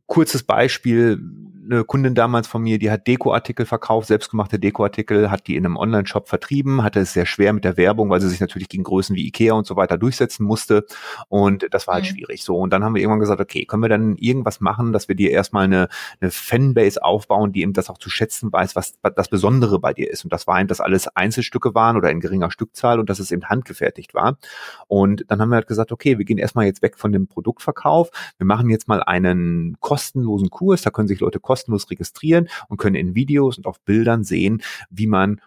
kurzes 0.07 0.43
Beispiel, 0.43 1.21
eine 1.63 1.85
Kundin 1.85 2.15
damals 2.15 2.47
von 2.47 2.63
mir, 2.63 2.79
die 2.79 2.91
hat 2.91 3.07
Dekoartikel 3.07 3.67
verkauft, 3.67 4.09
selbstgemachte 4.09 4.59
Dekoartikel, 4.59 5.31
hat 5.31 5.47
die 5.47 5.57
in 5.57 5.65
einem 5.65 5.77
Online-Shop 5.77 6.29
vertrieben, 6.29 6.83
hatte 6.83 7.01
es 7.01 7.13
sehr 7.13 7.27
schwer 7.27 7.53
mit 7.53 7.65
der 7.65 7.77
Werbung, 7.77 8.11
weil 8.11 8.21
sie 8.21 8.29
sich 8.29 8.41
natürlich 8.41 8.69
gegen 8.69 8.83
Größen 8.83 9.15
wie 9.17 9.27
Ikea 9.27 9.53
und 9.53 9.67
so 9.67 9.77
weiter 9.77 9.99
durchsetzen 9.99 10.45
musste. 10.45 10.87
Und 11.29 11.67
das 11.71 11.87
war 11.87 11.95
halt 11.95 12.05
mhm. 12.05 12.09
schwierig. 12.09 12.45
So, 12.45 12.57
und 12.57 12.73
dann 12.73 12.85
haben 12.85 12.95
wir 12.95 13.03
irgendwann 13.03 13.21
gesagt, 13.21 13.41
okay, 13.41 13.67
können 13.67 13.83
wir 13.83 13.89
dann 13.89 14.17
irgendwas 14.17 14.61
machen, 14.61 14.93
dass 14.93 15.09
wir 15.09 15.15
dir 15.15 15.31
erstmal 15.31 15.65
eine, 15.65 15.89
eine 16.21 16.31
Fanbase 16.31 17.03
aufbauen, 17.03 17.53
die 17.53 17.63
eben 17.63 17.73
das 17.73 17.91
auch 17.91 17.99
zu 17.99 18.11
schätzen 18.11 18.53
weiß, 18.53 18.77
was 18.77 18.95
das 19.15 19.29
Besondere 19.29 19.81
bei 19.81 19.93
dir 19.93 20.11
ist. 20.11 20.25
Und 20.25 20.33
das 20.33 20.47
war 20.47 20.59
eben, 20.61 20.69
dass 20.69 20.81
alles 20.81 21.09
Einzelstücke 21.09 21.75
waren 21.75 21.97
oder 21.97 22.11
in 22.11 22.21
geringer 22.21 22.51
Stückzahl 22.51 22.99
und 22.99 23.11
dass 23.11 23.19
es 23.19 23.33
eben 23.33 23.45
handgefertigt 23.49 24.15
war. 24.15 24.39
Und 24.87 25.25
dann 25.29 25.41
haben 25.41 25.51
wir 25.51 25.57
halt 25.57 25.67
gesagt, 25.67 25.93
okay, 25.93 26.19
wir 26.19 26.25
gehen 26.25 26.39
erstmal 26.39 26.67
jetzt 26.67 26.83
weg 26.83 26.97
von 26.97 27.13
dem 27.13 27.27
Produktverkauf. 27.27 28.11
Wir 28.39 28.47
machen 28.47 28.71
jetzt 28.71 28.89
mal 28.89 29.03
einen 29.03 29.77
kostenlosen 29.81 30.51
Kurs, 30.51 30.83
da 30.83 30.91
können 30.91 31.09
sich 31.09 31.21
Leute 31.21 31.41
kostenlos 31.51 31.91
registrieren 31.91 32.49
und 32.69 32.77
können 32.77 32.95
in 32.95 33.17
Videos 33.17 33.59
und 33.59 33.67
auf 33.67 33.81
Bildern 33.81 34.23
sehen, 34.23 34.63
wie 34.89 35.09
man 35.09 35.41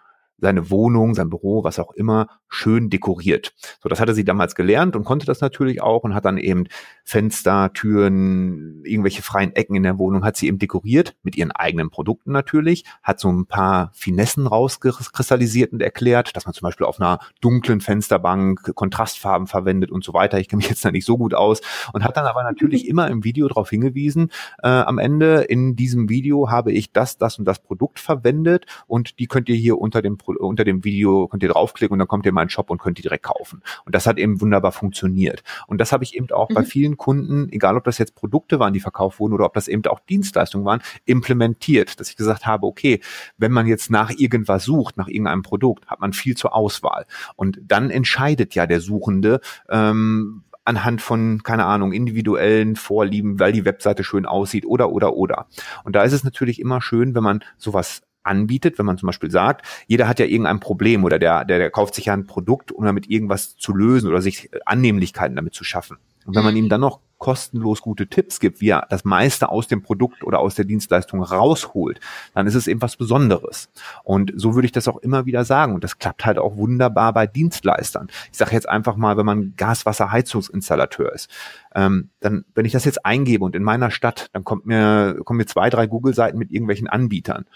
seine 0.44 0.68
Wohnung, 0.70 1.14
sein 1.14 1.30
Büro, 1.30 1.64
was 1.64 1.78
auch 1.78 1.92
immer, 1.92 2.28
schön 2.48 2.90
dekoriert. 2.90 3.54
So, 3.82 3.88
das 3.88 3.98
hatte 3.98 4.12
sie 4.12 4.26
damals 4.26 4.54
gelernt 4.54 4.94
und 4.94 5.04
konnte 5.04 5.24
das 5.24 5.40
natürlich 5.40 5.80
auch 5.80 6.04
und 6.04 6.14
hat 6.14 6.26
dann 6.26 6.36
eben 6.36 6.66
Fenster, 7.02 7.72
Türen, 7.72 8.84
irgendwelche 8.84 9.22
freien 9.22 9.56
Ecken 9.56 9.74
in 9.74 9.84
der 9.84 9.98
Wohnung 9.98 10.22
hat 10.22 10.36
sie 10.36 10.46
eben 10.46 10.58
dekoriert 10.58 11.16
mit 11.22 11.34
ihren 11.36 11.50
eigenen 11.50 11.88
Produkten 11.88 12.30
natürlich, 12.30 12.84
hat 13.02 13.20
so 13.20 13.32
ein 13.32 13.46
paar 13.46 13.90
Finessen 13.94 14.46
rauskristallisiert 14.46 15.72
und 15.72 15.80
erklärt, 15.80 16.36
dass 16.36 16.44
man 16.44 16.52
zum 16.52 16.66
Beispiel 16.66 16.86
auf 16.86 17.00
einer 17.00 17.20
dunklen 17.40 17.80
Fensterbank 17.80 18.74
Kontrastfarben 18.74 19.46
verwendet 19.46 19.90
und 19.90 20.04
so 20.04 20.12
weiter. 20.12 20.38
Ich 20.38 20.48
kenne 20.48 20.58
mich 20.58 20.68
jetzt 20.68 20.84
da 20.84 20.90
nicht 20.90 21.06
so 21.06 21.16
gut 21.16 21.32
aus 21.32 21.62
und 21.94 22.04
hat 22.04 22.18
dann 22.18 22.26
aber 22.26 22.42
natürlich 22.42 22.86
immer 22.88 23.08
im 23.08 23.24
Video 23.24 23.48
darauf 23.48 23.70
hingewiesen, 23.70 24.30
äh, 24.62 24.68
am 24.68 24.98
Ende 24.98 25.40
in 25.40 25.74
diesem 25.74 26.10
Video 26.10 26.50
habe 26.50 26.70
ich 26.70 26.92
das, 26.92 27.16
das 27.16 27.38
und 27.38 27.46
das 27.46 27.60
Produkt 27.60 27.98
verwendet 27.98 28.66
und 28.86 29.18
die 29.18 29.26
könnt 29.26 29.48
ihr 29.48 29.56
hier 29.56 29.78
unter 29.78 30.02
dem 30.02 30.18
Produkt 30.18 30.33
unter 30.36 30.64
dem 30.64 30.84
Video 30.84 31.28
könnt 31.28 31.42
ihr 31.42 31.48
draufklicken 31.48 31.92
und 31.92 31.98
dann 31.98 32.08
kommt 32.08 32.26
ihr 32.26 32.30
in 32.30 32.34
meinen 32.34 32.50
Shop 32.50 32.70
und 32.70 32.78
könnt 32.78 32.98
die 32.98 33.02
direkt 33.02 33.24
kaufen. 33.24 33.62
Und 33.84 33.94
das 33.94 34.06
hat 34.06 34.18
eben 34.18 34.40
wunderbar 34.40 34.72
funktioniert. 34.72 35.42
Und 35.66 35.80
das 35.80 35.92
habe 35.92 36.04
ich 36.04 36.14
eben 36.14 36.30
auch 36.30 36.50
mhm. 36.50 36.54
bei 36.54 36.64
vielen 36.64 36.96
Kunden, 36.96 37.48
egal 37.50 37.76
ob 37.76 37.84
das 37.84 37.98
jetzt 37.98 38.14
Produkte 38.14 38.58
waren, 38.58 38.72
die 38.72 38.80
verkauft 38.80 39.20
wurden 39.20 39.32
oder 39.32 39.46
ob 39.46 39.54
das 39.54 39.68
eben 39.68 39.84
auch 39.86 40.00
Dienstleistungen 40.00 40.66
waren, 40.66 40.80
implementiert, 41.04 42.00
dass 42.00 42.10
ich 42.10 42.16
gesagt 42.16 42.46
habe, 42.46 42.66
okay, 42.66 43.00
wenn 43.36 43.52
man 43.52 43.66
jetzt 43.66 43.90
nach 43.90 44.10
irgendwas 44.10 44.64
sucht, 44.64 44.96
nach 44.96 45.08
irgendeinem 45.08 45.42
Produkt, 45.42 45.86
hat 45.86 46.00
man 46.00 46.12
viel 46.12 46.36
zur 46.36 46.54
Auswahl. 46.54 47.06
Und 47.36 47.60
dann 47.62 47.90
entscheidet 47.90 48.54
ja 48.54 48.66
der 48.66 48.80
Suchende, 48.80 49.40
ähm, 49.68 50.44
anhand 50.64 51.02
von, 51.02 51.42
keine 51.42 51.66
Ahnung, 51.66 51.92
individuellen 51.92 52.76
Vorlieben, 52.76 53.38
weil 53.38 53.52
die 53.52 53.64
Webseite 53.64 54.02
schön 54.02 54.26
aussieht 54.26 54.66
oder, 54.66 54.90
oder, 54.90 55.14
oder. 55.14 55.46
Und 55.84 55.94
da 55.94 56.02
ist 56.02 56.12
es 56.12 56.24
natürlich 56.24 56.60
immer 56.60 56.80
schön, 56.80 57.14
wenn 57.14 57.22
man 57.22 57.44
sowas 57.58 58.02
anbietet, 58.24 58.78
wenn 58.78 58.86
man 58.86 58.98
zum 58.98 59.06
Beispiel 59.06 59.30
sagt, 59.30 59.66
jeder 59.86 60.08
hat 60.08 60.18
ja 60.18 60.26
irgendein 60.26 60.60
Problem 60.60 61.04
oder 61.04 61.18
der, 61.18 61.44
der, 61.44 61.58
der 61.58 61.70
kauft 61.70 61.94
sich 61.94 62.06
ja 62.06 62.12
ein 62.12 62.26
Produkt, 62.26 62.72
um 62.72 62.84
damit 62.84 63.08
irgendwas 63.10 63.56
zu 63.56 63.74
lösen 63.74 64.08
oder 64.08 64.20
sich 64.22 64.50
Annehmlichkeiten 64.64 65.36
damit 65.36 65.54
zu 65.54 65.64
schaffen. 65.64 65.98
Und 66.26 66.34
wenn 66.34 66.44
man 66.44 66.56
ihm 66.56 66.68
dann 66.68 66.80
noch 66.80 67.00
kostenlos 67.18 67.80
gute 67.80 68.06
Tipps 68.06 68.40
gibt, 68.40 68.60
wie 68.60 68.68
er 68.68 68.86
das 68.90 69.04
meiste 69.04 69.48
aus 69.48 69.66
dem 69.66 69.82
Produkt 69.82 70.24
oder 70.24 70.40
aus 70.40 70.56
der 70.56 70.64
Dienstleistung 70.64 71.22
rausholt, 71.22 72.00
dann 72.34 72.46
ist 72.46 72.54
es 72.54 72.66
eben 72.66 72.82
was 72.82 72.96
Besonderes. 72.96 73.70
Und 74.02 74.32
so 74.36 74.54
würde 74.54 74.66
ich 74.66 74.72
das 74.72 74.88
auch 74.88 74.98
immer 74.98 75.24
wieder 75.24 75.44
sagen. 75.44 75.74
Und 75.74 75.84
das 75.84 75.98
klappt 75.98 76.26
halt 76.26 76.38
auch 76.38 76.56
wunderbar 76.56 77.12
bei 77.12 77.26
Dienstleistern. 77.26 78.08
Ich 78.30 78.38
sage 78.38 78.52
jetzt 78.52 78.68
einfach 78.68 78.96
mal, 78.96 79.16
wenn 79.16 79.26
man 79.26 79.54
Gaswasserheizungsinstallateur 79.56 81.12
ist, 81.12 81.30
ähm, 81.74 82.10
dann, 82.20 82.44
wenn 82.54 82.66
ich 82.66 82.72
das 82.72 82.84
jetzt 82.84 83.06
eingebe 83.06 83.44
und 83.44 83.56
in 83.56 83.62
meiner 83.62 83.90
Stadt, 83.90 84.28
dann 84.32 84.44
kommt 84.44 84.66
mir, 84.66 85.18
kommen 85.24 85.38
mir 85.38 85.46
zwei, 85.46 85.70
drei 85.70 85.86
Google-Seiten 85.86 86.38
mit 86.38 86.50
irgendwelchen 86.50 86.88
Anbietern. 86.88 87.46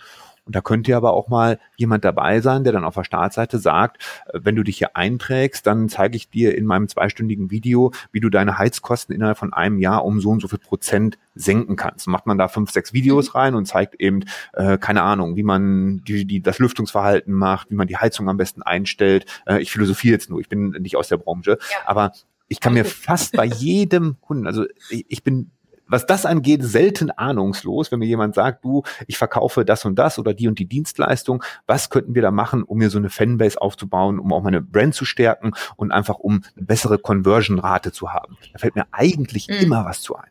Und 0.49 0.57
da 0.57 0.63
könnte 0.63 0.97
aber 0.97 1.13
auch 1.13 1.29
mal 1.29 1.59
jemand 1.77 2.07
dabei 2.07 2.41
sein, 2.41 2.65
der 2.65 2.73
dann 2.73 2.85
auf 2.85 2.95
der 2.95 3.05
Startseite 3.05 3.59
sagt, 3.59 4.03
äh, 4.33 4.41
wenn 4.43 4.57
du 4.57 4.63
dich 4.63 4.79
hier 4.79 4.97
einträgst, 4.97 5.67
dann 5.67 5.91
zeige 5.91 6.17
ich 6.17 6.31
dir 6.31 6.57
in 6.57 6.65
meinem 6.65 6.89
zweistündigen 6.89 7.51
Video, 7.51 7.93
wie 8.13 8.21
du 8.21 8.31
deine 8.31 8.57
Heizkosten 8.57 9.15
innerhalb 9.15 9.37
von 9.37 9.53
einem 9.53 9.79
Jahr 9.79 10.07
um 10.07 10.23
so 10.23 10.31
und 10.31 10.41
so 10.41 10.49
viel 10.49 10.59
Prozent 10.59 11.19
senken 11.35 11.77
kannst. 11.77 12.07
Macht 12.07 12.25
man 12.25 12.39
da 12.39 12.49
fünf, 12.49 12.71
sechs 12.71 12.95
Videos 12.95 13.29
mhm. 13.29 13.39
rein 13.39 13.55
und 13.57 13.67
zeigt 13.67 14.01
eben, 14.01 14.25
äh, 14.55 14.79
keine 14.79 15.03
Ahnung, 15.03 15.37
wie 15.37 15.43
man 15.43 16.03
die, 16.09 16.25
die, 16.25 16.41
das 16.41 16.59
Lüftungsverhalten 16.59 17.35
macht, 17.35 17.71
wie 17.71 17.75
man 17.75 17.87
die 17.87 17.99
Heizung 17.99 18.31
am 18.31 18.39
besten 18.39 18.63
einstellt. 18.63 19.27
Äh, 19.45 19.61
ich 19.61 19.71
philosophiere 19.71 20.15
jetzt 20.15 20.31
nur, 20.31 20.41
ich 20.41 20.49
bin 20.49 20.71
nicht 20.71 20.97
aus 20.97 21.09
der 21.09 21.19
Branche, 21.19 21.59
ja. 21.61 21.77
aber 21.85 22.13
ich 22.49 22.61
kann 22.61 22.73
mir 22.73 22.87
fast 22.87 23.37
bei 23.37 23.45
jedem 23.45 24.17
Kunden, 24.23 24.47
also 24.47 24.65
ich, 24.89 25.05
ich 25.09 25.23
bin 25.23 25.51
was 25.89 26.07
das 26.07 26.27
angeht, 26.27 26.63
selten 26.63 27.11
ahnungslos, 27.11 27.91
wenn 27.91 27.99
mir 27.99 28.07
jemand 28.07 28.35
sagt, 28.35 28.65
du, 28.65 28.83
ich 29.07 29.19
verkaufe 29.19 29.65
das 29.65 29.85
und 29.85 29.99
das 29.99 30.19
oder 30.19 30.35
die 30.35 30.49
und 30.49 30.59
die 30.59 30.67
Dienstleistung, 30.67 31.43
was 31.67 31.91
könnten 31.91 32.15
wir 32.15 32.23
da 32.23 32.31
machen, 32.31 32.63
um 32.63 32.79
mir 32.79 32.91
so 32.91 32.99
eine 32.99 33.11
Fanbase 33.11 33.61
aufzubauen, 33.61 34.19
um 34.19 34.33
auch 34.33 34.43
meine 34.43 34.61
Brand 34.61 34.95
zu 34.95 35.05
stärken 35.05 35.53
und 35.77 35.91
einfach 35.93 36.19
um 36.19 36.43
eine 36.57 36.67
bessere 36.67 36.99
Conversion-Rate 36.99 37.93
zu 37.93 38.13
haben. 38.13 38.37
Da 38.53 38.59
fällt 38.59 38.77
mir 38.77 38.87
eigentlich 38.93 39.49
mhm. 39.49 39.57
immer 39.57 39.85
was 39.85 40.03
zu 40.03 40.17
ein. 40.17 40.31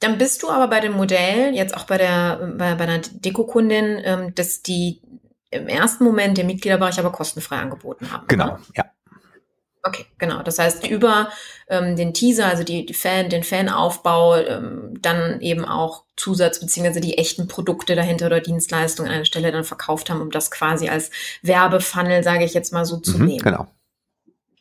Dann 0.00 0.18
bist 0.18 0.42
du 0.42 0.50
aber 0.50 0.68
bei 0.68 0.80
dem 0.80 0.92
Modell, 0.92 1.54
jetzt 1.54 1.76
auch 1.76 1.84
bei 1.84 1.98
der 1.98 2.54
bei, 2.58 2.74
bei 2.74 2.84
einer 2.84 2.98
Dekokundin, 2.98 4.00
ähm, 4.04 4.34
dass 4.34 4.62
die 4.62 5.00
im 5.50 5.68
ersten 5.68 6.04
Moment 6.04 6.36
den 6.36 6.46
Mitgliederbereich 6.46 6.98
aber 6.98 7.12
kostenfrei 7.12 7.56
angeboten 7.56 8.10
haben. 8.12 8.26
Genau, 8.26 8.46
oder? 8.46 8.60
ja. 8.74 8.84
Okay, 9.86 10.06
genau. 10.16 10.42
Das 10.42 10.58
heißt, 10.58 10.86
über 10.86 11.28
ähm, 11.68 11.94
den 11.94 12.14
Teaser, 12.14 12.46
also 12.46 12.64
die, 12.64 12.86
die 12.86 12.94
Fan, 12.94 13.28
den 13.28 13.44
Fanaufbau, 13.44 14.36
ähm, 14.36 14.96
dann 15.00 15.42
eben 15.42 15.66
auch 15.66 16.04
Zusatz 16.16 16.58
beziehungsweise 16.58 17.02
die 17.02 17.18
echten 17.18 17.48
Produkte 17.48 17.94
dahinter 17.94 18.26
oder 18.26 18.40
Dienstleistungen 18.40 19.10
an 19.10 19.16
einer 19.16 19.24
Stelle 19.26 19.52
dann 19.52 19.64
verkauft 19.64 20.08
haben, 20.08 20.22
um 20.22 20.30
das 20.30 20.50
quasi 20.50 20.88
als 20.88 21.10
Werbefunnel, 21.42 22.22
sage 22.22 22.44
ich 22.44 22.54
jetzt 22.54 22.72
mal 22.72 22.86
so, 22.86 22.96
zu 22.96 23.18
mhm, 23.18 23.26
nehmen. 23.26 23.42
Genau. 23.42 23.66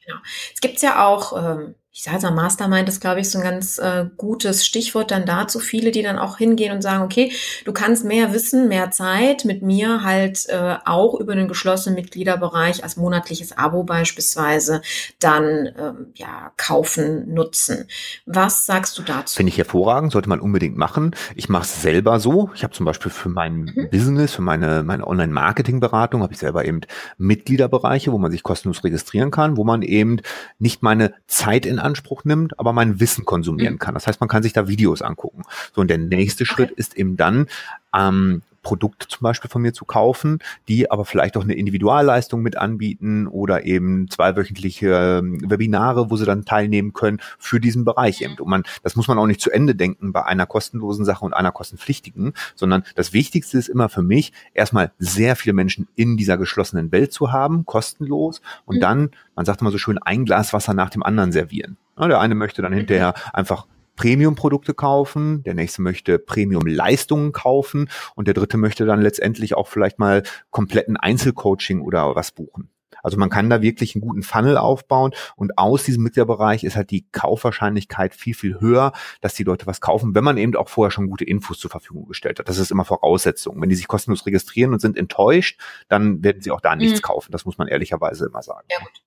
Genau. 0.05 0.19
Es 0.53 0.59
gibt 0.59 0.81
ja 0.81 1.07
auch 1.07 1.37
ähm, 1.37 1.75
ich 1.95 2.01
sage 2.01 2.23
mal, 2.23 2.31
Mastermind 2.31 2.89
ist, 2.89 3.01
glaube 3.01 3.19
ich, 3.19 3.29
so 3.29 3.37
ein 3.37 3.43
ganz 3.43 3.77
äh, 3.77 4.07
gutes 4.17 4.65
Stichwort 4.65 5.11
dann 5.11 5.27
dazu. 5.27 5.59
Viele, 5.59 5.91
die 5.91 6.01
dann 6.01 6.17
auch 6.17 6.39
hingehen 6.39 6.73
und 6.73 6.81
sagen, 6.81 7.03
okay, 7.03 7.31
du 7.65 7.71
kannst 7.71 8.03
mehr 8.03 8.33
Wissen, 8.33 8.67
mehr 8.67 8.89
Zeit 8.89 9.45
mit 9.45 9.61
mir 9.61 10.03
halt 10.03 10.49
äh, 10.49 10.77
auch 10.85 11.13
über 11.19 11.35
den 11.35 11.47
geschlossenen 11.47 11.95
Mitgliederbereich 11.95 12.83
als 12.83 12.97
monatliches 12.97 13.55
Abo 13.55 13.83
beispielsweise 13.83 14.81
dann 15.19 15.69
ähm, 15.77 16.07
ja 16.15 16.51
kaufen, 16.57 17.31
nutzen. 17.31 17.85
Was 18.25 18.65
sagst 18.65 18.97
du 18.97 19.03
dazu? 19.03 19.35
Finde 19.35 19.51
ich 19.51 19.59
hervorragend, 19.59 20.13
sollte 20.13 20.29
man 20.29 20.39
unbedingt 20.39 20.75
machen. 20.75 21.15
Ich 21.35 21.47
mache 21.47 21.65
es 21.65 21.83
selber 21.83 22.19
so. 22.19 22.49
Ich 22.55 22.63
habe 22.63 22.73
zum 22.73 22.87
Beispiel 22.87 23.11
für 23.11 23.29
mein 23.29 23.71
mhm. 23.75 23.89
Business, 23.91 24.33
für 24.33 24.41
meine, 24.41 24.81
meine 24.81 25.05
Online-Marketing-Beratung, 25.05 26.23
habe 26.23 26.33
ich 26.33 26.39
selber 26.39 26.65
eben 26.65 26.81
Mitgliederbereiche, 27.19 28.11
wo 28.11 28.17
man 28.17 28.31
sich 28.31 28.41
kostenlos 28.41 28.83
registrieren 28.83 29.29
kann, 29.29 29.57
wo 29.57 29.63
man 29.63 29.83
eben 29.83 30.21
nicht 30.57 30.81
meine 30.81 31.13
Zeit 31.27 31.67
in 31.67 31.82
Anspruch 31.83 32.23
nimmt, 32.23 32.59
aber 32.59 32.73
mein 32.73 32.99
Wissen 32.99 33.25
konsumieren 33.25 33.75
mhm. 33.75 33.79
kann. 33.79 33.93
Das 33.93 34.07
heißt, 34.07 34.19
man 34.19 34.29
kann 34.29 34.43
sich 34.43 34.53
da 34.53 34.67
Videos 34.67 35.01
angucken. 35.01 35.43
So, 35.75 35.81
und 35.81 35.89
der 35.89 35.97
nächste 35.97 36.45
Schritt 36.45 36.71
ist 36.71 36.95
eben 36.95 37.17
dann, 37.17 37.47
ähm, 37.95 38.41
Produkte 38.63 39.07
zum 39.07 39.19
Beispiel 39.21 39.51
von 39.51 39.61
mir 39.61 39.73
zu 39.73 39.85
kaufen, 39.85 40.39
die 40.67 40.89
aber 40.89 41.05
vielleicht 41.05 41.37
auch 41.37 41.43
eine 41.43 41.53
Individualleistung 41.53 42.41
mit 42.41 42.57
anbieten 42.57 43.27
oder 43.27 43.65
eben 43.65 44.09
zweiwöchentliche 44.09 45.19
ähm, 45.19 45.39
Webinare, 45.47 46.09
wo 46.09 46.15
sie 46.15 46.25
dann 46.25 46.45
teilnehmen 46.45 46.93
können 46.93 47.19
für 47.37 47.59
diesen 47.59 47.85
Bereich 47.85 48.21
eben. 48.21 48.35
Und 48.39 48.49
man, 48.49 48.63
das 48.81 48.95
muss 48.95 49.07
man 49.07 49.19
auch 49.19 49.27
nicht 49.27 49.41
zu 49.41 49.51
Ende 49.51 49.75
denken 49.75 50.11
bei 50.13 50.25
einer 50.25 50.47
kostenlosen 50.47 51.05
Sache 51.05 51.25
und 51.25 51.33
einer 51.33 51.51
kostenpflichtigen, 51.51 52.33
sondern 52.55 52.83
das 52.95 53.13
Wichtigste 53.13 53.57
ist 53.57 53.67
immer 53.67 53.89
für 53.89 54.01
mich, 54.01 54.33
erstmal 54.53 54.91
sehr 54.97 55.35
viele 55.35 55.53
Menschen 55.53 55.87
in 55.95 56.17
dieser 56.17 56.37
geschlossenen 56.37 56.91
Welt 56.91 57.11
zu 57.11 57.31
haben, 57.31 57.65
kostenlos 57.65 58.41
und 58.65 58.77
mhm. 58.77 58.81
dann, 58.81 59.11
man 59.35 59.45
sagt 59.45 59.61
immer 59.61 59.71
so 59.71 59.77
schön, 59.77 59.97
ein 59.97 60.25
Glas 60.25 60.53
Wasser 60.53 60.73
nach 60.73 60.89
dem 60.89 61.03
anderen 61.03 61.31
servieren. 61.31 61.77
der 61.99 62.19
eine 62.19 62.35
möchte 62.35 62.61
dann 62.61 62.73
hinterher 62.73 63.13
einfach 63.33 63.67
Premium-Produkte 63.95 64.73
kaufen, 64.73 65.43
der 65.43 65.53
nächste 65.53 65.81
möchte 65.81 66.19
Premium-Leistungen 66.19 67.31
kaufen 67.31 67.89
und 68.15 68.27
der 68.27 68.33
dritte 68.33 68.57
möchte 68.57 68.85
dann 68.85 69.01
letztendlich 69.01 69.55
auch 69.55 69.67
vielleicht 69.67 69.99
mal 69.99 70.23
kompletten 70.51 70.97
Einzelcoaching 70.97 71.81
oder 71.81 72.15
was 72.15 72.31
buchen. 72.31 72.69
Also 73.03 73.17
man 73.17 73.29
kann 73.29 73.49
da 73.49 73.61
wirklich 73.61 73.95
einen 73.95 74.01
guten 74.01 74.23
Funnel 74.23 74.57
aufbauen 74.57 75.11
und 75.35 75.57
aus 75.57 75.83
diesem 75.83 76.03
Mitgliederbereich 76.03 76.63
ist 76.63 76.75
halt 76.75 76.89
die 76.89 77.05
Kaufwahrscheinlichkeit 77.11 78.15
viel, 78.15 78.33
viel 78.33 78.59
höher, 78.59 78.93
dass 79.21 79.33
die 79.33 79.43
Leute 79.43 79.67
was 79.67 79.81
kaufen, 79.81 80.15
wenn 80.15 80.23
man 80.23 80.37
eben 80.37 80.55
auch 80.55 80.69
vorher 80.69 80.91
schon 80.91 81.09
gute 81.09 81.25
Infos 81.25 81.59
zur 81.59 81.69
Verfügung 81.69 82.07
gestellt 82.07 82.39
hat. 82.39 82.47
Das 82.47 82.57
ist 82.57 82.71
immer 82.71 82.85
Voraussetzung. 82.85 83.61
Wenn 83.61 83.69
die 83.69 83.75
sich 83.75 83.87
kostenlos 83.87 84.25
registrieren 84.25 84.73
und 84.73 84.79
sind 84.79 84.97
enttäuscht, 84.97 85.59
dann 85.89 86.23
werden 86.23 86.41
sie 86.41 86.51
auch 86.51 86.61
da 86.61 86.75
nichts 86.75 86.99
mhm. 86.99 87.03
kaufen. 87.03 87.31
Das 87.31 87.45
muss 87.45 87.57
man 87.57 87.67
ehrlicherweise 87.67 88.25
immer 88.25 88.41
sagen. 88.41 88.67
Ja, 88.71 88.79
gut. 88.79 89.02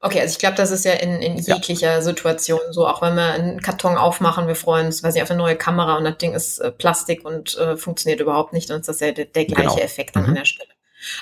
Okay, 0.00 0.20
also 0.20 0.32
ich 0.32 0.38
glaube, 0.38 0.54
das 0.54 0.70
ist 0.70 0.84
ja 0.84 0.92
in, 0.92 1.20
in 1.20 1.38
jeglicher 1.38 1.94
ja. 1.94 2.02
Situation 2.02 2.60
so, 2.70 2.86
auch 2.86 3.02
wenn 3.02 3.16
wir 3.16 3.32
einen 3.32 3.60
Karton 3.60 3.96
aufmachen, 3.96 4.46
wir 4.46 4.54
freuen 4.54 4.86
uns, 4.86 5.02
weiß 5.02 5.16
ich, 5.16 5.22
auf 5.22 5.30
eine 5.30 5.38
neue 5.38 5.56
Kamera 5.56 5.96
und 5.96 6.04
das 6.04 6.18
Ding 6.18 6.34
ist 6.34 6.60
äh, 6.60 6.70
Plastik 6.70 7.24
und 7.24 7.58
äh, 7.58 7.76
funktioniert 7.76 8.20
überhaupt 8.20 8.52
nicht, 8.52 8.70
dann 8.70 8.80
ist 8.80 8.88
das 8.88 9.00
ja 9.00 9.10
der, 9.10 9.24
der 9.24 9.44
gleiche 9.46 9.70
genau. 9.70 9.82
Effekt 9.82 10.14
dann 10.14 10.22
mhm. 10.22 10.28
an 10.30 10.34
der 10.36 10.44
Stelle. 10.44 10.70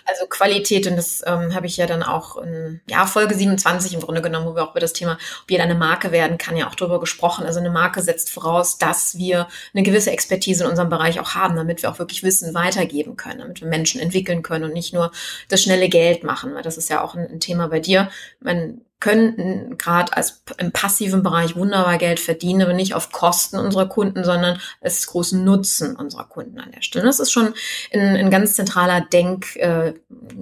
Also 0.04 0.26
Qualität, 0.26 0.86
und 0.86 0.96
das 0.96 1.22
ähm, 1.26 1.54
habe 1.54 1.66
ich 1.66 1.76
ja 1.76 1.86
dann 1.86 2.02
auch 2.02 2.36
in 2.36 2.80
ja, 2.88 3.06
Folge 3.06 3.34
27 3.34 3.94
im 3.94 4.00
Grunde 4.00 4.22
genommen, 4.22 4.46
wo 4.46 4.54
wir 4.54 4.64
auch 4.64 4.70
über 4.70 4.80
das 4.80 4.92
Thema, 4.92 5.18
ob 5.42 5.50
jeder 5.50 5.64
eine 5.64 5.74
Marke 5.74 6.12
werden 6.12 6.38
kann, 6.38 6.56
ja 6.56 6.68
auch 6.68 6.74
drüber 6.74 7.00
gesprochen. 7.00 7.46
Also 7.46 7.60
eine 7.60 7.70
Marke 7.70 8.02
setzt 8.02 8.30
voraus, 8.30 8.78
dass 8.78 9.18
wir 9.18 9.48
eine 9.74 9.82
gewisse 9.82 10.10
Expertise 10.10 10.64
in 10.64 10.70
unserem 10.70 10.88
Bereich 10.88 11.20
auch 11.20 11.34
haben, 11.34 11.56
damit 11.56 11.82
wir 11.82 11.90
auch 11.90 11.98
wirklich 11.98 12.22
Wissen 12.22 12.54
weitergeben 12.54 13.16
können, 13.16 13.40
damit 13.40 13.60
wir 13.60 13.68
Menschen 13.68 14.00
entwickeln 14.00 14.42
können 14.42 14.64
und 14.64 14.72
nicht 14.72 14.94
nur 14.94 15.12
das 15.48 15.62
schnelle 15.62 15.88
Geld 15.88 16.24
machen, 16.24 16.54
weil 16.54 16.62
das 16.62 16.78
ist 16.78 16.90
ja 16.90 17.02
auch 17.02 17.14
ein, 17.14 17.26
ein 17.28 17.40
Thema 17.40 17.68
bei 17.68 17.80
dir. 17.80 18.10
Man 18.40 18.80
könnten 18.98 19.76
gerade 19.76 20.16
als 20.16 20.42
im 20.58 20.72
passiven 20.72 21.22
Bereich 21.22 21.54
wunderbar 21.54 21.98
Geld 21.98 22.18
verdienen, 22.18 22.62
aber 22.62 22.72
nicht 22.72 22.94
auf 22.94 23.12
Kosten 23.12 23.58
unserer 23.58 23.86
Kunden, 23.86 24.24
sondern 24.24 24.58
es 24.80 25.06
großen 25.06 25.44
Nutzen 25.44 25.96
unserer 25.96 26.24
Kunden 26.24 26.58
an 26.58 26.72
der 26.72 26.82
Stelle. 26.82 27.04
Das 27.04 27.20
ist 27.20 27.30
schon 27.30 27.52
ein, 27.92 28.16
ein 28.16 28.30
ganz 28.30 28.54
zentraler 28.54 29.02
Denk, 29.02 29.56
äh, 29.56 29.94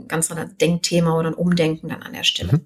ganz 0.07 0.29
zentraler 0.29 0.51
Denkthema 0.51 1.19
oder 1.19 1.31
ein 1.31 1.35
Umdenken 1.35 1.89
dann 1.89 2.03
an 2.03 2.13
der 2.13 2.25
Stelle. 2.25 2.53
Mhm. 2.53 2.65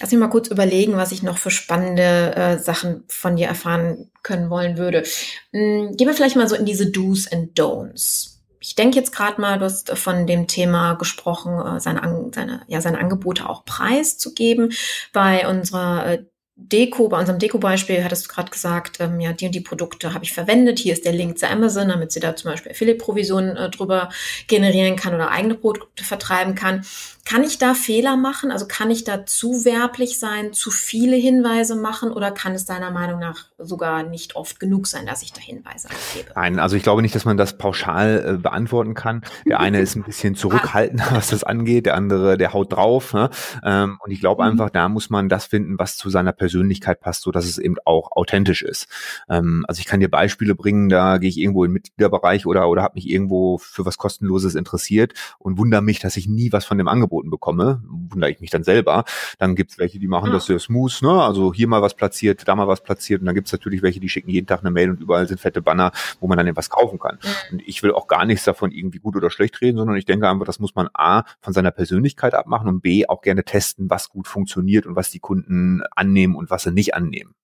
Lass 0.00 0.10
mich 0.10 0.20
mal 0.20 0.28
kurz 0.28 0.48
überlegen, 0.48 0.96
was 0.96 1.12
ich 1.12 1.22
noch 1.22 1.38
für 1.38 1.50
spannende 1.50 2.34
äh, 2.34 2.58
Sachen 2.58 3.04
von 3.08 3.36
dir 3.36 3.46
erfahren 3.46 4.10
können 4.22 4.50
wollen 4.50 4.76
würde. 4.76 5.04
Hm, 5.52 5.96
gehen 5.96 6.08
wir 6.08 6.14
vielleicht 6.14 6.36
mal 6.36 6.48
so 6.48 6.56
in 6.56 6.64
diese 6.64 6.90
Do's 6.90 7.30
and 7.30 7.58
Don'ts 7.58 8.34
ich 8.64 8.74
denke 8.74 8.96
jetzt 8.96 9.12
gerade 9.12 9.38
mal, 9.42 9.58
du 9.58 9.66
hast 9.66 9.90
von 9.98 10.26
dem 10.26 10.46
Thema 10.46 10.94
gesprochen, 10.94 11.60
äh, 11.60 11.80
seine, 11.80 12.30
seine, 12.34 12.62
ja, 12.66 12.80
seine 12.80 12.98
Angebote 12.98 13.46
auch 13.46 13.66
preiszugeben. 13.66 14.72
Bei 15.12 15.46
unserer 15.46 16.06
äh, 16.06 16.24
Deko, 16.56 17.08
bei 17.08 17.18
unserem 17.18 17.40
Deko-Beispiel 17.40 18.04
hattest 18.04 18.26
du 18.26 18.32
gerade 18.32 18.50
gesagt, 18.50 18.98
ähm, 19.00 19.18
ja, 19.18 19.32
die 19.32 19.46
und 19.46 19.54
die 19.56 19.60
Produkte 19.60 20.14
habe 20.14 20.24
ich 20.24 20.32
verwendet. 20.32 20.78
Hier 20.78 20.92
ist 20.92 21.04
der 21.04 21.12
Link 21.12 21.36
zu 21.36 21.48
Amazon, 21.48 21.88
damit 21.88 22.12
sie 22.12 22.20
da 22.20 22.36
zum 22.36 22.52
Beispiel 22.52 22.70
Affiliate-Provisionen 22.70 23.56
äh, 23.56 23.70
drüber 23.70 24.08
generieren 24.46 24.94
kann 24.94 25.14
oder 25.14 25.30
eigene 25.30 25.56
Produkte 25.56 26.04
vertreiben 26.04 26.54
kann. 26.54 26.82
Kann 27.26 27.42
ich 27.42 27.56
da 27.56 27.72
Fehler 27.72 28.16
machen? 28.18 28.50
Also 28.50 28.66
kann 28.68 28.90
ich 28.90 29.04
da 29.04 29.24
zu 29.24 29.64
werblich 29.64 30.18
sein, 30.18 30.52
zu 30.52 30.70
viele 30.70 31.16
Hinweise 31.16 31.74
machen 31.74 32.12
oder 32.12 32.30
kann 32.30 32.52
es 32.52 32.66
deiner 32.66 32.90
Meinung 32.90 33.18
nach 33.18 33.46
sogar 33.56 34.02
nicht 34.02 34.36
oft 34.36 34.60
genug 34.60 34.86
sein, 34.86 35.06
dass 35.06 35.22
ich 35.22 35.32
da 35.32 35.40
Hinweise 35.40 35.88
gebe? 36.14 36.32
Nein, 36.34 36.58
also 36.58 36.76
ich 36.76 36.82
glaube 36.82 37.00
nicht, 37.00 37.14
dass 37.14 37.24
man 37.24 37.38
das 37.38 37.56
pauschal 37.56 38.24
äh, 38.26 38.36
beantworten 38.36 38.92
kann. 38.92 39.22
Der 39.46 39.58
eine 39.60 39.80
ist 39.80 39.96
ein 39.96 40.02
bisschen 40.02 40.34
zurückhaltender, 40.34 41.06
was 41.12 41.28
das 41.28 41.44
angeht, 41.44 41.86
der 41.86 41.94
andere, 41.94 42.36
der 42.36 42.52
haut 42.52 42.74
drauf. 42.74 43.14
Ne? 43.14 43.30
Ähm, 43.64 43.98
und 44.04 44.10
ich 44.10 44.20
glaube 44.20 44.44
mhm. 44.44 44.50
einfach, 44.50 44.68
da 44.68 44.90
muss 44.90 45.08
man 45.08 45.30
das 45.30 45.46
finden, 45.46 45.78
was 45.78 45.96
zu 45.96 46.10
seiner 46.10 46.32
Persönlichkeit 46.44 47.00
passt, 47.00 47.22
so 47.22 47.30
dass 47.30 47.46
es 47.46 47.58
eben 47.58 47.76
auch 47.84 48.12
authentisch 48.12 48.62
ist. 48.62 48.86
Ähm, 49.30 49.64
also 49.66 49.80
ich 49.80 49.86
kann 49.86 50.00
dir 50.00 50.10
Beispiele 50.10 50.54
bringen, 50.54 50.88
da 50.88 51.18
gehe 51.18 51.30
ich 51.30 51.38
irgendwo 51.38 51.64
in 51.64 51.70
den 51.70 51.74
Mitgliederbereich 51.74 52.44
oder 52.44 52.68
oder 52.68 52.82
habe 52.82 52.96
mich 52.96 53.08
irgendwo 53.08 53.58
für 53.58 53.86
was 53.86 53.96
kostenloses 53.96 54.54
interessiert 54.54 55.14
und 55.38 55.56
wundere 55.58 55.80
mich, 55.82 56.00
dass 56.00 56.16
ich 56.16 56.28
nie 56.28 56.52
was 56.52 56.64
von 56.64 56.78
dem 56.78 56.88
Angebot 56.88 57.14
angeboten 57.14 57.30
bekomme, 57.30 57.82
wundere 58.10 58.30
ich 58.30 58.40
mich 58.40 58.50
dann 58.50 58.64
selber. 58.64 59.04
Dann 59.38 59.54
gibt's 59.54 59.78
welche, 59.78 59.98
die 59.98 60.08
machen 60.08 60.28
ja. 60.28 60.32
das 60.34 60.46
sehr 60.46 60.58
smooth, 60.58 61.02
ne? 61.02 61.22
Also 61.22 61.52
hier 61.52 61.68
mal 61.68 61.82
was 61.82 61.94
platziert, 61.94 62.46
da 62.46 62.56
mal 62.56 62.68
was 62.68 62.82
platziert 62.82 63.20
und 63.20 63.26
dann 63.26 63.34
gibt's 63.34 63.52
natürlich 63.52 63.82
welche, 63.82 64.00
die 64.00 64.08
schicken 64.08 64.30
jeden 64.30 64.46
Tag 64.46 64.60
eine 64.60 64.70
Mail 64.70 64.90
und 64.90 65.00
überall 65.00 65.26
sind 65.28 65.40
fette 65.40 65.62
Banner, 65.62 65.92
wo 66.20 66.26
man 66.26 66.38
dann 66.38 66.46
etwas 66.46 66.70
kaufen 66.70 66.98
kann. 66.98 67.18
Und 67.50 67.62
ich 67.66 67.82
will 67.82 67.92
auch 67.92 68.06
gar 68.06 68.24
nichts 68.24 68.44
davon 68.44 68.72
irgendwie 68.72 68.98
gut 68.98 69.16
oder 69.16 69.30
schlecht 69.30 69.60
reden, 69.60 69.78
sondern 69.78 69.96
ich 69.96 70.04
denke 70.04 70.28
einfach, 70.28 70.46
das 70.46 70.58
muss 70.58 70.74
man 70.74 70.88
A 70.94 71.24
von 71.40 71.52
seiner 71.52 71.70
Persönlichkeit 71.70 72.34
abmachen 72.34 72.68
und 72.68 72.80
B 72.80 73.06
auch 73.06 73.22
gerne 73.22 73.44
testen, 73.44 73.90
was 73.90 74.08
gut 74.08 74.26
funktioniert 74.26 74.86
und 74.86 74.96
was 74.96 75.10
die 75.10 75.20
Kunden 75.20 75.82
annehmen 75.94 76.33
und 76.36 76.50
was 76.50 76.62
sie 76.62 76.72
nicht 76.72 76.94
annehmen. 76.94 77.34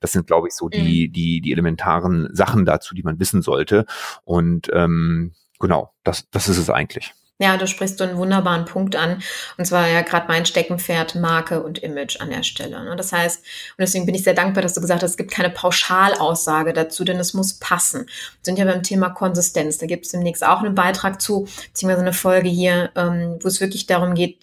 Das 0.00 0.12
sind, 0.12 0.26
glaube 0.26 0.48
ich, 0.48 0.54
so 0.54 0.68
die, 0.68 1.08
mhm. 1.08 1.12
die, 1.12 1.40
die 1.40 1.52
elementaren 1.52 2.34
Sachen 2.34 2.64
dazu, 2.64 2.94
die 2.94 3.02
man 3.02 3.20
wissen 3.20 3.42
sollte. 3.42 3.84
Und 4.24 4.68
ähm, 4.72 5.34
genau, 5.60 5.92
das, 6.04 6.28
das 6.30 6.48
ist 6.48 6.58
es 6.58 6.70
eigentlich. 6.70 7.12
Ja, 7.38 7.56
du 7.56 7.66
sprichst 7.66 7.98
so 7.98 8.04
einen 8.04 8.18
wunderbaren 8.18 8.66
Punkt 8.66 8.94
an. 8.94 9.20
Und 9.58 9.64
zwar 9.64 9.88
ja 9.88 10.02
gerade 10.02 10.28
mein 10.28 10.46
Steckenpferd 10.46 11.16
Marke 11.16 11.62
und 11.62 11.78
Image 11.78 12.20
an 12.20 12.30
der 12.30 12.44
Stelle. 12.44 12.84
Ne? 12.84 12.94
Das 12.94 13.12
heißt, 13.12 13.38
und 13.40 13.80
deswegen 13.80 14.06
bin 14.06 14.14
ich 14.14 14.22
sehr 14.22 14.34
dankbar, 14.34 14.62
dass 14.62 14.74
du 14.74 14.80
gesagt 14.80 15.02
hast, 15.02 15.10
es 15.12 15.16
gibt 15.16 15.32
keine 15.32 15.50
Pauschalaussage 15.50 16.72
dazu, 16.72 17.02
denn 17.02 17.18
es 17.18 17.34
muss 17.34 17.54
passen. 17.54 18.06
Wir 18.06 18.42
sind 18.42 18.58
ja 18.58 18.64
beim 18.64 18.84
Thema 18.84 19.10
Konsistenz. 19.10 19.78
Da 19.78 19.86
gibt 19.86 20.04
es 20.04 20.12
demnächst 20.12 20.44
auch 20.46 20.60
einen 20.62 20.76
Beitrag 20.76 21.20
zu, 21.20 21.48
beziehungsweise 21.72 22.02
eine 22.02 22.12
Folge 22.12 22.48
hier, 22.48 22.90
ähm, 22.94 23.38
wo 23.42 23.48
es 23.48 23.60
wirklich 23.60 23.86
darum 23.86 24.14
geht, 24.14 24.38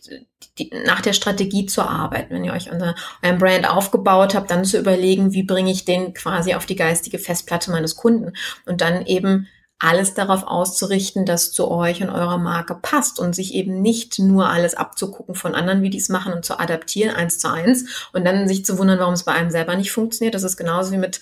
die, 0.58 0.72
nach 0.86 1.02
der 1.02 1.14
Strategie 1.14 1.66
zu 1.68 1.82
arbeiten. 1.84 2.34
Wenn 2.34 2.44
ihr 2.44 2.54
euch 2.54 2.70
unser, 2.70 2.96
euren 3.24 3.38
Brand 3.38 3.70
aufgebaut 3.70 4.36
habt, 4.36 4.52
dann 4.52 4.66
zu 4.66 4.78
überlegen, 4.78 5.32
wie 5.32 5.44
bringe 5.44 5.72
ich 5.72 5.86
den 5.86 6.14
quasi 6.14 6.54
auf 6.54 6.66
die 6.66 6.76
geistige 6.76 7.20
Festplatte 7.20 7.72
meines 7.72 7.96
Kunden 7.96 8.34
und 8.66 8.82
dann 8.82 9.06
eben 9.06 9.48
alles 9.80 10.14
darauf 10.14 10.44
auszurichten, 10.44 11.26
dass 11.26 11.54
zu 11.54 11.72
euch 11.72 12.04
und 12.04 12.10
eurer 12.10 12.38
Marke 12.38 12.76
passt 12.76 13.18
und 13.18 13.34
sich 13.34 13.54
eben 13.54 13.82
nicht 13.82 14.20
nur 14.20 14.50
alles 14.50 14.76
abzugucken 14.76 15.36
von 15.36 15.56
anderen, 15.56 15.82
wie 15.82 15.90
die 15.90 15.98
es 15.98 16.10
machen 16.10 16.34
und 16.34 16.44
zu 16.44 16.60
adaptieren 16.60 17.16
eins 17.16 17.40
zu 17.40 17.50
eins 17.50 18.10
und 18.12 18.26
dann 18.26 18.48
sich 18.48 18.66
zu 18.66 18.78
wundern, 18.78 19.00
warum 19.00 19.14
es 19.14 19.24
bei 19.24 19.32
einem 19.32 19.52
selber 19.52 19.76
nicht 19.76 19.92
funktioniert. 19.92 20.36
Das 20.36 20.44
ist 20.44 20.58
genauso 20.58 20.92
wie 20.92 20.98
mit 20.98 21.22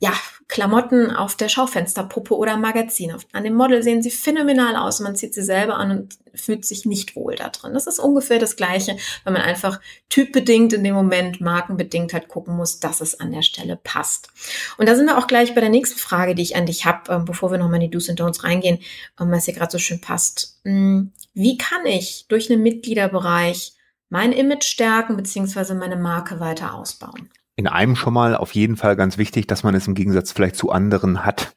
ja, 0.00 0.12
Klamotten 0.46 1.10
auf 1.10 1.34
der 1.34 1.48
Schaufensterpuppe 1.50 2.34
oder 2.34 2.56
Magazin. 2.56 3.14
An 3.32 3.44
dem 3.44 3.54
Model 3.54 3.82
sehen 3.82 4.02
sie 4.02 4.10
phänomenal 4.10 4.76
aus. 4.76 5.00
Man 5.00 5.16
zieht 5.16 5.34
sie 5.34 5.42
selber 5.42 5.76
an 5.76 5.90
und 5.90 6.18
fühlt 6.40 6.64
sich 6.64 6.84
nicht 6.84 7.16
wohl 7.16 7.34
da 7.34 7.48
drin. 7.48 7.74
Das 7.74 7.86
ist 7.86 7.98
ungefähr 7.98 8.38
das 8.38 8.56
Gleiche, 8.56 8.96
wenn 9.24 9.32
man 9.32 9.42
einfach 9.42 9.80
typbedingt 10.08 10.72
in 10.72 10.84
dem 10.84 10.94
Moment, 10.94 11.40
markenbedingt 11.40 12.12
halt 12.12 12.28
gucken 12.28 12.56
muss, 12.56 12.80
dass 12.80 13.00
es 13.00 13.18
an 13.20 13.32
der 13.32 13.42
Stelle 13.42 13.76
passt. 13.76 14.30
Und 14.76 14.88
da 14.88 14.94
sind 14.94 15.06
wir 15.06 15.18
auch 15.18 15.26
gleich 15.26 15.54
bei 15.54 15.60
der 15.60 15.70
nächsten 15.70 15.98
Frage, 15.98 16.34
die 16.34 16.42
ich 16.42 16.56
an 16.56 16.66
dich 16.66 16.84
habe, 16.84 17.12
ähm, 17.12 17.24
bevor 17.24 17.50
wir 17.50 17.58
nochmal 17.58 17.82
in 17.82 17.90
die 17.90 17.90
Do's 17.90 18.08
und 18.08 18.20
Don'ts 18.20 18.44
reingehen, 18.44 18.78
ähm, 19.20 19.30
was 19.30 19.44
hier 19.44 19.54
gerade 19.54 19.72
so 19.72 19.78
schön 19.78 20.00
passt. 20.00 20.60
Hm, 20.64 21.12
wie 21.34 21.58
kann 21.58 21.86
ich 21.86 22.26
durch 22.28 22.50
einen 22.50 22.62
Mitgliederbereich 22.62 23.74
mein 24.08 24.32
Image 24.32 24.64
stärken 24.64 25.16
beziehungsweise 25.16 25.74
meine 25.74 25.96
Marke 25.96 26.40
weiter 26.40 26.74
ausbauen? 26.74 27.30
in 27.58 27.66
einem 27.66 27.96
schon 27.96 28.14
mal 28.14 28.36
auf 28.36 28.54
jeden 28.54 28.76
Fall 28.76 28.94
ganz 28.94 29.18
wichtig, 29.18 29.48
dass 29.48 29.64
man 29.64 29.74
es 29.74 29.88
im 29.88 29.94
Gegensatz 29.94 30.30
vielleicht 30.30 30.54
zu 30.54 30.70
anderen 30.70 31.24
hat. 31.24 31.56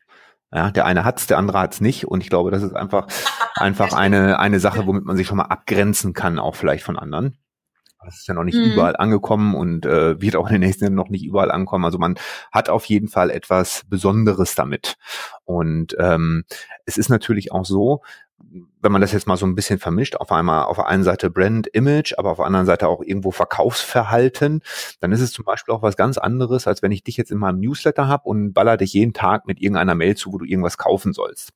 Ja, 0.53 0.69
der 0.69 0.85
eine 0.85 1.05
hat's, 1.05 1.27
der 1.27 1.37
andere 1.37 1.59
hat's 1.59 1.81
nicht. 1.81 2.05
Und 2.05 2.21
ich 2.21 2.29
glaube, 2.29 2.51
das 2.51 2.63
ist 2.63 2.75
einfach, 2.75 3.07
einfach 3.55 3.93
eine, 3.93 4.39
eine 4.39 4.59
Sache, 4.59 4.85
womit 4.85 5.05
man 5.05 5.17
sich 5.17 5.27
schon 5.27 5.37
mal 5.37 5.45
abgrenzen 5.45 6.13
kann, 6.13 6.39
auch 6.39 6.55
vielleicht 6.55 6.83
von 6.83 6.97
anderen. 6.97 7.37
Das 8.03 8.17
ist 8.17 8.27
ja 8.27 8.33
noch 8.33 8.43
nicht 8.43 8.57
mhm. 8.57 8.71
überall 8.71 8.95
angekommen 8.95 9.53
und 9.53 9.85
äh, 9.85 10.19
wird 10.19 10.35
auch 10.35 10.47
in 10.47 10.53
den 10.53 10.61
nächsten 10.61 10.85
Jahren 10.85 10.95
noch 10.95 11.09
nicht 11.09 11.23
überall 11.23 11.51
ankommen. 11.51 11.85
Also 11.85 11.99
man 11.99 12.15
hat 12.51 12.67
auf 12.67 12.85
jeden 12.85 13.07
Fall 13.07 13.29
etwas 13.29 13.83
Besonderes 13.87 14.55
damit. 14.55 14.95
Und 15.43 15.95
ähm, 15.99 16.43
es 16.85 16.97
ist 16.97 17.09
natürlich 17.09 17.51
auch 17.51 17.65
so, 17.65 18.01
wenn 18.81 18.91
man 18.91 19.01
das 19.01 19.11
jetzt 19.11 19.27
mal 19.27 19.37
so 19.37 19.45
ein 19.45 19.55
bisschen 19.55 19.79
vermischt, 19.79 20.15
auf 20.15 20.31
einmal 20.31 20.65
auf 20.65 20.77
der 20.77 20.87
einen 20.87 21.03
Seite 21.03 21.29
Brand 21.29 21.67
Image, 21.67 22.13
aber 22.17 22.31
auf 22.31 22.37
der 22.37 22.45
anderen 22.45 22.65
Seite 22.65 22.87
auch 22.87 23.01
irgendwo 23.01 23.31
Verkaufsverhalten, 23.31 24.61
dann 24.99 25.11
ist 25.11 25.21
es 25.21 25.31
zum 25.31 25.45
Beispiel 25.45 25.73
auch 25.73 25.81
was 25.81 25.97
ganz 25.97 26.17
anderes, 26.17 26.67
als 26.67 26.81
wenn 26.81 26.91
ich 26.91 27.03
dich 27.03 27.17
jetzt 27.17 27.31
in 27.31 27.37
meinem 27.37 27.59
Newsletter 27.59 28.07
habe 28.07 28.27
und 28.27 28.53
baller 28.53 28.77
dich 28.77 28.93
jeden 28.93 29.13
Tag 29.13 29.47
mit 29.47 29.61
irgendeiner 29.61 29.95
Mail 29.95 30.15
zu, 30.15 30.33
wo 30.33 30.37
du 30.37 30.45
irgendwas 30.45 30.77
kaufen 30.77 31.13
sollst. 31.13 31.51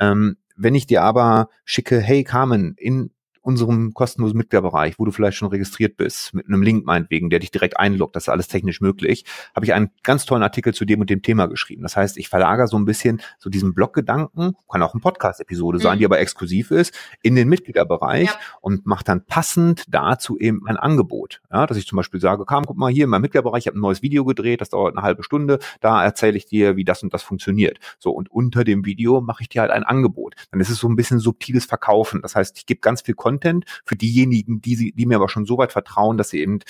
Ähm, 0.00 0.36
wenn 0.56 0.74
ich 0.74 0.86
dir 0.86 1.02
aber 1.02 1.48
schicke, 1.64 2.00
hey 2.00 2.24
Carmen, 2.24 2.74
in 2.76 3.10
unserem 3.42 3.92
kostenlosen 3.92 4.38
Mitgliederbereich, 4.38 4.98
wo 4.98 5.04
du 5.04 5.10
vielleicht 5.10 5.36
schon 5.36 5.48
registriert 5.48 5.96
bist, 5.96 6.32
mit 6.32 6.46
einem 6.46 6.62
Link 6.62 6.86
meinetwegen, 6.86 7.28
der 7.28 7.40
dich 7.40 7.50
direkt 7.50 7.78
einloggt, 7.78 8.16
das 8.16 8.24
ist 8.24 8.28
alles 8.28 8.48
technisch 8.48 8.80
möglich, 8.80 9.24
habe 9.54 9.66
ich 9.66 9.74
einen 9.74 9.90
ganz 10.02 10.24
tollen 10.24 10.42
Artikel 10.42 10.72
zu 10.72 10.84
dem 10.84 11.00
und 11.00 11.10
dem 11.10 11.22
Thema 11.22 11.46
geschrieben. 11.46 11.82
Das 11.82 11.96
heißt, 11.96 12.16
ich 12.18 12.28
verlagere 12.28 12.68
so 12.68 12.78
ein 12.78 12.84
bisschen 12.84 13.20
so 13.38 13.50
diesen 13.50 13.74
Bloggedanken, 13.74 14.54
kann 14.70 14.82
auch 14.82 14.94
eine 14.94 15.00
Podcast-Episode 15.00 15.80
sein, 15.80 15.96
mhm. 15.96 15.98
die 15.98 16.04
aber 16.04 16.20
exklusiv 16.20 16.70
ist, 16.70 16.94
in 17.22 17.34
den 17.34 17.48
Mitgliederbereich 17.48 18.28
ja. 18.28 18.38
und 18.60 18.86
mache 18.86 19.04
dann 19.04 19.24
passend 19.26 19.84
dazu 19.88 20.38
eben 20.38 20.60
mein 20.62 20.76
Angebot. 20.76 21.42
Ja, 21.52 21.66
dass 21.66 21.76
ich 21.76 21.86
zum 21.86 21.96
Beispiel 21.96 22.20
sage, 22.20 22.44
komm, 22.46 22.64
guck 22.64 22.76
mal 22.76 22.92
hier 22.92 23.04
in 23.04 23.10
meinem 23.10 23.22
Mitgliederbereich, 23.22 23.64
ich 23.64 23.66
habe 23.66 23.78
ein 23.78 23.82
neues 23.82 24.02
Video 24.02 24.24
gedreht, 24.24 24.60
das 24.60 24.70
dauert 24.70 24.96
eine 24.96 25.02
halbe 25.02 25.24
Stunde, 25.24 25.58
da 25.80 26.02
erzähle 26.04 26.36
ich 26.36 26.46
dir, 26.46 26.76
wie 26.76 26.84
das 26.84 27.02
und 27.02 27.12
das 27.12 27.22
funktioniert. 27.22 27.78
So, 27.98 28.12
und 28.12 28.30
unter 28.30 28.62
dem 28.62 28.84
Video 28.84 29.20
mache 29.20 29.42
ich 29.42 29.48
dir 29.48 29.62
halt 29.62 29.72
ein 29.72 29.82
Angebot. 29.82 30.34
Dann 30.52 30.60
ist 30.60 30.70
es 30.70 30.78
so 30.78 30.88
ein 30.88 30.96
bisschen 30.96 31.18
subtiles 31.18 31.64
Verkaufen. 31.64 32.22
Das 32.22 32.36
heißt, 32.36 32.56
ich 32.56 32.66
gebe 32.66 32.80
ganz 32.80 33.02
viel 33.02 33.14
Content 33.14 33.31
Content 33.32 33.64
für 33.84 33.96
diejenigen, 33.96 34.60
die, 34.60 34.76
sie, 34.76 34.92
die 34.92 35.06
mir 35.06 35.16
aber 35.16 35.28
schon 35.28 35.46
so 35.46 35.58
weit 35.58 35.72
vertrauen, 35.72 36.18
dass 36.18 36.30
sie 36.30 36.40
eben 36.40 36.60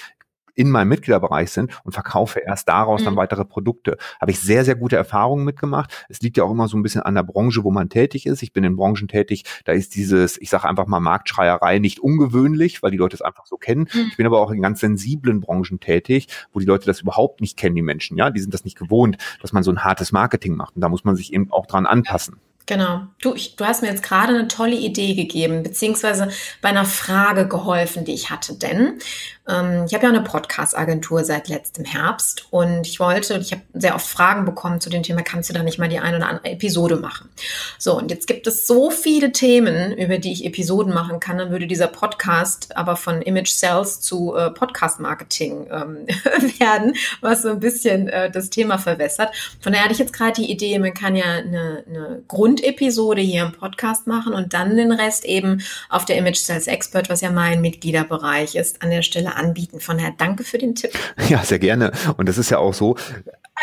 in 0.54 0.70
meinem 0.70 0.88
Mitgliederbereich 0.88 1.50
sind 1.50 1.80
und 1.82 1.92
verkaufe 1.92 2.40
erst 2.40 2.68
daraus 2.68 3.00
mhm. 3.00 3.06
dann 3.06 3.16
weitere 3.16 3.46
Produkte. 3.46 3.96
Habe 4.20 4.32
ich 4.32 4.38
sehr, 4.38 4.66
sehr 4.66 4.74
gute 4.74 4.96
Erfahrungen 4.96 5.46
mitgemacht. 5.46 6.04
Es 6.10 6.20
liegt 6.20 6.36
ja 6.36 6.44
auch 6.44 6.50
immer 6.50 6.68
so 6.68 6.76
ein 6.76 6.82
bisschen 6.82 7.00
an 7.00 7.14
der 7.14 7.22
Branche, 7.22 7.64
wo 7.64 7.70
man 7.70 7.88
tätig 7.88 8.26
ist. 8.26 8.42
Ich 8.42 8.52
bin 8.52 8.62
in 8.62 8.76
Branchen 8.76 9.08
tätig, 9.08 9.44
da 9.64 9.72
ist 9.72 9.94
dieses, 9.94 10.38
ich 10.38 10.50
sage 10.50 10.68
einfach 10.68 10.86
mal 10.86 11.00
Marktschreierei 11.00 11.78
nicht 11.78 12.00
ungewöhnlich, 12.00 12.82
weil 12.82 12.90
die 12.90 12.98
Leute 12.98 13.16
es 13.16 13.22
einfach 13.22 13.46
so 13.46 13.56
kennen. 13.56 13.88
Mhm. 13.94 14.08
Ich 14.10 14.18
bin 14.18 14.26
aber 14.26 14.42
auch 14.42 14.50
in 14.50 14.60
ganz 14.60 14.80
sensiblen 14.80 15.40
Branchen 15.40 15.80
tätig, 15.80 16.28
wo 16.52 16.60
die 16.60 16.66
Leute 16.66 16.84
das 16.84 17.00
überhaupt 17.00 17.40
nicht 17.40 17.56
kennen, 17.56 17.74
die 17.74 17.80
Menschen. 17.80 18.18
Ja, 18.18 18.28
die 18.28 18.40
sind 18.40 18.52
das 18.52 18.66
nicht 18.66 18.76
gewohnt, 18.76 19.16
dass 19.40 19.54
man 19.54 19.62
so 19.62 19.70
ein 19.70 19.84
hartes 19.84 20.12
Marketing 20.12 20.54
macht. 20.54 20.76
Und 20.76 20.82
da 20.82 20.90
muss 20.90 21.04
man 21.04 21.16
sich 21.16 21.32
eben 21.32 21.50
auch 21.50 21.64
dran 21.64 21.86
anpassen. 21.86 22.36
Genau. 22.66 23.02
Du, 23.20 23.34
ich, 23.34 23.56
du 23.56 23.64
hast 23.64 23.82
mir 23.82 23.88
jetzt 23.88 24.02
gerade 24.02 24.34
eine 24.34 24.48
tolle 24.48 24.76
Idee 24.76 25.14
gegeben, 25.14 25.62
beziehungsweise 25.62 26.28
bei 26.60 26.68
einer 26.68 26.84
Frage 26.84 27.48
geholfen, 27.48 28.04
die 28.04 28.14
ich 28.14 28.30
hatte. 28.30 28.54
Denn 28.54 29.00
ähm, 29.48 29.84
ich 29.86 29.94
habe 29.94 30.04
ja 30.04 30.08
eine 30.10 30.22
Podcast-Agentur 30.22 31.24
seit 31.24 31.48
letztem 31.48 31.84
Herbst 31.84 32.46
und 32.50 32.86
ich 32.86 33.00
wollte, 33.00 33.38
ich 33.38 33.50
habe 33.50 33.62
sehr 33.74 33.96
oft 33.96 34.06
Fragen 34.06 34.44
bekommen 34.44 34.80
zu 34.80 34.88
dem 34.88 35.02
Thema, 35.02 35.22
kannst 35.22 35.50
du 35.50 35.54
da 35.54 35.64
nicht 35.64 35.78
mal 35.78 35.88
die 35.88 35.98
eine 35.98 36.18
oder 36.18 36.28
andere 36.28 36.52
Episode 36.52 36.96
machen? 36.96 37.28
So, 37.76 37.96
und 37.96 38.10
jetzt 38.12 38.28
gibt 38.28 38.46
es 38.46 38.66
so 38.68 38.90
viele 38.90 39.32
Themen, 39.32 39.96
über 39.96 40.18
die 40.18 40.32
ich 40.32 40.44
Episoden 40.44 40.94
machen 40.94 41.18
kann, 41.18 41.38
dann 41.38 41.50
würde 41.50 41.66
dieser 41.66 41.88
Podcast 41.88 42.76
aber 42.76 42.94
von 42.94 43.20
Image 43.20 43.50
Sales 43.50 44.00
zu 44.00 44.36
äh, 44.36 44.50
Podcast-Marketing 44.50 45.66
ähm, 45.72 46.06
werden, 46.60 46.94
was 47.20 47.42
so 47.42 47.48
ein 47.48 47.60
bisschen 47.60 48.08
äh, 48.08 48.30
das 48.30 48.48
Thema 48.48 48.78
verwässert. 48.78 49.34
Von 49.60 49.72
daher 49.72 49.84
hatte 49.84 49.94
ich 49.94 49.98
jetzt 49.98 50.12
gerade 50.12 50.40
die 50.40 50.52
Idee, 50.52 50.78
man 50.78 50.94
kann 50.94 51.16
ja 51.16 51.24
eine, 51.24 51.84
eine 51.88 52.22
Grundepisode 52.52 53.22
hier 53.22 53.44
im 53.44 53.52
Podcast 53.52 54.06
machen 54.06 54.34
und 54.34 54.52
dann 54.52 54.76
den 54.76 54.92
Rest 54.92 55.24
eben 55.24 55.62
auf 55.88 56.04
der 56.04 56.18
Image 56.18 56.36
Sales 56.36 56.66
Expert, 56.66 57.08
was 57.08 57.22
ja 57.22 57.30
mein 57.30 57.62
Mitgliederbereich 57.62 58.56
ist, 58.56 58.82
an 58.82 58.90
der 58.90 59.00
Stelle 59.00 59.36
anbieten. 59.36 59.80
Von 59.80 59.96
daher 59.96 60.12
danke 60.18 60.44
für 60.44 60.58
den 60.58 60.74
Tipp. 60.74 60.92
Ja, 61.30 61.42
sehr 61.44 61.58
gerne. 61.58 61.92
Und 62.18 62.28
das 62.28 62.36
ist 62.36 62.50
ja 62.50 62.58
auch 62.58 62.74
so. 62.74 62.96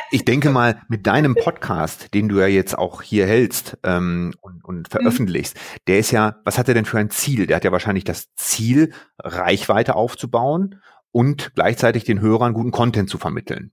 Ich 0.09 0.25
denke 0.25 0.49
mal, 0.49 0.81
mit 0.87 1.05
deinem 1.05 1.35
Podcast, 1.35 2.15
den 2.15 2.29
du 2.29 2.39
ja 2.39 2.47
jetzt 2.47 2.75
auch 2.75 3.03
hier 3.03 3.27
hältst 3.27 3.77
ähm, 3.83 4.33
und, 4.41 4.65
und 4.65 4.87
veröffentlichst, 4.87 5.55
mhm. 5.55 5.77
der 5.87 5.99
ist 5.99 6.09
ja, 6.09 6.37
was 6.45 6.57
hat 6.57 6.67
er 6.67 6.73
denn 6.73 6.85
für 6.85 6.97
ein 6.97 7.11
Ziel? 7.11 7.45
Der 7.45 7.57
hat 7.57 7.63
ja 7.63 7.71
wahrscheinlich 7.71 8.05
das 8.05 8.33
Ziel, 8.35 8.91
Reichweite 9.19 9.95
aufzubauen 9.95 10.81
und 11.11 11.53
gleichzeitig 11.53 12.05
den 12.05 12.21
Hörern 12.21 12.53
guten 12.53 12.71
Content 12.71 13.07
zu 13.07 13.19
vermitteln. 13.19 13.71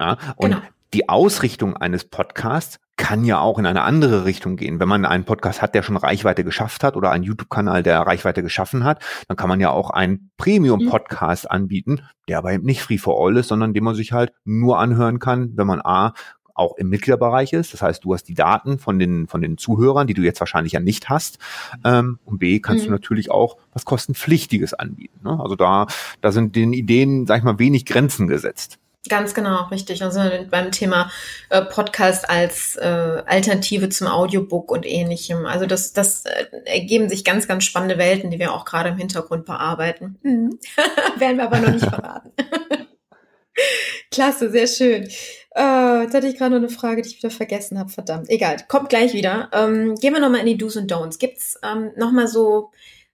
Ja, 0.00 0.16
und 0.36 0.50
genau. 0.50 0.62
Die 0.94 1.08
Ausrichtung 1.08 1.76
eines 1.76 2.04
Podcasts 2.04 2.78
kann 2.96 3.24
ja 3.24 3.40
auch 3.40 3.58
in 3.58 3.64
eine 3.64 3.82
andere 3.82 4.26
Richtung 4.26 4.56
gehen. 4.56 4.78
Wenn 4.78 4.88
man 4.88 5.06
einen 5.06 5.24
Podcast 5.24 5.62
hat, 5.62 5.74
der 5.74 5.82
schon 5.82 5.96
Reichweite 5.96 6.44
geschafft 6.44 6.84
hat 6.84 6.96
oder 6.96 7.10
einen 7.10 7.24
YouTube-Kanal, 7.24 7.82
der 7.82 8.00
Reichweite 8.00 8.42
geschaffen 8.42 8.84
hat, 8.84 9.02
dann 9.26 9.38
kann 9.38 9.48
man 9.48 9.58
ja 9.58 9.70
auch 9.70 9.88
einen 9.88 10.30
Premium-Podcast 10.36 11.44
mhm. 11.44 11.50
anbieten, 11.50 12.02
der 12.28 12.38
aber 12.38 12.52
eben 12.52 12.66
nicht 12.66 12.82
free 12.82 12.98
for 12.98 13.18
all 13.18 13.36
ist, 13.38 13.48
sondern 13.48 13.72
den 13.72 13.84
man 13.84 13.94
sich 13.94 14.12
halt 14.12 14.32
nur 14.44 14.78
anhören 14.78 15.18
kann, 15.18 15.52
wenn 15.56 15.66
man 15.66 15.80
A, 15.80 16.12
auch 16.54 16.76
im 16.76 16.90
Mitgliederbereich 16.90 17.54
ist. 17.54 17.72
Das 17.72 17.80
heißt, 17.80 18.04
du 18.04 18.12
hast 18.12 18.24
die 18.24 18.34
Daten 18.34 18.78
von 18.78 18.98
den, 18.98 19.28
von 19.28 19.40
den 19.40 19.56
Zuhörern, 19.56 20.06
die 20.06 20.14
du 20.14 20.20
jetzt 20.20 20.40
wahrscheinlich 20.40 20.74
ja 20.74 20.80
nicht 20.80 21.08
hast. 21.08 21.38
Ähm, 21.84 22.18
und 22.26 22.38
B, 22.38 22.60
kannst 22.60 22.84
mhm. 22.84 22.88
du 22.88 22.92
natürlich 22.92 23.30
auch 23.30 23.56
was 23.72 23.86
kostenpflichtiges 23.86 24.74
anbieten. 24.74 25.20
Ne? 25.24 25.38
Also 25.40 25.56
da, 25.56 25.86
da 26.20 26.32
sind 26.32 26.54
den 26.54 26.74
Ideen, 26.74 27.26
sag 27.26 27.38
ich 27.38 27.44
mal, 27.44 27.58
wenig 27.58 27.86
Grenzen 27.86 28.28
gesetzt. 28.28 28.78
Ganz 29.08 29.32
genau, 29.32 29.64
richtig. 29.68 30.02
Also 30.02 30.20
beim 30.50 30.72
Thema 30.72 31.10
äh, 31.48 31.62
Podcast 31.62 32.28
als 32.28 32.76
äh, 32.76 33.22
Alternative 33.26 33.88
zum 33.88 34.08
Audiobook 34.08 34.70
und 34.70 34.84
ähnlichem. 34.84 35.46
Also 35.46 35.64
das, 35.64 35.94
das 35.94 36.26
äh, 36.26 36.46
ergeben 36.66 37.08
sich 37.08 37.24
ganz, 37.24 37.48
ganz 37.48 37.64
spannende 37.64 37.96
Welten, 37.96 38.30
die 38.30 38.38
wir 38.38 38.52
auch 38.52 38.66
gerade 38.66 38.90
im 38.90 38.98
Hintergrund 38.98 39.46
bearbeiten. 39.46 40.18
Mhm. 40.22 40.58
Werden 41.16 41.38
wir 41.38 41.44
aber 41.44 41.60
noch 41.60 41.72
nicht 41.72 41.86
verraten. 41.86 42.32
Klasse, 44.10 44.50
sehr 44.50 44.66
schön. 44.66 45.08
Äh, 45.56 46.02
jetzt 46.02 46.14
hatte 46.14 46.26
ich 46.26 46.36
gerade 46.36 46.50
noch 46.54 46.58
eine 46.58 46.68
Frage, 46.68 47.00
die 47.00 47.08
ich 47.08 47.18
wieder 47.18 47.30
vergessen 47.30 47.78
habe. 47.78 47.88
Verdammt. 47.88 48.28
Egal, 48.28 48.58
kommt 48.68 48.90
gleich 48.90 49.14
wieder. 49.14 49.48
Ähm, 49.54 49.94
gehen 49.94 50.12
wir 50.12 50.20
nochmal 50.20 50.40
in 50.40 50.46
die 50.46 50.58
Do's 50.58 50.76
und 50.76 50.92
Don'ts. 50.92 51.18
Gibt's 51.18 51.58
ähm, 51.62 51.92
nochmal 51.96 52.28
so 52.28 52.70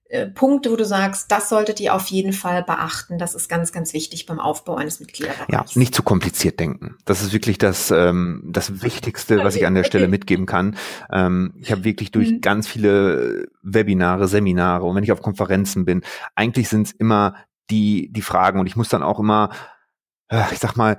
äh, 0.08 0.26
Punkte, 0.26 0.70
wo 0.70 0.76
du 0.76 0.84
sagst, 0.84 1.32
das 1.32 1.48
solltet 1.48 1.80
ihr 1.80 1.92
auf 1.94 2.06
jeden 2.06 2.32
Fall 2.32 2.62
beachten. 2.62 3.18
Das 3.18 3.34
ist 3.34 3.48
ganz, 3.48 3.72
ganz 3.72 3.92
wichtig 3.92 4.26
beim 4.26 4.38
Aufbau 4.38 4.76
eines 4.76 5.00
Mitgliederbereichs. 5.00 5.50
Ja, 5.50 5.64
nicht 5.74 5.94
zu 5.94 6.04
kompliziert 6.04 6.60
denken. 6.60 6.96
Das 7.04 7.22
ist 7.22 7.32
wirklich 7.32 7.58
das, 7.58 7.90
ähm, 7.90 8.42
das 8.46 8.82
Wichtigste, 8.82 9.42
was 9.42 9.56
ich 9.56 9.66
an 9.66 9.74
der 9.74 9.84
Stelle 9.84 10.06
mitgeben 10.06 10.46
kann. 10.46 10.76
Ähm, 11.10 11.54
ich 11.60 11.72
habe 11.72 11.82
wirklich 11.82 12.12
durch 12.12 12.30
mhm. 12.30 12.40
ganz 12.40 12.68
viele 12.68 13.48
Webinare, 13.62 14.28
Seminare 14.28 14.84
und 14.84 14.94
wenn 14.94 15.04
ich 15.04 15.10
auf 15.10 15.22
Konferenzen 15.22 15.84
bin, 15.84 16.02
eigentlich 16.36 16.68
sind 16.68 16.86
es 16.86 16.92
immer 16.92 17.34
die, 17.70 18.12
die 18.12 18.22
Fragen 18.22 18.60
und 18.60 18.66
ich 18.66 18.76
muss 18.76 18.88
dann 18.88 19.02
auch 19.02 19.18
immer, 19.18 19.50
äh, 20.28 20.44
ich 20.52 20.60
sag 20.60 20.76
mal, 20.76 20.98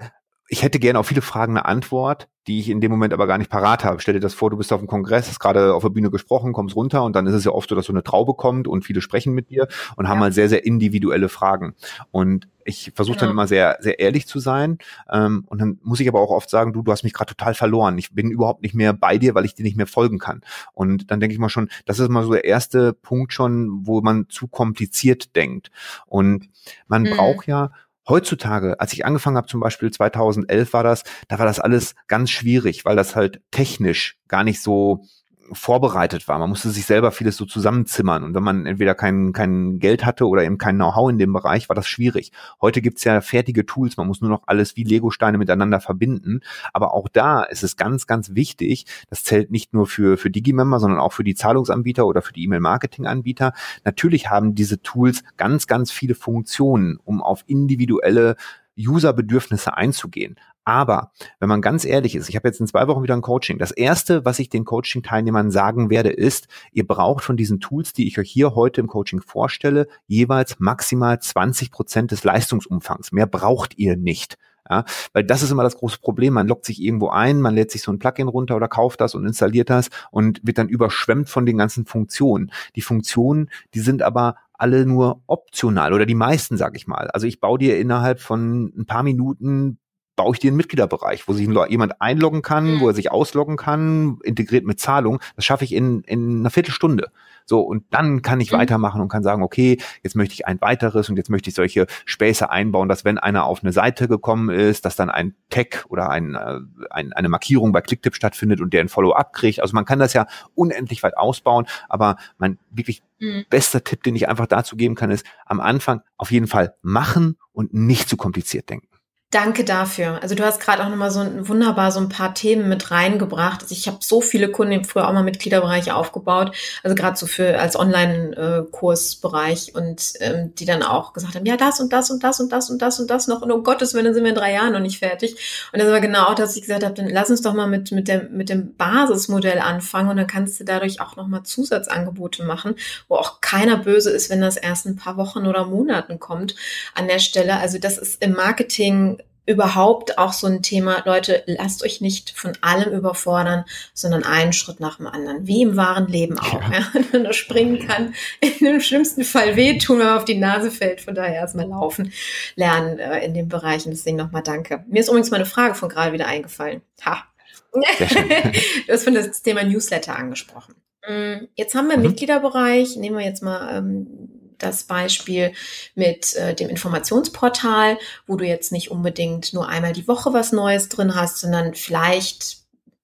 ich 0.49 0.63
hätte 0.63 0.79
gerne 0.79 0.99
auf 0.99 1.07
viele 1.07 1.21
Fragen 1.21 1.57
eine 1.57 1.65
Antwort, 1.65 2.27
die 2.47 2.59
ich 2.59 2.69
in 2.69 2.81
dem 2.81 2.91
Moment 2.91 3.13
aber 3.13 3.27
gar 3.27 3.37
nicht 3.37 3.49
parat 3.49 3.83
habe. 3.83 3.99
Stell 3.99 4.13
dir 4.13 4.19
das 4.19 4.33
vor, 4.33 4.49
du 4.49 4.57
bist 4.57 4.71
auf 4.71 4.79
dem 4.79 4.87
Kongress, 4.87 5.27
hast 5.27 5.39
gerade 5.39 5.73
auf 5.73 5.83
der 5.83 5.89
Bühne 5.89 6.09
gesprochen, 6.09 6.53
kommst 6.53 6.75
runter 6.75 7.03
und 7.03 7.15
dann 7.15 7.27
ist 7.27 7.33
es 7.33 7.43
ja 7.43 7.51
oft 7.51 7.69
so, 7.69 7.75
dass 7.75 7.85
so 7.85 7.93
eine 7.93 8.03
Traube 8.03 8.33
kommt 8.33 8.67
und 8.67 8.83
viele 8.83 9.01
sprechen 9.01 9.33
mit 9.33 9.49
dir 9.49 9.67
und 9.95 10.05
ja. 10.05 10.11
haben 10.11 10.21
halt 10.21 10.33
sehr, 10.33 10.49
sehr 10.49 10.65
individuelle 10.65 11.29
Fragen. 11.29 11.75
Und 12.11 12.47
ich 12.67 12.91
versuche 12.93 13.15
genau. 13.15 13.27
dann 13.27 13.31
immer 13.31 13.47
sehr, 13.47 13.77
sehr 13.79 13.99
ehrlich 13.99 14.27
zu 14.27 14.39
sein. 14.39 14.77
Ähm, 15.09 15.45
und 15.47 15.59
dann 15.59 15.79
muss 15.83 15.99
ich 15.99 16.07
aber 16.07 16.19
auch 16.19 16.31
oft 16.31 16.49
sagen, 16.49 16.73
du, 16.73 16.81
du 16.81 16.91
hast 16.91 17.03
mich 17.03 17.13
gerade 17.13 17.33
total 17.33 17.53
verloren. 17.53 17.97
Ich 17.97 18.13
bin 18.13 18.29
überhaupt 18.29 18.61
nicht 18.61 18.75
mehr 18.75 18.93
bei 18.93 19.17
dir, 19.17 19.35
weil 19.35 19.45
ich 19.45 19.55
dir 19.55 19.63
nicht 19.63 19.77
mehr 19.77 19.87
folgen 19.87 20.19
kann. 20.19 20.41
Und 20.73 21.09
dann 21.09 21.19
denke 21.19 21.33
ich 21.33 21.39
mal 21.39 21.49
schon, 21.49 21.69
das 21.85 21.99
ist 21.99 22.09
mal 22.09 22.23
so 22.23 22.33
der 22.33 22.45
erste 22.45 22.93
Punkt 22.93 23.31
schon, 23.31 23.85
wo 23.85 24.01
man 24.01 24.27
zu 24.29 24.47
kompliziert 24.47 25.35
denkt. 25.35 25.71
Und 26.07 26.49
man 26.87 27.03
mhm. 27.03 27.11
braucht 27.11 27.47
ja 27.47 27.71
Heutzutage, 28.07 28.79
als 28.79 28.93
ich 28.93 29.05
angefangen 29.05 29.37
habe, 29.37 29.47
zum 29.47 29.59
Beispiel 29.59 29.91
2011 29.91 30.73
war 30.73 30.83
das, 30.83 31.03
da 31.27 31.39
war 31.39 31.45
das 31.45 31.59
alles 31.59 31.95
ganz 32.07 32.29
schwierig, 32.29 32.85
weil 32.85 32.95
das 32.95 33.15
halt 33.15 33.41
technisch 33.51 34.17
gar 34.27 34.43
nicht 34.43 34.61
so 34.61 35.03
vorbereitet 35.51 36.27
war. 36.27 36.39
Man 36.39 36.49
musste 36.49 36.69
sich 36.69 36.85
selber 36.85 37.11
vieles 37.11 37.37
so 37.37 37.45
zusammenzimmern. 37.45 38.23
Und 38.23 38.33
wenn 38.35 38.43
man 38.43 38.65
entweder 38.65 38.95
kein, 38.95 39.33
kein 39.33 39.79
Geld 39.79 40.05
hatte 40.05 40.27
oder 40.27 40.43
eben 40.43 40.57
kein 40.57 40.75
Know-how 40.75 41.09
in 41.09 41.17
dem 41.17 41.33
Bereich, 41.33 41.69
war 41.69 41.75
das 41.75 41.87
schwierig. 41.87 42.31
Heute 42.61 42.81
gibt's 42.81 43.03
ja 43.03 43.21
fertige 43.21 43.65
Tools. 43.65 43.97
Man 43.97 44.07
muss 44.07 44.21
nur 44.21 44.29
noch 44.29 44.43
alles 44.45 44.75
wie 44.75 44.83
Lego-Steine 44.83 45.37
miteinander 45.37 45.79
verbinden. 45.79 46.41
Aber 46.73 46.93
auch 46.93 47.07
da 47.07 47.43
ist 47.43 47.63
es 47.63 47.77
ganz, 47.77 48.07
ganz 48.07 48.35
wichtig. 48.35 48.85
Das 49.09 49.23
zählt 49.23 49.51
nicht 49.51 49.73
nur 49.73 49.87
für, 49.87 50.17
für 50.17 50.29
Digimember, 50.29 50.79
sondern 50.79 50.99
auch 50.99 51.13
für 51.13 51.23
die 51.23 51.35
Zahlungsanbieter 51.35 52.05
oder 52.05 52.21
für 52.21 52.33
die 52.33 52.43
E-Mail-Marketing-Anbieter. 52.43 53.53
Natürlich 53.85 54.29
haben 54.29 54.55
diese 54.55 54.81
Tools 54.81 55.23
ganz, 55.37 55.67
ganz 55.67 55.91
viele 55.91 56.15
Funktionen, 56.15 56.99
um 57.03 57.21
auf 57.21 57.43
individuelle 57.47 58.35
User-Bedürfnisse 58.77 59.75
einzugehen. 59.75 60.35
Aber 60.67 61.11
wenn 61.39 61.47
man 61.47 61.61
ganz 61.61 61.85
ehrlich 61.85 62.13
ist, 62.15 62.27
ich 62.27 62.35
habe 62.35 62.49
jetzt 62.49 62.59
in 62.59 62.67
zwei 62.67 62.87
Wochen 62.87 63.01
wieder 63.01 63.15
ein 63.15 63.21
Coaching. 63.21 63.57
Das 63.57 63.71
erste, 63.71 64.25
was 64.25 64.37
ich 64.39 64.49
den 64.49 64.65
Coaching-Teilnehmern 64.65 65.49
sagen 65.49 65.89
werde, 65.89 66.09
ist, 66.09 66.49
ihr 66.73 66.85
braucht 66.85 67.23
von 67.23 67.37
diesen 67.37 67.61
Tools, 67.61 67.93
die 67.93 68.05
ich 68.05 68.19
euch 68.19 68.29
hier 68.29 68.53
heute 68.53 68.81
im 68.81 68.87
Coaching 68.87 69.21
vorstelle, 69.21 69.87
jeweils 70.07 70.59
maximal 70.59 71.21
20 71.21 71.71
Prozent 71.71 72.11
des 72.11 72.25
Leistungsumfangs. 72.25 73.13
Mehr 73.13 73.27
braucht 73.27 73.77
ihr 73.77 73.95
nicht. 73.95 74.37
Ja, 74.69 74.83
weil 75.13 75.23
das 75.23 75.43
ist 75.43 75.51
immer 75.51 75.63
das 75.63 75.77
große 75.77 75.99
Problem. 75.99 76.33
Man 76.33 76.47
lockt 76.47 76.65
sich 76.65 76.81
irgendwo 76.81 77.09
ein, 77.09 77.41
man 77.41 77.55
lädt 77.55 77.71
sich 77.71 77.81
so 77.81 77.91
ein 77.91 77.99
Plugin 77.99 78.27
runter 78.27 78.55
oder 78.55 78.67
kauft 78.67 79.01
das 79.01 79.15
und 79.15 79.25
installiert 79.25 79.69
das 79.69 79.89
und 80.11 80.41
wird 80.43 80.57
dann 80.57 80.69
überschwemmt 80.69 81.29
von 81.29 81.45
den 81.45 81.57
ganzen 81.57 81.85
Funktionen. 81.85 82.51
Die 82.75 82.81
Funktionen, 82.81 83.49
die 83.73 83.79
sind 83.79 84.01
aber 84.01 84.35
alle 84.53 84.85
nur 84.85 85.21
optional 85.27 85.93
oder 85.93 86.05
die 86.05 86.15
meisten, 86.15 86.57
sag 86.57 86.75
ich 86.75 86.87
mal. 86.87 87.09
Also 87.09 87.27
ich 87.27 87.39
baue 87.39 87.59
dir 87.59 87.79
innerhalb 87.79 88.19
von 88.19 88.73
ein 88.77 88.85
paar 88.85 89.03
Minuten 89.03 89.77
baue 90.17 90.33
ich 90.33 90.39
dir 90.39 90.49
einen 90.49 90.57
Mitgliederbereich, 90.57 91.27
wo 91.27 91.33
sich 91.33 91.47
jemand 91.69 92.01
einloggen 92.01 92.41
kann, 92.41 92.75
mhm. 92.75 92.79
wo 92.81 92.89
er 92.89 92.93
sich 92.93 93.11
ausloggen 93.11 93.55
kann, 93.55 94.17
integriert 94.23 94.65
mit 94.65 94.79
Zahlung. 94.79 95.19
Das 95.37 95.45
schaffe 95.45 95.63
ich 95.63 95.73
in, 95.73 96.01
in 96.01 96.39
einer 96.39 96.49
Viertelstunde. 96.49 97.11
So, 97.45 97.61
und 97.61 97.85
dann 97.91 98.23
kann 98.23 98.41
ich 98.41 98.51
mhm. 98.51 98.57
weitermachen 98.57 98.99
und 98.99 99.07
kann 99.07 99.23
sagen, 99.23 99.43
okay, 99.43 99.77
jetzt 100.03 100.15
möchte 100.15 100.33
ich 100.33 100.47
ein 100.47 100.59
weiteres 100.59 101.09
und 101.09 101.17
jetzt 101.17 101.29
möchte 101.29 101.49
ich 101.49 101.55
solche 101.55 101.87
Späße 102.05 102.49
einbauen, 102.49 102.89
dass 102.89 103.05
wenn 103.05 103.19
einer 103.19 103.45
auf 103.45 103.63
eine 103.63 103.71
Seite 103.71 104.07
gekommen 104.07 104.49
ist, 104.49 104.85
dass 104.85 104.97
dann 104.97 105.09
ein 105.09 105.35
Tag 105.49 105.85
oder 105.87 106.09
ein, 106.09 106.33
äh, 106.33 106.59
ein, 106.89 107.13
eine 107.13 107.29
Markierung 107.29 107.71
bei 107.71 107.81
Clicktip 107.81 108.15
stattfindet 108.15 108.59
und 108.59 108.73
der 108.73 108.81
ein 108.81 108.89
Follow-up 108.89 109.33
kriegt. 109.33 109.61
Also 109.61 109.75
man 109.75 109.85
kann 109.85 109.99
das 109.99 110.13
ja 110.13 110.25
unendlich 110.55 111.03
weit 111.03 111.15
ausbauen, 111.15 111.67
aber 111.87 112.17
mein 112.39 112.57
wirklich 112.71 113.03
mhm. 113.19 113.45
bester 113.49 113.83
Tipp, 113.83 114.03
den 114.03 114.15
ich 114.15 114.27
einfach 114.27 114.47
dazu 114.47 114.75
geben 114.75 114.95
kann, 114.95 115.11
ist 115.11 115.25
am 115.45 115.61
Anfang 115.61 116.01
auf 116.17 116.31
jeden 116.31 116.47
Fall 116.47 116.75
machen 116.81 117.37
und 117.53 117.73
nicht 117.73 118.09
zu 118.09 118.17
kompliziert 118.17 118.69
denken. 118.69 118.96
Danke 119.31 119.65
dafür. 119.65 120.23
Also 120.23 120.35
du 120.35 120.45
hast 120.45 120.61
gerade 120.61 120.81
auch 120.81 120.87
nochmal 120.87 121.11
so 121.11 121.19
ein, 121.19 121.49
wunderbar 121.49 121.91
so 121.91 121.99
ein 121.99 122.07
paar 122.07 122.33
Themen 122.33 122.69
mit 122.69 122.91
reingebracht. 122.91 123.61
Also 123.61 123.73
ich 123.73 123.85
habe 123.89 123.97
so 123.99 124.21
viele 124.21 124.49
Kunden 124.49 124.85
früher 124.85 125.05
auch 125.05 125.11
mal 125.11 125.21
Mitgliederbereiche 125.23 125.95
aufgebaut, 125.95 126.55
also 126.81 126.95
gerade 126.95 127.17
so 127.17 127.25
für 127.27 127.59
als 127.59 127.77
Online-Kursbereich 127.77 129.75
und 129.75 130.13
ähm, 130.21 130.55
die 130.55 130.63
dann 130.63 130.81
auch 130.81 131.11
gesagt 131.11 131.35
haben, 131.35 131.45
ja 131.45 131.57
das 131.57 131.81
und 131.81 131.91
das 131.91 132.09
und 132.09 132.23
das 132.23 132.39
und 132.39 132.53
das 132.53 132.69
und 132.69 132.81
das 132.81 133.01
und 133.01 133.09
das 133.09 133.27
noch 133.27 133.41
und 133.41 133.51
um 133.51 133.65
Gottes 133.65 133.93
Willen, 133.93 134.05
dann 134.05 134.13
sind 134.13 134.23
wir 134.23 134.29
in 134.29 134.35
drei 134.35 134.53
Jahren 134.53 134.71
noch 134.71 134.79
nicht 134.79 134.99
fertig. 134.99 135.35
Und 135.73 135.81
das 135.81 135.91
war 135.91 135.99
genau, 135.99 136.33
dass 136.33 136.55
ich 136.55 136.61
gesagt 136.61 136.85
habe, 136.85 136.93
dann 136.93 137.09
lass 137.09 137.29
uns 137.29 137.41
doch 137.41 137.53
mal 137.53 137.67
mit 137.67 137.91
mit 137.91 138.07
dem 138.07 138.31
mit 138.31 138.47
dem 138.47 138.75
Basismodell 138.77 139.59
anfangen 139.59 140.09
und 140.09 140.15
dann 140.15 140.27
kannst 140.27 140.57
du 140.61 140.63
dadurch 140.63 141.01
auch 141.01 141.17
nochmal 141.17 141.43
Zusatzangebote 141.43 142.45
machen, 142.45 142.75
wo 143.09 143.15
auch 143.15 143.41
keiner 143.41 143.75
böse 143.75 144.09
ist, 144.09 144.29
wenn 144.29 144.39
das 144.39 144.55
erst 144.55 144.85
ein 144.85 144.95
paar 144.95 145.17
Wochen 145.17 145.47
oder 145.47 145.65
Monaten 145.65 146.17
kommt 146.17 146.55
an 146.93 147.09
der 147.09 147.19
Stelle. 147.19 147.57
Also 147.59 147.77
das 147.77 147.97
ist 147.97 148.23
im 148.23 148.31
Marketing 148.31 149.17
überhaupt 149.47 150.17
auch 150.17 150.33
so 150.33 150.45
ein 150.45 150.61
Thema, 150.61 151.01
Leute, 151.05 151.41
lasst 151.45 151.83
euch 151.83 152.01
nicht 152.01 152.31
von 152.31 152.53
allem 152.61 152.93
überfordern, 152.93 153.63
sondern 153.93 154.23
einen 154.23 154.51
Schritt 154.51 154.79
nach 154.81 154.97
dem 154.97 155.07
anderen. 155.07 155.47
Wie 155.47 155.61
im 155.61 155.77
wahren 155.77 156.07
Leben 156.07 156.37
auch. 156.37 156.61
Ja. 156.61 156.79
Ja. 156.79 157.01
Wenn 157.11 157.23
man 157.23 157.33
springen 157.33 157.87
kann, 157.87 158.13
in 158.41 158.65
dem 158.65 158.81
schlimmsten 158.81 159.23
Fall 159.23 159.55
wehtun, 159.55 159.99
wenn 159.99 160.07
man 160.07 160.17
auf 160.17 160.25
die 160.25 160.37
Nase 160.37 160.69
fällt. 160.69 161.01
Von 161.01 161.15
daher 161.15 161.35
erstmal 161.35 161.67
laufen, 161.67 162.11
lernen 162.55 162.99
äh, 162.99 163.25
in 163.25 163.33
dem 163.33 163.47
Bereich. 163.47 163.85
Und 163.85 163.91
deswegen 163.91 164.17
nochmal 164.17 164.43
danke. 164.43 164.83
Mir 164.87 164.99
ist 164.99 165.07
übrigens 165.07 165.31
meine 165.31 165.45
Frage 165.45 165.75
von 165.75 165.89
gerade 165.89 166.11
wieder 166.11 166.27
eingefallen. 166.27 166.81
Ha. 167.05 167.23
du 167.73 168.91
hast 168.93 169.03
von 169.05 169.13
das 169.13 169.41
Thema 169.41 169.63
Newsletter 169.63 170.15
angesprochen. 170.15 170.75
Mm, 171.07 171.45
jetzt 171.55 171.73
haben 171.73 171.87
wir 171.87 171.95
im 171.95 172.01
mhm. 172.01 172.07
Mitgliederbereich, 172.07 172.97
nehmen 172.97 173.17
wir 173.17 173.25
jetzt 173.25 173.43
mal 173.43 173.77
ähm, 173.77 174.36
das 174.59 174.83
Beispiel 174.83 175.53
mit 175.95 176.35
äh, 176.35 176.53
dem 176.53 176.69
Informationsportal, 176.69 177.97
wo 178.25 178.35
du 178.35 178.45
jetzt 178.45 178.71
nicht 178.71 178.91
unbedingt 178.91 179.53
nur 179.53 179.67
einmal 179.67 179.93
die 179.93 180.07
Woche 180.07 180.33
was 180.33 180.51
Neues 180.51 180.89
drin 180.89 181.15
hast, 181.15 181.39
sondern 181.39 181.73
vielleicht 181.73 182.57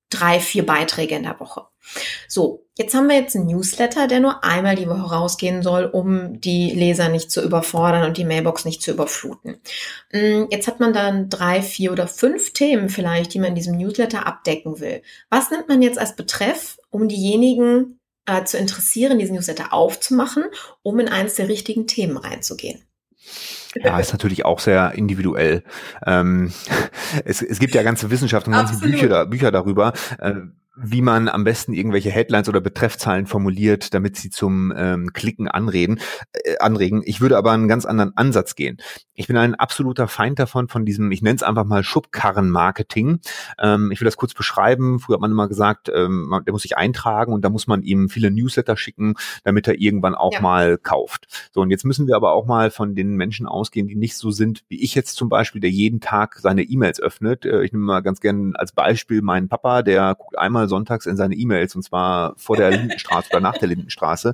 drei, 0.10 0.40
vier 0.40 0.66
Beiträge 0.66 1.16
in 1.16 1.24
der 1.24 1.40
Woche. 1.40 1.64
So, 2.28 2.66
jetzt 2.78 2.94
haben 2.94 3.08
wir 3.08 3.16
jetzt 3.16 3.36
einen 3.36 3.48
Newsletter, 3.48 4.08
der 4.08 4.20
nur 4.20 4.44
einmal 4.44 4.76
die 4.76 4.88
Woche 4.88 5.14
rausgehen 5.14 5.62
soll, 5.62 5.86
um 5.86 6.40
die 6.40 6.72
Leser 6.72 7.10
nicht 7.10 7.30
zu 7.30 7.44
überfordern 7.44 8.06
und 8.06 8.18
die 8.18 8.24
Mailbox 8.24 8.64
nicht 8.64 8.82
zu 8.82 8.92
überfluten. 8.92 9.58
Mm, 10.12 10.46
jetzt 10.50 10.68
hat 10.68 10.80
man 10.80 10.94
dann 10.94 11.30
drei, 11.30 11.62
vier 11.62 11.92
oder 11.92 12.08
fünf 12.08 12.54
Themen 12.54 12.90
vielleicht, 12.90 13.34
die 13.34 13.40
man 13.40 13.50
in 13.50 13.56
diesem 13.56 13.78
Newsletter 13.78 14.26
abdecken 14.26 14.80
will. 14.80 15.02
Was 15.30 15.52
nimmt 15.52 15.68
man 15.68 15.82
jetzt 15.82 16.00
als 16.00 16.16
Betreff, 16.16 16.78
um 16.90 17.08
diejenigen 17.10 18.00
äh, 18.26 18.44
zu 18.44 18.58
interessieren, 18.58 19.20
diesen 19.20 19.36
Newsletter 19.36 19.74
aufzumachen, 19.74 20.46
um 20.82 21.00
in 21.00 21.10
eines 21.10 21.36
der 21.36 21.50
richtigen 21.50 21.88
Themen 21.88 22.18
reinzugehen. 22.18 22.84
Ja, 23.76 24.00
ist 24.00 24.12
natürlich 24.12 24.46
auch 24.46 24.60
sehr 24.60 24.94
individuell. 24.94 25.64
Ähm, 26.06 26.54
es, 27.26 27.42
es 27.42 27.60
gibt 27.60 27.74
ja 27.76 27.84
ganze 27.84 28.12
Wissenschaften, 28.12 28.52
ganze 28.52 28.80
Bücher, 28.80 29.26
Bücher 29.26 29.52
darüber. 29.52 29.94
Äh, 30.20 30.34
wie 30.76 31.02
man 31.02 31.30
am 31.30 31.44
besten 31.44 31.74
irgendwelche 31.74 32.10
Headlines 32.10 32.50
oder 32.50 32.60
Betreffzahlen 32.60 33.28
formuliert, 33.28 33.94
damit 33.94 34.18
sie 34.18 34.30
zum 34.30 34.74
ähm, 34.76 35.14
Klicken 35.14 35.48
anreden, 35.48 36.00
äh, 36.32 36.58
anregen. 36.58 37.04
Ich 37.06 37.22
würde 37.22 37.38
aber 37.38 37.52
einen 37.52 37.68
ganz 37.68 37.86
anderen 37.86 38.18
Ansatz 38.18 38.56
gehen. 38.56 38.78
Ich 39.14 39.28
bin 39.28 39.38
ein 39.38 39.54
absoluter 39.54 40.08
Feind 40.08 40.40
davon, 40.40 40.68
von 40.70 40.86
diesem, 40.86 41.12
ich 41.12 41.22
nenne 41.22 41.36
es 41.36 41.44
einfach 41.44 41.66
mal 41.66 41.84
Schubkarren-Marketing. 41.84 43.20
Ähm, 43.62 43.92
ich 43.92 44.02
will 44.02 44.06
das 44.06 44.18
kurz 44.18 44.34
beschreiben. 44.34 45.00
Früher 45.00 45.16
hat 45.16 45.22
man 45.22 45.32
immer 45.32 45.48
gesagt, 45.48 45.92
ähm, 45.94 46.34
der 46.46 46.52
muss 46.52 46.64
sich 46.64 46.76
eintragen 46.76 47.34
und 47.34 47.46
da 47.46 47.50
muss 47.50 47.68
man 47.68 47.84
ihm 47.84 48.10
viele 48.10 48.32
Newsletter 48.32 48.76
schicken, 48.76 49.14
damit 49.44 49.68
er 49.68 49.80
irgendwann 49.80 50.16
auch 50.16 50.34
ja. 50.34 50.42
mal 50.42 50.78
kauft. 50.80 51.28
So, 51.52 51.62
und 51.62 51.70
jetzt 51.70 51.86
müssen 51.86 52.08
wir 52.08 52.16
aber 52.16 52.32
auch 52.32 52.48
mal 52.48 52.72
von 52.72 52.96
den 52.96 53.16
Menschen 53.16 53.46
ausgehen, 53.46 53.88
die 53.88 53.96
nicht 53.96 54.18
so 54.18 54.32
sind, 54.32 54.64
wie 54.70 54.82
ich 54.82 54.96
jetzt 54.96 55.16
zum 55.16 55.30
Beispiel, 55.30 55.62
der 55.62 55.70
jeden 55.70 56.02
Tag 56.02 56.40
seine 56.40 56.64
E-Mails 56.64 57.00
öffnet. 57.00 57.46
Äh, 57.46 57.64
ich 57.64 57.72
nehme 57.72 57.86
mal 57.86 58.02
ganz 58.02 58.20
gern 58.20 58.56
als 58.56 58.72
Beispiel 58.72 59.22
meinen 59.22 59.48
Papa, 59.48 59.84
der 59.84 60.16
guckt 60.16 60.40
einmal 60.40 60.63
sonntags 60.68 61.06
in 61.06 61.16
seine 61.16 61.36
E-Mails 61.36 61.76
und 61.76 61.84
zwar 61.84 62.34
vor 62.38 62.58
der 62.58 62.72
Lindenstraße 62.72 63.30
oder 63.30 63.40
nach 63.40 63.58
der 63.58 63.68
Lindenstraße. 63.68 64.34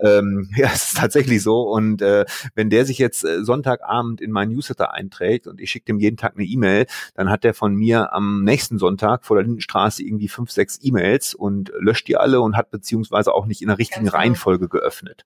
Ähm, 0.00 0.48
ja, 0.56 0.70
es 0.72 0.88
ist 0.88 0.96
tatsächlich 0.96 1.42
so. 1.42 1.62
Und 1.62 2.00
äh, 2.00 2.24
wenn 2.54 2.70
der 2.70 2.86
sich 2.86 2.98
jetzt 2.98 3.24
äh, 3.24 3.44
Sonntagabend 3.44 4.20
in 4.20 4.30
meinen 4.30 4.52
Newsletter 4.52 4.92
einträgt 4.92 5.46
und 5.46 5.60
ich 5.60 5.70
schicke 5.70 5.86
dem 5.86 5.98
jeden 5.98 6.16
Tag 6.16 6.34
eine 6.36 6.44
E-Mail, 6.44 6.86
dann 7.14 7.28
hat 7.28 7.44
der 7.44 7.52
von 7.52 7.74
mir 7.74 8.12
am 8.14 8.44
nächsten 8.44 8.78
Sonntag 8.78 9.24
vor 9.24 9.36
der 9.36 9.44
Lindenstraße 9.44 10.02
irgendwie 10.02 10.28
fünf, 10.28 10.50
sechs 10.50 10.78
E-Mails 10.82 11.34
und 11.34 11.72
löscht 11.78 12.08
die 12.08 12.16
alle 12.16 12.40
und 12.40 12.56
hat 12.56 12.70
beziehungsweise 12.70 13.32
auch 13.34 13.46
nicht 13.46 13.60
in 13.60 13.68
der 13.68 13.78
richtigen. 13.78 14.08
Reihenfolge 14.14 14.68
geöffnet. 14.68 15.24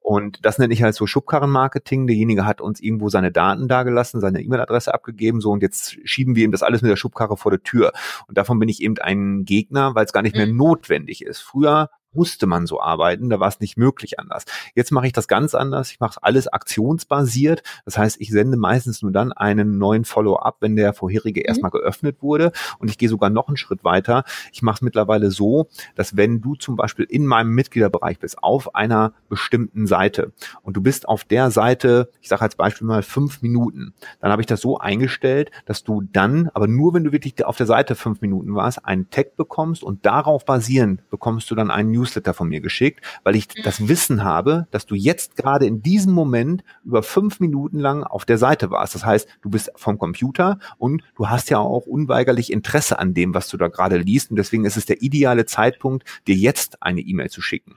Und 0.00 0.44
das 0.44 0.58
nenne 0.58 0.72
ich 0.72 0.82
halt 0.82 0.94
so 0.94 1.06
Schubkarrenmarketing. 1.06 2.06
Derjenige 2.06 2.46
hat 2.46 2.60
uns 2.60 2.80
irgendwo 2.80 3.08
seine 3.08 3.32
Daten 3.32 3.66
dagelassen, 3.66 4.20
seine 4.20 4.40
E-Mail-Adresse 4.40 4.94
abgegeben, 4.94 5.40
so 5.40 5.50
und 5.50 5.62
jetzt 5.62 5.96
schieben 6.04 6.36
wir 6.36 6.44
ihm 6.44 6.52
das 6.52 6.62
alles 6.62 6.82
mit 6.82 6.90
der 6.90 6.96
Schubkarre 6.96 7.36
vor 7.36 7.50
der 7.50 7.62
Tür. 7.62 7.92
Und 8.28 8.38
davon 8.38 8.58
bin 8.58 8.68
ich 8.68 8.82
eben 8.82 8.98
ein 8.98 9.44
Gegner, 9.44 9.85
weil 9.94 10.04
es 10.04 10.12
gar 10.12 10.22
nicht 10.22 10.36
mehr 10.36 10.46
mhm. 10.46 10.56
notwendig 10.56 11.22
ist. 11.22 11.40
Früher 11.40 11.90
musste 12.16 12.46
man 12.46 12.66
so 12.66 12.80
arbeiten, 12.80 13.30
da 13.30 13.38
war 13.38 13.48
es 13.48 13.60
nicht 13.60 13.76
möglich 13.76 14.18
anders. 14.18 14.44
Jetzt 14.74 14.90
mache 14.90 15.06
ich 15.06 15.12
das 15.12 15.28
ganz 15.28 15.54
anders, 15.54 15.90
ich 15.90 16.00
mache 16.00 16.18
alles 16.22 16.48
aktionsbasiert, 16.48 17.62
das 17.84 17.98
heißt, 17.98 18.20
ich 18.20 18.30
sende 18.30 18.56
meistens 18.56 19.02
nur 19.02 19.12
dann 19.12 19.32
einen 19.32 19.78
neuen 19.78 20.04
Follow-up, 20.04 20.56
wenn 20.60 20.76
der 20.76 20.94
vorherige 20.94 21.40
mhm. 21.40 21.46
erstmal 21.46 21.70
geöffnet 21.70 22.22
wurde 22.22 22.52
und 22.78 22.90
ich 22.90 22.98
gehe 22.98 23.08
sogar 23.08 23.30
noch 23.30 23.48
einen 23.48 23.56
Schritt 23.56 23.84
weiter. 23.84 24.24
Ich 24.52 24.62
mache 24.62 24.76
es 24.76 24.82
mittlerweile 24.82 25.30
so, 25.30 25.68
dass 25.94 26.16
wenn 26.16 26.40
du 26.40 26.54
zum 26.54 26.76
Beispiel 26.76 27.04
in 27.04 27.26
meinem 27.26 27.50
Mitgliederbereich 27.50 28.18
bist, 28.18 28.42
auf 28.42 28.74
einer 28.74 29.12
bestimmten 29.28 29.86
Seite 29.86 30.32
und 30.62 30.76
du 30.76 30.80
bist 30.80 31.08
auf 31.08 31.24
der 31.24 31.50
Seite, 31.50 32.10
ich 32.20 32.28
sage 32.28 32.42
als 32.42 32.56
Beispiel 32.56 32.86
mal 32.86 33.02
fünf 33.02 33.42
Minuten, 33.42 33.94
dann 34.20 34.32
habe 34.32 34.42
ich 34.42 34.46
das 34.46 34.60
so 34.60 34.78
eingestellt, 34.78 35.50
dass 35.66 35.84
du 35.84 36.02
dann, 36.12 36.50
aber 36.54 36.66
nur 36.66 36.94
wenn 36.94 37.04
du 37.04 37.12
wirklich 37.12 37.44
auf 37.44 37.56
der 37.56 37.66
Seite 37.66 37.94
fünf 37.94 38.20
Minuten 38.20 38.54
warst, 38.54 38.84
einen 38.84 39.10
Tag 39.10 39.36
bekommst 39.36 39.82
und 39.82 40.06
darauf 40.06 40.44
basierend 40.44 41.08
bekommst 41.10 41.50
du 41.50 41.54
dann 41.54 41.70
einen 41.70 41.90
News 41.90 42.05
Newsletter 42.06 42.34
von 42.34 42.48
mir 42.48 42.60
geschickt, 42.60 43.04
weil 43.24 43.36
ich 43.36 43.48
das 43.48 43.80
mhm. 43.80 43.88
Wissen 43.88 44.24
habe, 44.24 44.66
dass 44.70 44.86
du 44.86 44.94
jetzt 44.94 45.36
gerade 45.36 45.66
in 45.66 45.82
diesem 45.82 46.12
Moment 46.12 46.62
über 46.84 47.02
fünf 47.02 47.40
Minuten 47.40 47.78
lang 47.78 48.04
auf 48.04 48.24
der 48.24 48.38
Seite 48.38 48.70
warst. 48.70 48.94
Das 48.94 49.04
heißt, 49.04 49.28
du 49.42 49.50
bist 49.50 49.72
vom 49.76 49.98
Computer 49.98 50.58
und 50.78 51.02
du 51.16 51.28
hast 51.28 51.50
ja 51.50 51.58
auch 51.58 51.86
unweigerlich 51.86 52.52
Interesse 52.52 52.98
an 52.98 53.14
dem, 53.14 53.34
was 53.34 53.48
du 53.48 53.56
da 53.56 53.68
gerade 53.68 53.98
liest. 53.98 54.30
Und 54.30 54.36
deswegen 54.36 54.64
ist 54.64 54.76
es 54.76 54.86
der 54.86 55.02
ideale 55.02 55.46
Zeitpunkt, 55.46 56.04
dir 56.26 56.36
jetzt 56.36 56.82
eine 56.82 57.00
E-Mail 57.00 57.30
zu 57.30 57.42
schicken. 57.42 57.74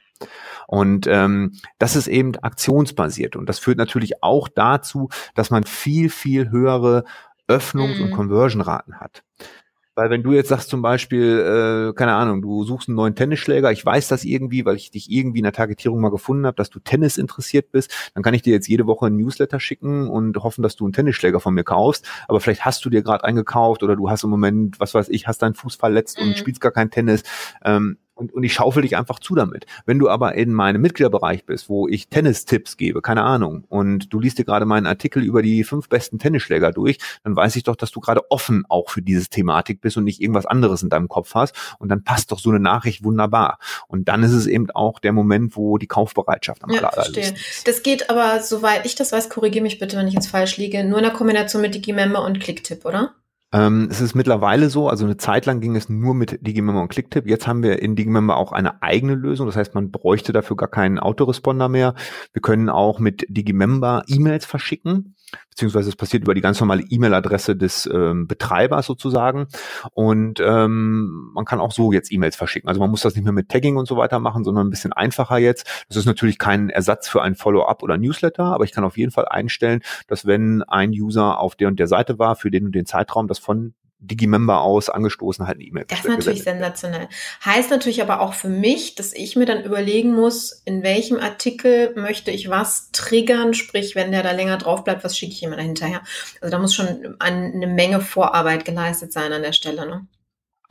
Und 0.68 1.08
ähm, 1.08 1.54
das 1.80 1.96
ist 1.96 2.08
eben 2.08 2.36
aktionsbasiert. 2.36 3.36
Und 3.36 3.48
das 3.48 3.60
führt 3.60 3.78
natürlich 3.78 4.22
auch 4.22 4.48
dazu, 4.48 5.10
dass 5.34 5.50
man 5.50 5.64
viel, 5.64 6.10
viel 6.10 6.50
höhere 6.52 7.06
Öffnungs- 7.48 7.98
mhm. 7.98 8.06
und 8.06 8.12
Conversion-Raten 8.12 9.00
hat. 9.00 9.24
Weil 10.00 10.12
wenn 10.12 10.24
du 10.24 10.32
jetzt 10.32 10.48
sagst 10.48 10.70
zum 10.70 10.82
Beispiel, 10.82 11.90
äh, 11.90 11.94
keine 11.94 12.14
Ahnung, 12.14 12.42
du 12.42 12.64
suchst 12.64 12.88
einen 12.88 12.96
neuen 12.96 13.16
Tennisschläger, 13.16 13.70
ich 13.70 13.86
weiß 13.86 14.08
das 14.08 14.24
irgendwie, 14.24 14.64
weil 14.64 14.78
ich 14.78 14.92
dich 14.92 15.12
irgendwie 15.12 15.40
in 15.40 15.44
der 15.44 15.52
Targetierung 15.52 16.00
mal 16.00 16.10
gefunden 16.10 16.46
habe, 16.46 16.56
dass 16.56 16.70
du 16.70 16.80
Tennis 16.80 17.18
interessiert 17.18 17.74
bist, 17.74 17.94
dann 18.14 18.24
kann 18.24 18.34
ich 18.34 18.42
dir 18.42 18.54
jetzt 18.54 18.70
jede 18.70 18.88
Woche 18.88 19.08
ein 19.08 19.18
Newsletter 19.18 19.60
schicken 19.60 20.08
und 20.08 20.38
hoffen, 20.38 20.64
dass 20.64 20.78
du 20.78 20.86
einen 20.86 20.94
Tennisschläger 20.94 21.42
von 21.42 21.54
mir 21.54 21.66
kaufst. 21.66 22.08
Aber 22.30 22.40
vielleicht 22.40 22.64
hast 22.64 22.86
du 22.86 22.90
dir 22.90 23.02
gerade 23.02 23.26
eingekauft 23.26 23.84
oder 23.84 23.98
du 23.98 24.10
hast 24.10 24.24
im 24.24 24.30
Moment, 24.30 24.80
was 24.80 24.94
weiß 24.94 25.10
ich, 25.10 25.28
hast 25.28 25.42
deinen 25.42 25.54
Fuß 25.54 25.76
verletzt 25.76 26.18
mhm. 26.18 26.30
und 26.30 26.38
spielst 26.38 26.62
gar 26.62 26.72
kein 26.72 26.92
Tennis. 26.92 27.24
Ähm, 27.66 27.98
und, 28.20 28.34
und 28.34 28.44
ich 28.44 28.54
schaufel 28.54 28.82
dich 28.82 28.98
einfach 28.98 29.20
zu 29.20 29.34
damit. 29.34 29.66
Wenn 29.86 29.98
du 29.98 30.10
aber 30.10 30.36
in 30.36 30.54
meinem 30.54 30.82
Mitgliederbereich 30.82 31.46
bist, 31.46 31.70
wo 31.70 31.88
ich 31.88 32.10
Tennistipps 32.10 32.78
gebe, 32.78 33.02
keine 33.02 33.24
Ahnung, 33.24 33.64
und 33.70 34.14
du 34.14 34.20
liest 34.20 34.38
dir 34.38 34.46
gerade 34.46 34.66
meinen 34.66 34.86
Artikel 34.86 35.24
über 35.24 35.42
die 35.42 35.64
fünf 35.64 35.88
besten 35.88 36.20
Tennisschläger 36.20 36.72
durch, 36.72 36.98
dann 37.24 37.36
weiß 37.36 37.56
ich 37.56 37.64
doch, 37.64 37.76
dass 37.76 37.92
du 37.92 38.02
gerade 38.02 38.30
offen 38.30 38.66
auch 38.68 38.90
für 38.90 39.02
diese 39.02 39.28
Thematik 39.28 39.80
bist 39.82 39.98
und 39.98 40.04
nicht 40.04 40.22
irgendwas 40.22 40.46
anderes 40.46 40.84
in 40.84 40.90
deinem 40.90 41.08
Kopf 41.08 41.34
hast. 41.34 41.56
Und 41.80 41.90
dann 41.90 42.04
passt 42.04 42.32
doch 42.32 42.40
so 42.40 42.50
eine 42.50 42.60
Nachricht 42.60 43.04
wunderbar. 43.04 43.58
Und 43.88 44.10
dann 44.10 44.24
ist 44.24 44.34
es 44.34 44.48
eben 44.48 44.70
auch 44.72 45.00
der 45.00 45.14
Moment, 45.14 45.56
wo 45.56 45.78
die 45.78 45.88
Kaufbereitschaft 45.88 46.64
am 46.64 46.72
ja, 46.72 46.82
allerersten 46.82 47.20
ist. 47.20 47.68
Das 47.68 47.84
geht 47.84 48.10
aber, 48.10 48.42
soweit 48.42 48.86
ich 48.86 48.96
das 48.96 49.12
weiß, 49.14 49.30
korrigiere 49.30 49.64
mich 49.64 49.80
bitte, 49.80 49.98
wenn 49.98 50.08
ich 50.08 50.14
jetzt 50.14 50.28
falsch 50.28 50.58
liege, 50.58 50.84
nur 50.84 50.98
in 50.98 51.06
der 51.06 51.14
Kombination 51.14 51.62
mit 51.62 51.74
Digimember 51.74 52.24
und 52.24 52.40
Clicktip, 52.40 52.86
oder? 52.86 53.16
Ähm, 53.52 53.88
es 53.90 54.00
ist 54.00 54.14
mittlerweile 54.14 54.70
so, 54.70 54.90
also 54.90 55.06
eine 55.06 55.18
Zeit 55.18 55.46
lang 55.48 55.60
ging 55.60 55.76
es 55.76 55.90
nur 55.90 56.14
mit 56.14 56.46
Digimember 56.46 56.82
und 56.82 56.90
Clicktip. 56.90 57.28
Jetzt 57.28 57.48
haben 57.48 57.64
wir 57.64 57.82
in 57.82 57.96
Digimember 57.96 58.38
auch 58.38 58.52
eine 58.52 58.84
eigene 58.84 59.16
Lösung. 59.16 59.48
Das 59.48 59.56
heißt, 59.56 59.74
man 59.74 59.90
bräuchte 59.92 60.34
dafür 60.34 60.56
gar 60.56 60.70
keinen 60.70 61.00
Autoresponder 61.00 61.68
mehr. 61.68 61.96
Wir 62.34 62.42
können 62.42 62.70
auch 62.70 63.00
mit 63.00 63.26
Digimember 63.28 64.04
E-Mails 64.08 64.46
verschicken 64.46 65.16
beziehungsweise 65.50 65.90
es 65.90 65.96
passiert 65.96 66.24
über 66.24 66.34
die 66.34 66.42
ganz 66.42 66.60
normale 66.60 66.84
E-Mail-Adresse 66.90 67.56
des 67.56 67.90
ähm, 67.92 68.28
Betreibers 68.28 68.86
sozusagen. 68.86 69.48
Und 69.94 70.40
ähm, 70.40 71.32
man 71.34 71.46
kann 71.46 71.60
auch 71.60 71.72
so 71.72 71.92
jetzt 71.92 72.12
E-Mails 72.12 72.36
verschicken. 72.36 72.70
Also 72.70 72.80
man 72.80 72.90
muss 72.90 73.02
das 73.02 73.16
nicht 73.16 73.24
mehr 73.24 73.34
mit 73.34 73.50
Tagging 73.50 73.78
und 73.78 73.88
so 73.88 73.98
weiter 73.98 74.20
machen, 74.20 74.44
sondern 74.44 74.68
ein 74.68 74.70
bisschen 74.70 74.94
einfacher 74.94 75.38
jetzt. 75.38 75.86
Das 75.88 75.98
ist 75.98 76.06
natürlich 76.06 76.38
kein 76.38 76.70
Ersatz 76.70 77.10
für 77.10 77.22
ein 77.22 77.36
Follow-up 77.36 77.84
oder 77.84 77.98
Newsletter, 77.98 78.46
aber 78.46 78.64
ich 78.64 78.72
kann 78.72 78.84
auf 78.84 78.98
jeden 78.98 79.12
Fall 79.12 79.28
einstellen, 79.28 79.82
dass 80.08 80.26
wenn 80.26 80.64
ein 80.64 80.92
User 80.92 81.40
auf 81.40 81.56
der 81.56 81.68
und 81.68 81.80
der 81.80 81.88
Seite 81.88 82.20
war, 82.20 82.36
für 82.36 82.52
den 82.52 82.66
und 82.66 82.76
den 82.76 82.86
Zeitraum, 82.86 83.28
das 83.28 83.40
von 83.40 83.74
Digimember 84.02 84.62
aus 84.62 84.90
angestoßen 84.90 85.46
halt 85.46 85.58
eine 85.58 85.66
E-Mail. 85.66 85.86
Das 85.88 86.00
ist 86.00 86.08
natürlich 86.08 86.44
sensationell. 86.44 87.10
Heißt 87.44 87.70
natürlich 87.70 88.02
aber 88.02 88.22
auch 88.22 88.34
für 88.34 88.48
mich, 88.48 88.96
dass 88.96 89.14
ich 89.14 89.36
mir 89.36 89.46
dann 89.46 89.64
überlegen 89.64 90.16
muss, 90.16 90.62
in 90.66 90.84
welchem 90.84 91.18
Artikel 91.18 91.94
möchte 91.96 92.32
ich 92.32 92.50
was 92.50 92.92
triggern, 92.92 93.54
sprich, 93.54 93.96
wenn 93.96 94.12
der 94.12 94.24
da 94.24 94.32
länger 94.32 94.58
drauf 94.58 94.86
bleibt, 94.86 95.04
was 95.04 95.18
schicke 95.18 95.34
ich 95.34 95.42
jemand 95.42 95.62
hinterher. 95.62 96.02
Also 96.40 96.52
da 96.52 96.60
muss 96.60 96.74
schon 96.74 97.18
eine 97.20 97.68
Menge 97.68 98.00
Vorarbeit 98.00 98.64
geleistet 98.64 99.12
sein 99.12 99.34
an 99.34 99.42
der 99.42 99.54
Stelle. 99.54 99.86
Ne? 99.86 100.08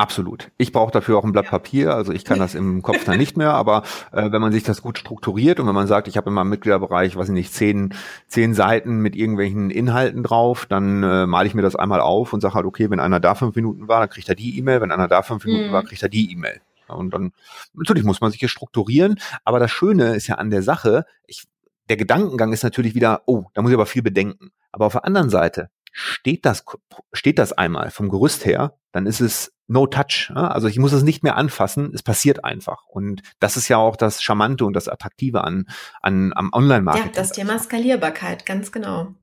Absolut. 0.00 0.52
Ich 0.58 0.70
brauche 0.70 0.92
dafür 0.92 1.18
auch 1.18 1.24
ein 1.24 1.32
Blatt 1.32 1.46
ja. 1.46 1.50
Papier, 1.50 1.92
also 1.92 2.12
ich 2.12 2.24
kann 2.24 2.38
das 2.38 2.54
im 2.54 2.82
Kopf 2.82 3.04
dann 3.04 3.18
nicht 3.18 3.36
mehr, 3.36 3.52
aber 3.52 3.82
äh, 4.12 4.30
wenn 4.30 4.40
man 4.40 4.52
sich 4.52 4.62
das 4.62 4.80
gut 4.80 4.96
strukturiert 4.96 5.58
und 5.58 5.66
wenn 5.66 5.74
man 5.74 5.88
sagt, 5.88 6.06
ich 6.06 6.16
habe 6.16 6.30
in 6.30 6.34
meinem 6.34 6.50
Mitgliederbereich, 6.50 7.16
weiß 7.16 7.28
ich 7.28 7.34
nicht, 7.34 7.52
zehn, 7.52 7.92
zehn 8.28 8.54
Seiten 8.54 9.00
mit 9.00 9.16
irgendwelchen 9.16 9.70
Inhalten 9.70 10.22
drauf, 10.22 10.66
dann 10.66 11.02
äh, 11.02 11.26
male 11.26 11.48
ich 11.48 11.54
mir 11.54 11.62
das 11.62 11.74
einmal 11.74 12.00
auf 12.00 12.32
und 12.32 12.40
sage 12.40 12.54
halt, 12.54 12.64
okay, 12.64 12.90
wenn 12.90 13.00
einer 13.00 13.18
da 13.18 13.34
fünf 13.34 13.56
Minuten 13.56 13.88
war, 13.88 13.98
dann 13.98 14.08
kriegt 14.08 14.28
er 14.28 14.36
die 14.36 14.56
E-Mail, 14.56 14.80
wenn 14.80 14.92
einer 14.92 15.08
da 15.08 15.22
fünf 15.22 15.44
Minuten 15.44 15.68
mhm. 15.68 15.72
war, 15.72 15.82
kriegt 15.82 16.02
er 16.02 16.08
die 16.08 16.30
E-Mail. 16.30 16.60
Und 16.86 17.12
dann, 17.12 17.32
natürlich 17.74 18.04
muss 18.04 18.20
man 18.20 18.30
sich 18.30 18.38
hier 18.38 18.48
strukturieren, 18.48 19.18
aber 19.44 19.58
das 19.58 19.72
Schöne 19.72 20.14
ist 20.14 20.28
ja 20.28 20.36
an 20.36 20.50
der 20.50 20.62
Sache, 20.62 21.06
ich, 21.26 21.42
der 21.88 21.96
Gedankengang 21.96 22.52
ist 22.52 22.62
natürlich 22.62 22.94
wieder, 22.94 23.22
oh, 23.26 23.46
da 23.52 23.62
muss 23.62 23.72
ich 23.72 23.76
aber 23.76 23.84
viel 23.84 24.02
bedenken. 24.02 24.52
Aber 24.70 24.86
auf 24.86 24.92
der 24.92 25.04
anderen 25.04 25.28
Seite, 25.28 25.70
steht 25.90 26.46
das, 26.46 26.64
steht 27.12 27.38
das 27.38 27.52
einmal 27.52 27.90
vom 27.90 28.08
Gerüst 28.08 28.46
her, 28.46 28.74
dann 28.92 29.06
ist 29.06 29.20
es 29.20 29.52
no 29.68 29.86
touch. 29.86 30.32
Also 30.34 30.66
ich 30.66 30.78
muss 30.78 30.92
es 30.92 31.02
nicht 31.02 31.22
mehr 31.22 31.36
anfassen, 31.36 31.92
es 31.94 32.02
passiert 32.02 32.44
einfach. 32.44 32.86
Und 32.86 33.22
das 33.38 33.56
ist 33.56 33.68
ja 33.68 33.76
auch 33.76 33.96
das 33.96 34.22
Charmante 34.22 34.64
und 34.64 34.72
das 34.72 34.88
Attraktive 34.88 35.44
an, 35.44 35.66
an 36.02 36.32
am 36.34 36.50
Online-Marketing. 36.52 37.12
Ja, 37.14 37.20
das 37.20 37.32
Thema 37.32 37.58
Skalierbarkeit, 37.58 38.46
ganz 38.46 38.72
genau 38.72 39.14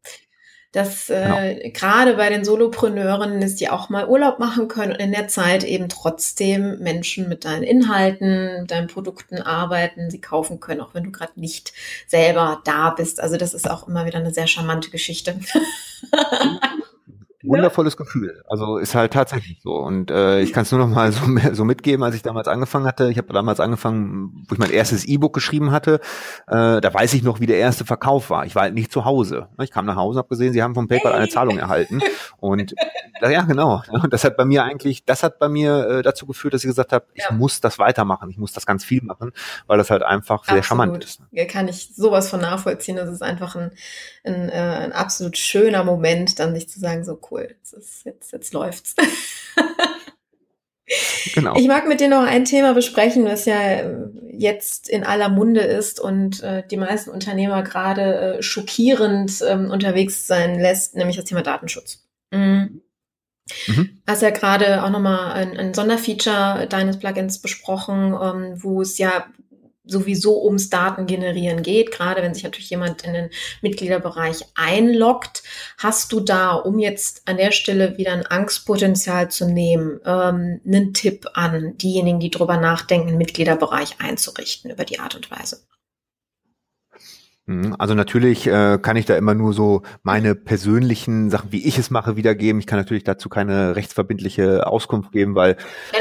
dass 0.76 1.10
äh, 1.10 1.56
genau. 1.56 1.70
gerade 1.74 2.16
bei 2.16 2.28
den 2.30 2.44
Solopreneuren 2.44 3.42
ist 3.42 3.62
die 3.62 3.70
auch 3.70 3.88
mal 3.88 4.10
Urlaub 4.10 4.40
machen 4.40 4.68
können 4.68 4.92
und 4.92 5.00
in 5.00 5.14
der 5.14 5.30
Zeit 5.30 5.64
eben 5.64 5.88
trotzdem 5.88 6.80
Menschen 6.80 7.30
mit 7.30 7.46
deinen 7.46 7.64
Inhalten, 7.64 8.60
mit 8.60 8.72
deinen 8.72 8.88
Produkten 8.88 9.38
arbeiten, 9.38 10.12
sie 10.12 10.20
kaufen 10.20 10.60
können, 10.60 10.82
auch 10.82 10.94
wenn 10.94 11.06
du 11.06 11.12
gerade 11.12 11.40
nicht 11.40 11.72
selber 12.08 12.62
da 12.66 12.90
bist. 12.90 13.22
Also 13.22 13.38
das 13.38 13.54
ist 13.54 13.72
auch 13.72 13.88
immer 13.88 14.06
wieder 14.06 14.20
eine 14.20 14.34
sehr 14.34 14.48
charmante 14.48 14.90
Geschichte. 14.90 15.40
Wundervolles 17.48 17.98
Gefühl. 17.98 18.44
Also 18.48 18.78
ist 18.78 18.96
halt 18.96 19.14
tatsächlich 19.14 19.62
so. 19.64 19.76
Und 19.76 20.12
äh, 20.12 20.42
ich 20.42 20.54
kann 20.54 20.64
es 20.64 20.72
nur 20.72 20.80
noch 20.80 20.94
mal 20.94 21.12
so, 21.14 21.22
so 21.54 21.66
mitgeben, 21.66 22.04
als 22.04 22.16
ich 22.16 22.22
damals 22.22 22.48
angefangen 22.48 22.86
hatte. 22.86 23.10
Ich 23.10 23.18
habe 23.18 23.34
damals 23.34 23.60
angefangen, 23.60 24.46
wo 24.48 24.54
ich 24.54 24.60
mein 24.60 24.72
erstes 24.72 25.06
E-Book 25.06 25.34
geschrieben 25.34 25.72
hatte. 25.72 26.00
Äh, 26.48 26.82
da 26.82 26.94
weiß 26.94 27.14
ich 27.14 27.24
noch, 27.24 27.40
wie 27.40 27.46
der 27.46 27.58
erste 27.58 27.86
Verkauf 27.86 28.30
war. 28.30 28.46
Ich 28.46 28.56
war 28.56 28.64
halt 28.64 28.74
nicht 28.74 28.92
zu 28.92 29.06
Hause. 29.06 29.48
Ich 29.62 29.72
kam 29.72 29.86
nach 29.86 29.96
Hause 29.96 30.20
habe 30.20 30.30
gesehen, 30.30 30.54
sie 30.54 30.64
haben 30.64 30.76
vom 30.76 30.88
PayPal 30.88 31.14
eine 31.14 31.30
Zahlung 31.30 31.58
erhalten. 31.58 32.02
Und 32.40 32.76
ja, 33.22 33.42
genau. 33.42 33.82
Und 33.90 34.12
das 34.12 34.24
hat 34.24 34.38
bei 34.38 34.46
mir 34.46 34.64
eigentlich, 34.64 35.06
das 35.06 35.24
hat 35.24 35.40
bei 35.40 35.48
mir 35.48 35.88
äh, 35.88 36.02
dazu 36.02 36.26
geführt, 36.26 36.54
dass 36.54 36.64
ich 36.64 36.70
gesagt 36.70 36.92
habe, 36.92 37.06
ich 37.14 37.24
ja. 37.24 37.32
muss 37.32 37.62
das 37.62 37.80
weitermachen. 37.80 38.30
Ich 38.30 38.38
muss 38.38 38.52
das 38.52 38.66
ganz 38.66 38.84
viel 38.84 39.02
machen, 39.04 39.32
weil 39.68 39.78
das 39.78 39.90
halt 39.90 40.04
einfach 40.04 40.44
sehr 40.44 40.58
absolut. 40.58 40.66
charmant 40.66 41.04
ist. 41.04 41.22
Ja, 41.32 41.46
kann 41.46 41.68
ich 41.68 41.96
sowas 41.96 42.30
von 42.30 42.42
nachvollziehen. 42.42 42.98
Das 42.98 43.10
ist 43.10 43.22
einfach 43.22 43.56
ein, 43.56 43.72
ein, 44.24 44.50
äh, 44.50 44.52
ein 44.52 44.92
absolut 44.92 45.38
schöner 45.38 45.84
Moment, 45.84 46.40
dann 46.40 46.54
sich 46.54 46.70
zu 46.70 46.80
sagen, 46.80 47.04
so 47.04 47.20
cool, 47.32 47.35
jetzt, 47.44 47.74
ist, 47.74 48.06
jetzt, 48.06 48.32
jetzt 48.32 48.54
läuft's. 48.54 48.96
Genau. 51.34 51.56
Ich 51.58 51.68
mag 51.68 51.88
mit 51.88 52.00
dir 52.00 52.08
noch 52.08 52.24
ein 52.24 52.46
Thema 52.46 52.74
besprechen, 52.74 53.26
was 53.26 53.46
ja 53.46 53.60
äh, 53.60 53.96
jetzt 54.32 54.88
in 54.88 55.04
aller 55.04 55.30
Munde 55.30 55.62
ist 55.62 56.00
und 56.00 56.44
äh, 56.44 56.64
die 56.70 56.78
meisten 56.78 57.10
Unternehmer 57.10 57.64
gerade 57.64 58.38
äh, 58.38 58.44
schockierend 58.44 59.44
ähm, 59.48 59.72
unterwegs 59.72 60.28
sein 60.28 60.60
lässt, 60.60 60.96
nämlich 60.96 61.16
das 61.16 61.26
Thema 61.26 61.42
Datenschutz. 61.42 62.06
Mhm. 62.32 62.82
Mhm. 63.68 64.02
Hast 64.08 64.22
ja 64.22 64.30
gerade 64.30 64.84
auch 64.84 64.90
nochmal 64.90 65.34
ein, 65.34 65.58
ein 65.58 65.74
Sonderfeature 65.74 66.68
deines 66.68 67.00
Plugins 67.00 67.42
besprochen, 67.42 68.16
ähm, 68.20 68.64
wo 68.64 68.82
es 68.82 68.98
ja 68.98 69.26
sowieso 69.86 70.44
ums 70.44 70.70
Datengenerieren 70.70 71.64
geht, 71.64 71.92
gerade 71.92 72.22
wenn 72.22 72.34
sich 72.34 72.44
natürlich 72.44 72.70
jemand 72.70 73.04
in 73.04 73.14
den 73.14 73.30
Mitgliederbereich 73.62 74.46
einloggt. 74.56 75.44
Hast 75.78 76.12
du 76.12 76.20
da, 76.20 76.54
um 76.54 76.80
jetzt 76.80 77.28
an 77.28 77.38
der 77.38 77.52
Stelle 77.52 77.98
wieder 77.98 78.14
ein 78.14 78.26
Angstpotenzial 78.26 79.30
zu 79.30 79.48
nehmen, 79.48 80.00
ähm, 80.06 80.62
einen 80.66 80.94
Tipp 80.94 81.28
an 81.34 81.78
diejenigen, 81.78 82.20
die 82.20 82.32
drüber 82.32 82.58
nachdenken, 82.58 83.10
einen 83.10 83.18
Mitgliederbereich 83.18 83.96
einzurichten 84.00 84.72
über 84.72 84.86
die 84.86 85.00
Art 85.00 85.16
und 85.16 85.30
Weise? 85.32 85.66
Mhm, 87.48 87.76
also 87.78 87.94
natürlich 87.94 88.48
äh, 88.48 88.80
kann 88.82 88.98
ich 88.98 89.06
da 89.06 89.16
immer 89.16 89.36
nur 89.36 89.54
so 89.54 89.84
meine 90.02 90.34
persönlichen 90.34 91.30
Sachen, 91.30 91.52
wie 91.52 91.66
ich 91.68 91.78
es 91.78 91.92
mache, 91.92 92.16
wiedergeben. 92.16 92.60
Ich 92.60 92.66
kann 92.66 92.80
natürlich 92.80 93.04
dazu 93.04 93.30
keine 93.30 93.76
rechtsverbindliche 93.76 94.66
Auskunft 94.66 95.12
geben, 95.12 95.36
weil 95.36 95.58
ja, 95.94 96.00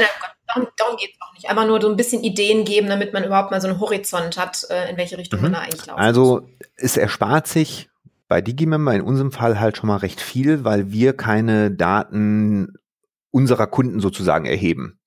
darum, 0.55 0.69
darum 0.77 0.97
geht 0.97 1.11
es 1.13 1.21
auch 1.21 1.33
nicht. 1.33 1.49
Einfach 1.49 1.67
nur 1.67 1.81
so 1.81 1.89
ein 1.89 1.97
bisschen 1.97 2.23
Ideen 2.23 2.65
geben, 2.65 2.87
damit 2.87 3.13
man 3.13 3.23
überhaupt 3.23 3.51
mal 3.51 3.61
so 3.61 3.67
einen 3.67 3.79
Horizont 3.79 4.37
hat, 4.37 4.65
äh, 4.69 4.89
in 4.89 4.97
welche 4.97 5.17
Richtung 5.17 5.39
mhm. 5.39 5.45
man 5.45 5.53
da 5.53 5.59
eigentlich 5.59 5.85
laufen 5.85 5.99
Also 5.99 6.41
muss. 6.41 6.49
es 6.77 6.97
erspart 6.97 7.47
sich 7.47 7.89
bei 8.27 8.41
Digimember 8.41 8.93
in 8.93 9.01
unserem 9.01 9.31
Fall 9.31 9.59
halt 9.59 9.77
schon 9.77 9.87
mal 9.87 9.97
recht 9.97 10.19
viel, 10.19 10.63
weil 10.63 10.91
wir 10.91 11.15
keine 11.15 11.71
Daten 11.71 12.73
unserer 13.31 13.67
Kunden 13.67 13.99
sozusagen 13.99 14.45
erheben. 14.45 14.99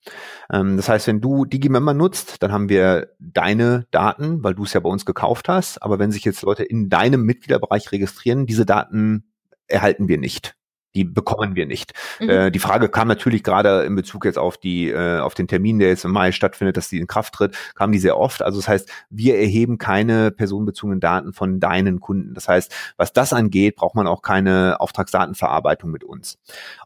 Ähm, 0.52 0.76
das 0.76 0.88
heißt, 0.88 1.06
wenn 1.06 1.20
du 1.20 1.44
Digimember 1.44 1.94
nutzt, 1.94 2.42
dann 2.42 2.52
haben 2.52 2.68
wir 2.68 3.08
deine 3.18 3.86
Daten, 3.90 4.44
weil 4.44 4.54
du 4.54 4.64
es 4.64 4.72
ja 4.72 4.80
bei 4.80 4.90
uns 4.90 5.06
gekauft 5.06 5.48
hast. 5.48 5.82
Aber 5.82 5.98
wenn 5.98 6.12
sich 6.12 6.24
jetzt 6.24 6.42
Leute 6.42 6.62
in 6.62 6.88
deinem 6.88 7.22
Mitgliederbereich 7.22 7.90
registrieren, 7.90 8.46
diese 8.46 8.66
Daten 8.66 9.32
erhalten 9.66 10.08
wir 10.08 10.18
nicht 10.18 10.56
die 10.94 11.04
bekommen 11.04 11.54
wir 11.54 11.66
nicht. 11.66 11.92
Mhm. 12.20 12.28
Äh, 12.28 12.50
die 12.50 12.58
Frage 12.58 12.88
kam 12.88 13.08
natürlich 13.08 13.42
gerade 13.42 13.82
in 13.82 13.94
Bezug 13.94 14.24
jetzt 14.24 14.38
auf 14.38 14.56
die 14.56 14.88
äh, 14.88 15.20
auf 15.20 15.34
den 15.34 15.46
Termin, 15.46 15.78
der 15.78 15.88
jetzt 15.88 16.04
im 16.04 16.12
Mai 16.12 16.32
stattfindet, 16.32 16.76
dass 16.76 16.88
die 16.88 16.98
in 16.98 17.06
Kraft 17.06 17.34
tritt, 17.34 17.56
kam 17.74 17.92
die 17.92 17.98
sehr 17.98 18.16
oft. 18.16 18.42
Also 18.42 18.58
das 18.58 18.68
heißt, 18.68 18.90
wir 19.10 19.36
erheben 19.36 19.78
keine 19.78 20.30
personenbezogenen 20.30 21.00
Daten 21.00 21.32
von 21.32 21.60
deinen 21.60 22.00
Kunden. 22.00 22.34
Das 22.34 22.48
heißt, 22.48 22.74
was 22.96 23.12
das 23.12 23.32
angeht, 23.32 23.76
braucht 23.76 23.94
man 23.94 24.06
auch 24.06 24.22
keine 24.22 24.80
Auftragsdatenverarbeitung 24.80 25.90
mit 25.90 26.04
uns. 26.04 26.38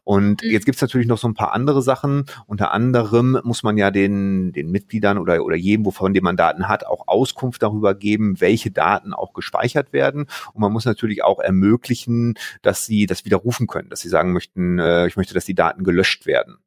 Und 0.03 0.43
mhm. 0.43 0.49
jetzt 0.49 0.65
gibt's 0.65 0.81
natürlich 0.81 1.07
noch 1.07 1.17
so 1.17 1.27
ein 1.27 1.33
paar 1.33 1.53
andere 1.53 1.81
Sachen. 1.81 2.25
Unter 2.45 2.71
anderem 2.71 3.39
muss 3.43 3.63
man 3.63 3.77
ja 3.77 3.89
den 3.89 4.51
den 4.51 4.69
Mitgliedern 4.69 5.17
oder 5.17 5.43
oder 5.43 5.55
jedem, 5.55 5.85
wovon 5.85 6.13
dem 6.13 6.25
man 6.25 6.35
Daten 6.35 6.67
hat, 6.67 6.85
auch 6.85 7.07
Auskunft 7.07 7.63
darüber 7.63 7.95
geben, 7.95 8.41
welche 8.41 8.69
Daten 8.69 9.13
auch 9.13 9.33
gespeichert 9.33 9.93
werden. 9.93 10.27
Und 10.53 10.61
man 10.61 10.73
muss 10.73 10.85
natürlich 10.85 11.23
auch 11.23 11.39
ermöglichen, 11.39 12.33
dass 12.61 12.85
sie 12.85 13.05
das 13.05 13.23
widerrufen 13.23 13.67
können 13.67 13.92
dass 13.93 14.01
sie 14.01 14.09
sagen 14.09 14.33
möchten, 14.33 14.79
äh, 14.79 15.07
ich 15.07 15.15
möchte, 15.15 15.33
dass 15.33 15.45
die 15.45 15.55
Daten 15.55 15.83
gelöscht 15.83 16.25
werden. 16.25 16.57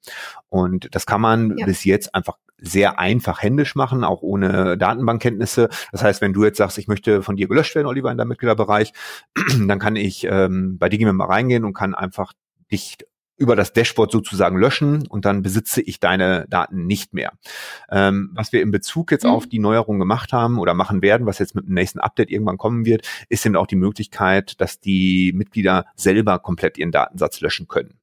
Und 0.48 0.94
das 0.94 1.04
kann 1.04 1.20
man 1.20 1.58
ja. 1.58 1.66
bis 1.66 1.84
jetzt 1.84 2.14
einfach 2.14 2.38
sehr 2.58 2.98
einfach 2.98 3.42
händisch 3.42 3.74
machen, 3.74 4.04
auch 4.04 4.22
ohne 4.22 4.78
Datenbankkenntnisse. 4.78 5.68
Das 5.92 6.02
heißt, 6.02 6.20
wenn 6.22 6.32
du 6.32 6.44
jetzt 6.44 6.56
sagst, 6.56 6.78
ich 6.78 6.88
möchte 6.88 7.22
von 7.22 7.36
dir 7.36 7.48
gelöscht 7.48 7.74
werden, 7.74 7.86
Oliver, 7.86 8.10
in 8.10 8.16
deinem 8.16 8.28
Mitgliederbereich, 8.28 8.92
dann 9.66 9.78
kann 9.78 9.96
ich 9.96 10.24
ähm, 10.24 10.78
bei 10.78 10.88
Digimember 10.88 11.28
reingehen 11.28 11.64
und 11.64 11.74
kann 11.74 11.94
einfach 11.94 12.32
dich 12.70 12.96
über 13.36 13.56
das 13.56 13.72
Dashboard 13.72 14.10
sozusagen 14.10 14.58
löschen 14.58 15.06
und 15.06 15.24
dann 15.24 15.42
besitze 15.42 15.82
ich 15.82 16.00
deine 16.00 16.46
Daten 16.48 16.86
nicht 16.86 17.12
mehr. 17.12 17.32
Ähm, 17.90 18.30
was 18.32 18.52
wir 18.52 18.62
in 18.62 18.70
Bezug 18.70 19.10
jetzt 19.10 19.24
mhm. 19.24 19.30
auf 19.30 19.46
die 19.46 19.58
Neuerung 19.58 19.98
gemacht 19.98 20.32
haben 20.32 20.58
oder 20.58 20.74
machen 20.74 21.02
werden, 21.02 21.26
was 21.26 21.38
jetzt 21.38 21.54
mit 21.54 21.66
dem 21.66 21.74
nächsten 21.74 22.00
Update 22.00 22.30
irgendwann 22.30 22.58
kommen 22.58 22.86
wird, 22.86 23.06
ist 23.28 23.44
eben 23.44 23.56
auch 23.56 23.66
die 23.66 23.76
Möglichkeit, 23.76 24.60
dass 24.60 24.80
die 24.80 25.32
Mitglieder 25.34 25.86
selber 25.96 26.38
komplett 26.38 26.78
ihren 26.78 26.92
Datensatz 26.92 27.40
löschen 27.40 27.68
können. 27.68 27.98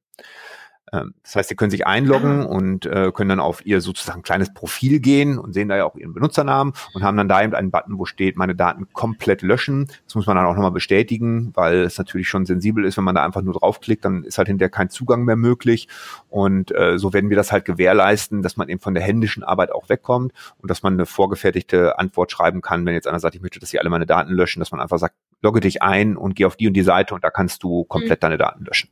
Ähm, 0.92 1.14
das 1.22 1.36
heißt, 1.36 1.48
sie 1.48 1.56
können 1.56 1.70
sich 1.70 1.86
einloggen 1.86 2.42
ah. 2.42 2.46
und 2.46 2.86
äh, 2.86 3.10
können 3.12 3.30
dann 3.30 3.40
auf 3.40 3.64
ihr 3.64 3.80
sozusagen 3.80 4.22
kleines 4.22 4.52
Profil 4.52 5.00
gehen 5.00 5.38
und 5.38 5.52
sehen 5.52 5.68
da 5.68 5.76
ja 5.76 5.84
auch 5.84 5.96
ihren 5.96 6.12
Benutzernamen 6.12 6.74
und 6.92 7.02
haben 7.02 7.16
dann 7.16 7.28
da 7.28 7.42
eben 7.42 7.54
einen 7.54 7.70
Button, 7.70 7.98
wo 7.98 8.04
steht, 8.04 8.36
meine 8.36 8.54
Daten 8.54 8.88
komplett 8.92 9.42
löschen. 9.42 9.90
Das 10.06 10.14
muss 10.14 10.26
man 10.26 10.36
dann 10.36 10.46
auch 10.46 10.54
nochmal 10.54 10.70
bestätigen, 10.70 11.50
weil 11.54 11.82
es 11.82 11.98
natürlich 11.98 12.28
schon 12.28 12.46
sensibel 12.46 12.84
ist, 12.84 12.96
wenn 12.96 13.04
man 13.04 13.14
da 13.14 13.24
einfach 13.24 13.42
nur 13.42 13.54
draufklickt, 13.54 14.04
dann 14.04 14.24
ist 14.24 14.38
halt 14.38 14.48
hinterher 14.48 14.70
kein 14.70 14.90
Zugang 14.90 15.24
mehr 15.24 15.36
möglich. 15.36 15.88
Und 16.28 16.74
äh, 16.74 16.98
so 16.98 17.12
werden 17.12 17.30
wir 17.30 17.36
das 17.36 17.52
halt 17.52 17.64
gewährleisten, 17.64 18.42
dass 18.42 18.56
man 18.56 18.68
eben 18.68 18.80
von 18.80 18.94
der 18.94 19.02
händischen 19.02 19.42
Arbeit 19.42 19.72
auch 19.72 19.88
wegkommt 19.88 20.32
und 20.60 20.70
dass 20.70 20.82
man 20.82 20.94
eine 20.94 21.06
vorgefertigte 21.06 21.98
Antwort 21.98 22.30
schreiben 22.30 22.60
kann, 22.60 22.84
wenn 22.86 22.94
jetzt 22.94 23.06
einer 23.06 23.20
sagt, 23.20 23.34
ich 23.34 23.42
möchte, 23.42 23.60
dass 23.60 23.70
sie 23.70 23.80
alle 23.80 23.90
meine 23.90 24.06
Daten 24.06 24.32
löschen, 24.32 24.60
dass 24.60 24.70
man 24.70 24.80
einfach 24.80 24.98
sagt, 24.98 25.14
logge 25.42 25.60
dich 25.60 25.82
ein 25.82 26.16
und 26.16 26.34
geh 26.34 26.46
auf 26.46 26.56
die 26.56 26.66
und 26.66 26.74
die 26.74 26.82
Seite 26.82 27.14
und 27.14 27.22
da 27.22 27.30
kannst 27.30 27.62
du 27.62 27.84
komplett 27.84 28.20
mhm. 28.20 28.22
deine 28.22 28.38
Daten 28.38 28.64
löschen. 28.64 28.90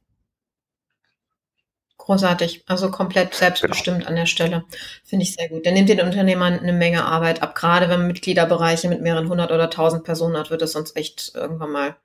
Großartig, 2.02 2.64
also 2.66 2.90
komplett 2.90 3.32
selbstbestimmt 3.32 3.98
genau. 3.98 4.08
an 4.08 4.16
der 4.16 4.26
Stelle. 4.26 4.64
Finde 5.04 5.22
ich 5.22 5.34
sehr 5.34 5.48
gut. 5.48 5.64
Dann 5.64 5.74
nimmt 5.74 5.88
den 5.88 6.00
Unternehmern 6.00 6.58
eine 6.58 6.72
Menge 6.72 7.04
Arbeit 7.04 7.42
ab. 7.42 7.54
Gerade 7.54 7.88
wenn 7.88 8.00
man 8.00 8.08
Mitgliederbereiche 8.08 8.88
mit 8.88 9.02
mehreren 9.02 9.28
hundert 9.28 9.52
oder 9.52 9.70
tausend 9.70 10.02
Personen 10.02 10.36
hat, 10.36 10.50
wird 10.50 10.62
es 10.62 10.72
sonst 10.72 10.96
echt 10.96 11.32
irgendwann 11.36 11.70
mal 11.70 11.96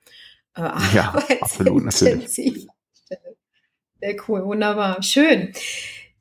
äh, 0.54 0.70
ja, 0.94 1.14
absolut, 1.40 1.84
natürlich. 1.84 2.30
Sehr 2.30 4.16
cool, 4.28 4.44
wunderbar, 4.44 5.02
schön. 5.02 5.52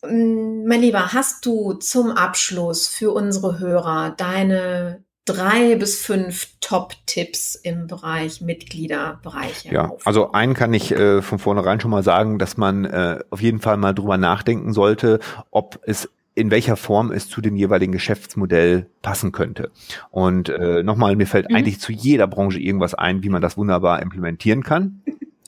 Mm, 0.03 0.65
mein 0.65 0.81
Lieber, 0.81 1.13
hast 1.13 1.45
du 1.45 1.73
zum 1.73 2.11
Abschluss 2.11 2.87
für 2.87 3.11
unsere 3.11 3.59
Hörer 3.59 4.15
deine 4.17 5.03
drei 5.27 5.75
bis 5.75 6.01
fünf 6.01 6.47
Top-Tipps 6.61 7.55
im 7.55 7.87
Bereich 7.87 8.41
Mitgliederbereiche. 8.41 9.71
Ja, 9.71 9.83
aufbauen. 9.83 10.01
also 10.05 10.31
einen 10.31 10.53
kann 10.53 10.73
ich 10.73 10.91
äh, 10.91 11.21
von 11.21 11.37
vornherein 11.37 11.79
schon 11.79 11.91
mal 11.91 12.03
sagen, 12.03 12.39
dass 12.39 12.57
man 12.57 12.85
äh, 12.85 13.19
auf 13.29 13.41
jeden 13.41 13.59
Fall 13.59 13.77
mal 13.77 13.93
drüber 13.93 14.17
nachdenken 14.17 14.73
sollte, 14.73 15.19
ob 15.51 15.79
es 15.83 16.09
in 16.33 16.51
welcher 16.51 16.75
Form 16.75 17.11
es 17.11 17.29
zu 17.29 17.41
dem 17.41 17.55
jeweiligen 17.55 17.91
Geschäftsmodell 17.91 18.85
passen 19.01 19.31
könnte. 19.31 19.71
Und 20.11 20.49
äh, 20.49 20.83
nochmal, 20.83 21.15
mir 21.15 21.25
fällt 21.25 21.49
mhm. 21.49 21.55
eigentlich 21.55 21.79
zu 21.79 21.91
jeder 21.91 22.27
Branche 22.27 22.59
irgendwas 22.59 22.93
ein, 22.93 23.23
wie 23.23 23.29
man 23.29 23.41
das 23.41 23.57
wunderbar 23.57 24.01
implementieren 24.03 24.63
kann. 24.63 25.01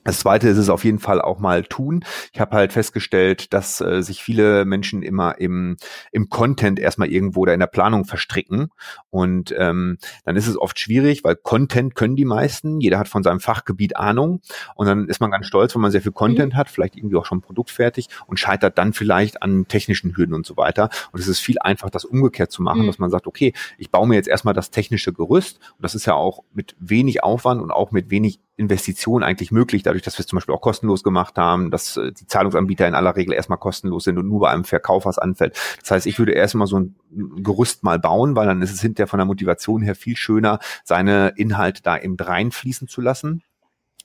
Das 0.09 0.21
zweite 0.21 0.49
ist 0.49 0.57
es 0.57 0.69
auf 0.69 0.85
jeden 0.85 0.97
Fall 0.97 1.21
auch 1.21 1.37
mal 1.37 1.63
tun. 1.63 2.03
Ich 2.33 2.39
habe 2.39 2.55
halt 2.55 2.73
festgestellt, 2.73 3.53
dass 3.53 3.79
äh, 3.79 4.01
sich 4.01 4.23
viele 4.23 4.65
Menschen 4.65 5.03
immer 5.03 5.37
im, 5.37 5.77
im 6.11 6.29
Content 6.29 6.79
erstmal 6.79 7.09
irgendwo 7.11 7.45
da 7.45 7.53
in 7.53 7.59
der 7.59 7.67
Planung 7.67 8.05
verstricken. 8.05 8.69
Und 9.11 9.53
ähm, 9.55 9.99
dann 10.25 10.35
ist 10.35 10.47
es 10.47 10.57
oft 10.57 10.79
schwierig, 10.79 11.23
weil 11.23 11.35
Content 11.35 11.93
können 11.93 12.15
die 12.15 12.25
meisten. 12.25 12.81
Jeder 12.81 12.97
hat 12.97 13.07
von 13.07 13.21
seinem 13.21 13.39
Fachgebiet 13.39 13.97
Ahnung. 13.97 14.41
Und 14.73 14.87
dann 14.87 15.07
ist 15.09 15.21
man 15.21 15.29
ganz 15.29 15.45
stolz, 15.45 15.75
wenn 15.75 15.83
man 15.83 15.91
sehr 15.91 16.01
viel 16.01 16.11
Content 16.11 16.53
mhm. 16.53 16.57
hat, 16.57 16.69
vielleicht 16.69 16.95
irgendwie 16.95 17.15
auch 17.15 17.25
schon 17.27 17.37
ein 17.37 17.41
Produkt 17.41 17.69
fertig 17.69 18.07
und 18.25 18.39
scheitert 18.39 18.79
dann 18.79 18.93
vielleicht 18.93 19.43
an 19.43 19.67
technischen 19.67 20.17
Hürden 20.17 20.33
und 20.33 20.43
so 20.43 20.57
weiter. 20.57 20.89
Und 21.11 21.19
es 21.19 21.27
ist 21.27 21.39
viel 21.39 21.59
einfacher, 21.59 21.91
das 21.91 22.03
umgekehrt 22.03 22.51
zu 22.51 22.63
machen, 22.63 22.81
mhm. 22.81 22.87
dass 22.87 22.97
man 22.97 23.11
sagt, 23.11 23.27
okay, 23.27 23.53
ich 23.77 23.91
baue 23.91 24.07
mir 24.07 24.15
jetzt 24.15 24.27
erstmal 24.27 24.55
das 24.55 24.71
technische 24.71 25.13
Gerüst. 25.13 25.59
Und 25.77 25.83
das 25.83 25.93
ist 25.93 26.07
ja 26.07 26.15
auch 26.15 26.39
mit 26.51 26.75
wenig 26.79 27.21
Aufwand 27.21 27.61
und 27.61 27.69
auch 27.69 27.91
mit 27.91 28.09
wenig 28.09 28.39
Investition 28.59 29.23
eigentlich 29.23 29.51
möglich, 29.51 29.83
dadurch, 29.83 30.03
dass 30.03 30.17
wir 30.17 30.21
es 30.21 30.27
zum 30.27 30.37
Beispiel 30.37 30.53
auch 30.53 30.61
kostenlos 30.61 31.03
gemacht 31.03 31.37
haben, 31.37 31.71
dass 31.71 31.97
äh, 31.97 32.11
die 32.11 32.27
Zahlungsanbieter 32.27 32.87
in 32.87 32.93
aller 32.93 33.15
Regel 33.15 33.33
erstmal 33.33 33.57
kostenlos 33.57 34.03
sind 34.03 34.17
und 34.17 34.27
nur 34.27 34.41
bei 34.41 34.49
einem 34.49 34.65
Verkauf 34.65 35.05
was 35.05 35.17
anfällt. 35.17 35.57
Das 35.81 35.91
heißt, 35.91 36.05
ich 36.05 36.19
würde 36.19 36.33
erstmal 36.33 36.67
so 36.67 36.79
ein 36.79 36.95
Gerüst 37.11 37.83
mal 37.83 37.97
bauen, 37.97 38.35
weil 38.35 38.45
dann 38.45 38.61
ist 38.61 38.71
es 38.71 38.81
hinterher 38.81 39.07
von 39.07 39.17
der 39.17 39.25
Motivation 39.25 39.81
her 39.81 39.95
viel 39.95 40.15
schöner, 40.15 40.59
seine 40.83 41.33
Inhalte 41.37 41.81
da 41.81 41.97
eben 41.97 42.17
reinfließen 42.17 42.87
zu 42.87 43.01
lassen. 43.01 43.41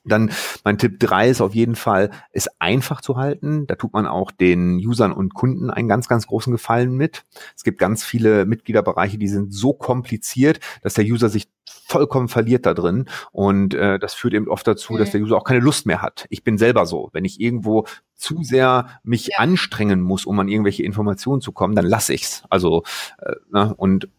Dann 0.05 0.31
mein 0.63 0.77
Tipp 0.77 0.99
drei 0.99 1.29
ist 1.29 1.41
auf 1.41 1.55
jeden 1.55 1.75
Fall, 1.75 2.11
es 2.31 2.47
einfach 2.59 3.01
zu 3.01 3.17
halten. 3.17 3.65
Da 3.67 3.75
tut 3.75 3.93
man 3.93 4.05
auch 4.05 4.31
den 4.31 4.77
Usern 4.77 5.11
und 5.11 5.33
Kunden 5.33 5.71
einen 5.71 5.87
ganz, 5.87 6.07
ganz 6.07 6.27
großen 6.27 6.51
Gefallen 6.51 6.95
mit. 6.95 7.25
Es 7.55 7.63
gibt 7.63 7.79
ganz 7.79 8.03
viele 8.03 8.45
Mitgliederbereiche, 8.45 9.17
die 9.17 9.27
sind 9.27 9.53
so 9.53 9.73
kompliziert, 9.73 10.59
dass 10.83 10.93
der 10.93 11.05
User 11.05 11.29
sich 11.29 11.47
vollkommen 11.87 12.27
verliert 12.27 12.65
da 12.65 12.73
drin. 12.73 13.05
Und 13.31 13.73
äh, 13.73 13.99
das 13.99 14.13
führt 14.13 14.33
eben 14.33 14.47
oft 14.47 14.67
dazu, 14.67 14.97
dass 14.97 15.11
der 15.11 15.21
User 15.21 15.37
auch 15.37 15.43
keine 15.43 15.59
Lust 15.59 15.85
mehr 15.85 16.01
hat. 16.01 16.25
Ich 16.29 16.43
bin 16.43 16.57
selber 16.57 16.85
so. 16.85 17.09
Wenn 17.13 17.25
ich 17.25 17.39
irgendwo 17.39 17.85
zu 18.15 18.41
sehr 18.43 18.87
mich 19.03 19.27
ja. 19.27 19.37
anstrengen 19.39 20.01
muss, 20.01 20.25
um 20.25 20.39
an 20.39 20.47
irgendwelche 20.47 20.83
Informationen 20.83 21.41
zu 21.41 21.51
kommen, 21.51 21.75
dann 21.75 21.85
lasse 21.85 22.13
ich's. 22.13 22.43
Also 22.49 22.83
äh, 23.19 23.33
ne? 23.51 23.73
und 23.75 24.09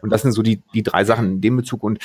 und 0.00 0.10
das 0.10 0.22
sind 0.22 0.32
so 0.32 0.42
die 0.42 0.62
die 0.72 0.82
drei 0.82 1.04
Sachen 1.04 1.32
in 1.32 1.40
dem 1.40 1.56
Bezug 1.56 1.82
und 1.82 1.98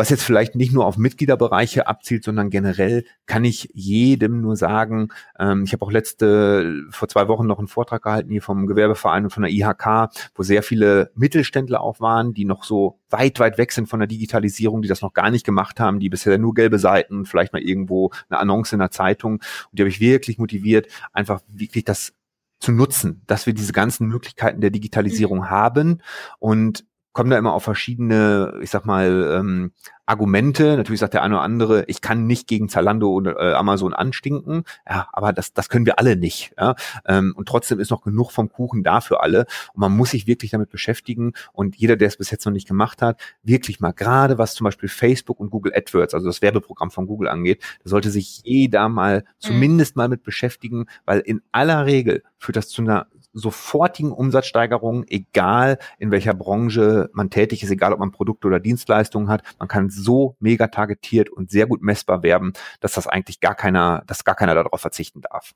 was 0.00 0.08
jetzt 0.08 0.22
vielleicht 0.22 0.54
nicht 0.54 0.72
nur 0.72 0.86
auf 0.86 0.96
Mitgliederbereiche 0.96 1.86
abzielt, 1.86 2.24
sondern 2.24 2.48
generell 2.48 3.04
kann 3.26 3.44
ich 3.44 3.68
jedem 3.74 4.40
nur 4.40 4.56
sagen, 4.56 5.08
ähm, 5.38 5.64
ich 5.64 5.74
habe 5.74 5.84
auch 5.84 5.92
letzte, 5.92 6.86
vor 6.90 7.06
zwei 7.08 7.28
Wochen 7.28 7.46
noch 7.46 7.58
einen 7.58 7.68
Vortrag 7.68 8.02
gehalten 8.02 8.30
hier 8.30 8.40
vom 8.40 8.66
Gewerbeverein 8.66 9.24
und 9.24 9.30
von 9.30 9.42
der 9.42 9.52
IHK, 9.52 10.08
wo 10.34 10.42
sehr 10.42 10.62
viele 10.62 11.10
Mittelständler 11.14 11.82
auch 11.82 12.00
waren, 12.00 12.32
die 12.32 12.46
noch 12.46 12.64
so 12.64 12.98
weit, 13.10 13.40
weit 13.40 13.58
weg 13.58 13.72
sind 13.72 13.90
von 13.90 14.00
der 14.00 14.06
Digitalisierung, 14.06 14.80
die 14.80 14.88
das 14.88 15.02
noch 15.02 15.12
gar 15.12 15.30
nicht 15.30 15.44
gemacht 15.44 15.80
haben, 15.80 16.00
die 16.00 16.08
bisher 16.08 16.38
nur 16.38 16.54
gelbe 16.54 16.78
Seiten, 16.78 17.26
vielleicht 17.26 17.52
mal 17.52 17.60
irgendwo 17.60 18.10
eine 18.30 18.38
Annonce 18.40 18.72
in 18.72 18.78
der 18.78 18.90
Zeitung. 18.90 19.34
Und 19.34 19.42
die 19.72 19.82
habe 19.82 19.90
ich 19.90 20.00
wirklich 20.00 20.38
motiviert, 20.38 20.86
einfach 21.12 21.42
wirklich 21.46 21.84
das 21.84 22.14
zu 22.58 22.72
nutzen, 22.72 23.20
dass 23.26 23.44
wir 23.44 23.52
diese 23.52 23.74
ganzen 23.74 24.06
Möglichkeiten 24.06 24.62
der 24.62 24.70
Digitalisierung 24.70 25.50
haben 25.50 26.00
und 26.38 26.84
kommen 27.12 27.30
da 27.30 27.38
immer 27.38 27.52
auf 27.52 27.64
verschiedene, 27.64 28.54
ich 28.62 28.70
sag 28.70 28.86
mal, 28.86 29.34
ähm, 29.38 29.72
Argumente. 30.10 30.76
Natürlich 30.76 31.00
sagt 31.00 31.14
der 31.14 31.22
eine 31.22 31.36
oder 31.36 31.44
andere, 31.44 31.84
ich 31.86 32.00
kann 32.00 32.26
nicht 32.26 32.48
gegen 32.48 32.68
Zalando 32.68 33.10
oder 33.10 33.38
äh, 33.38 33.54
Amazon 33.54 33.94
anstinken. 33.94 34.64
Ja, 34.88 35.08
aber 35.12 35.32
das, 35.32 35.52
das 35.52 35.68
können 35.68 35.86
wir 35.86 35.98
alle 35.98 36.16
nicht. 36.16 36.52
Ja? 36.58 36.74
Ähm, 37.06 37.32
und 37.36 37.46
trotzdem 37.48 37.78
ist 37.78 37.90
noch 37.90 38.02
genug 38.02 38.32
vom 38.32 38.50
Kuchen 38.50 38.82
da 38.82 39.00
für 39.00 39.22
alle. 39.22 39.46
Und 39.72 39.80
man 39.80 39.96
muss 39.96 40.10
sich 40.10 40.26
wirklich 40.26 40.50
damit 40.50 40.70
beschäftigen. 40.70 41.32
Und 41.52 41.76
jeder, 41.76 41.96
der 41.96 42.08
es 42.08 42.16
bis 42.16 42.30
jetzt 42.30 42.44
noch 42.44 42.52
nicht 42.52 42.66
gemacht 42.66 43.02
hat, 43.02 43.20
wirklich 43.42 43.80
mal 43.80 43.92
gerade 43.92 44.36
was 44.36 44.54
zum 44.54 44.64
Beispiel 44.64 44.88
Facebook 44.88 45.38
und 45.38 45.50
Google 45.50 45.72
AdWords, 45.74 46.14
also 46.14 46.26
das 46.26 46.42
Werbeprogramm 46.42 46.90
von 46.90 47.06
Google 47.06 47.28
angeht, 47.28 47.62
da 47.84 47.90
sollte 47.90 48.10
sich 48.10 48.42
jeder 48.44 48.88
mal 48.88 49.20
mhm. 49.20 49.24
zumindest 49.38 49.96
mal 49.96 50.08
mit 50.08 50.24
beschäftigen, 50.24 50.86
weil 51.04 51.20
in 51.20 51.40
aller 51.52 51.86
Regel 51.86 52.24
führt 52.36 52.56
das 52.56 52.68
zu 52.68 52.82
einer 52.82 53.06
sofortigen 53.32 54.12
Umsatzsteigerungen, 54.12 55.06
egal 55.08 55.78
in 55.98 56.10
welcher 56.10 56.34
Branche 56.34 57.10
man 57.12 57.30
tätig 57.30 57.62
ist, 57.62 57.70
egal 57.70 57.92
ob 57.92 57.98
man 57.98 58.12
Produkte 58.12 58.48
oder 58.48 58.60
Dienstleistungen 58.60 59.28
hat. 59.28 59.42
Man 59.58 59.68
kann 59.68 59.90
so 59.90 60.36
mega 60.40 60.68
targetiert 60.68 61.30
und 61.30 61.50
sehr 61.50 61.66
gut 61.66 61.82
messbar 61.82 62.22
werben, 62.22 62.52
dass 62.80 62.92
das 62.92 63.06
eigentlich 63.06 63.40
gar 63.40 63.54
keiner, 63.54 64.02
dass 64.06 64.24
gar 64.24 64.34
keiner 64.34 64.54
darauf 64.54 64.80
verzichten 64.80 65.20
darf. 65.20 65.52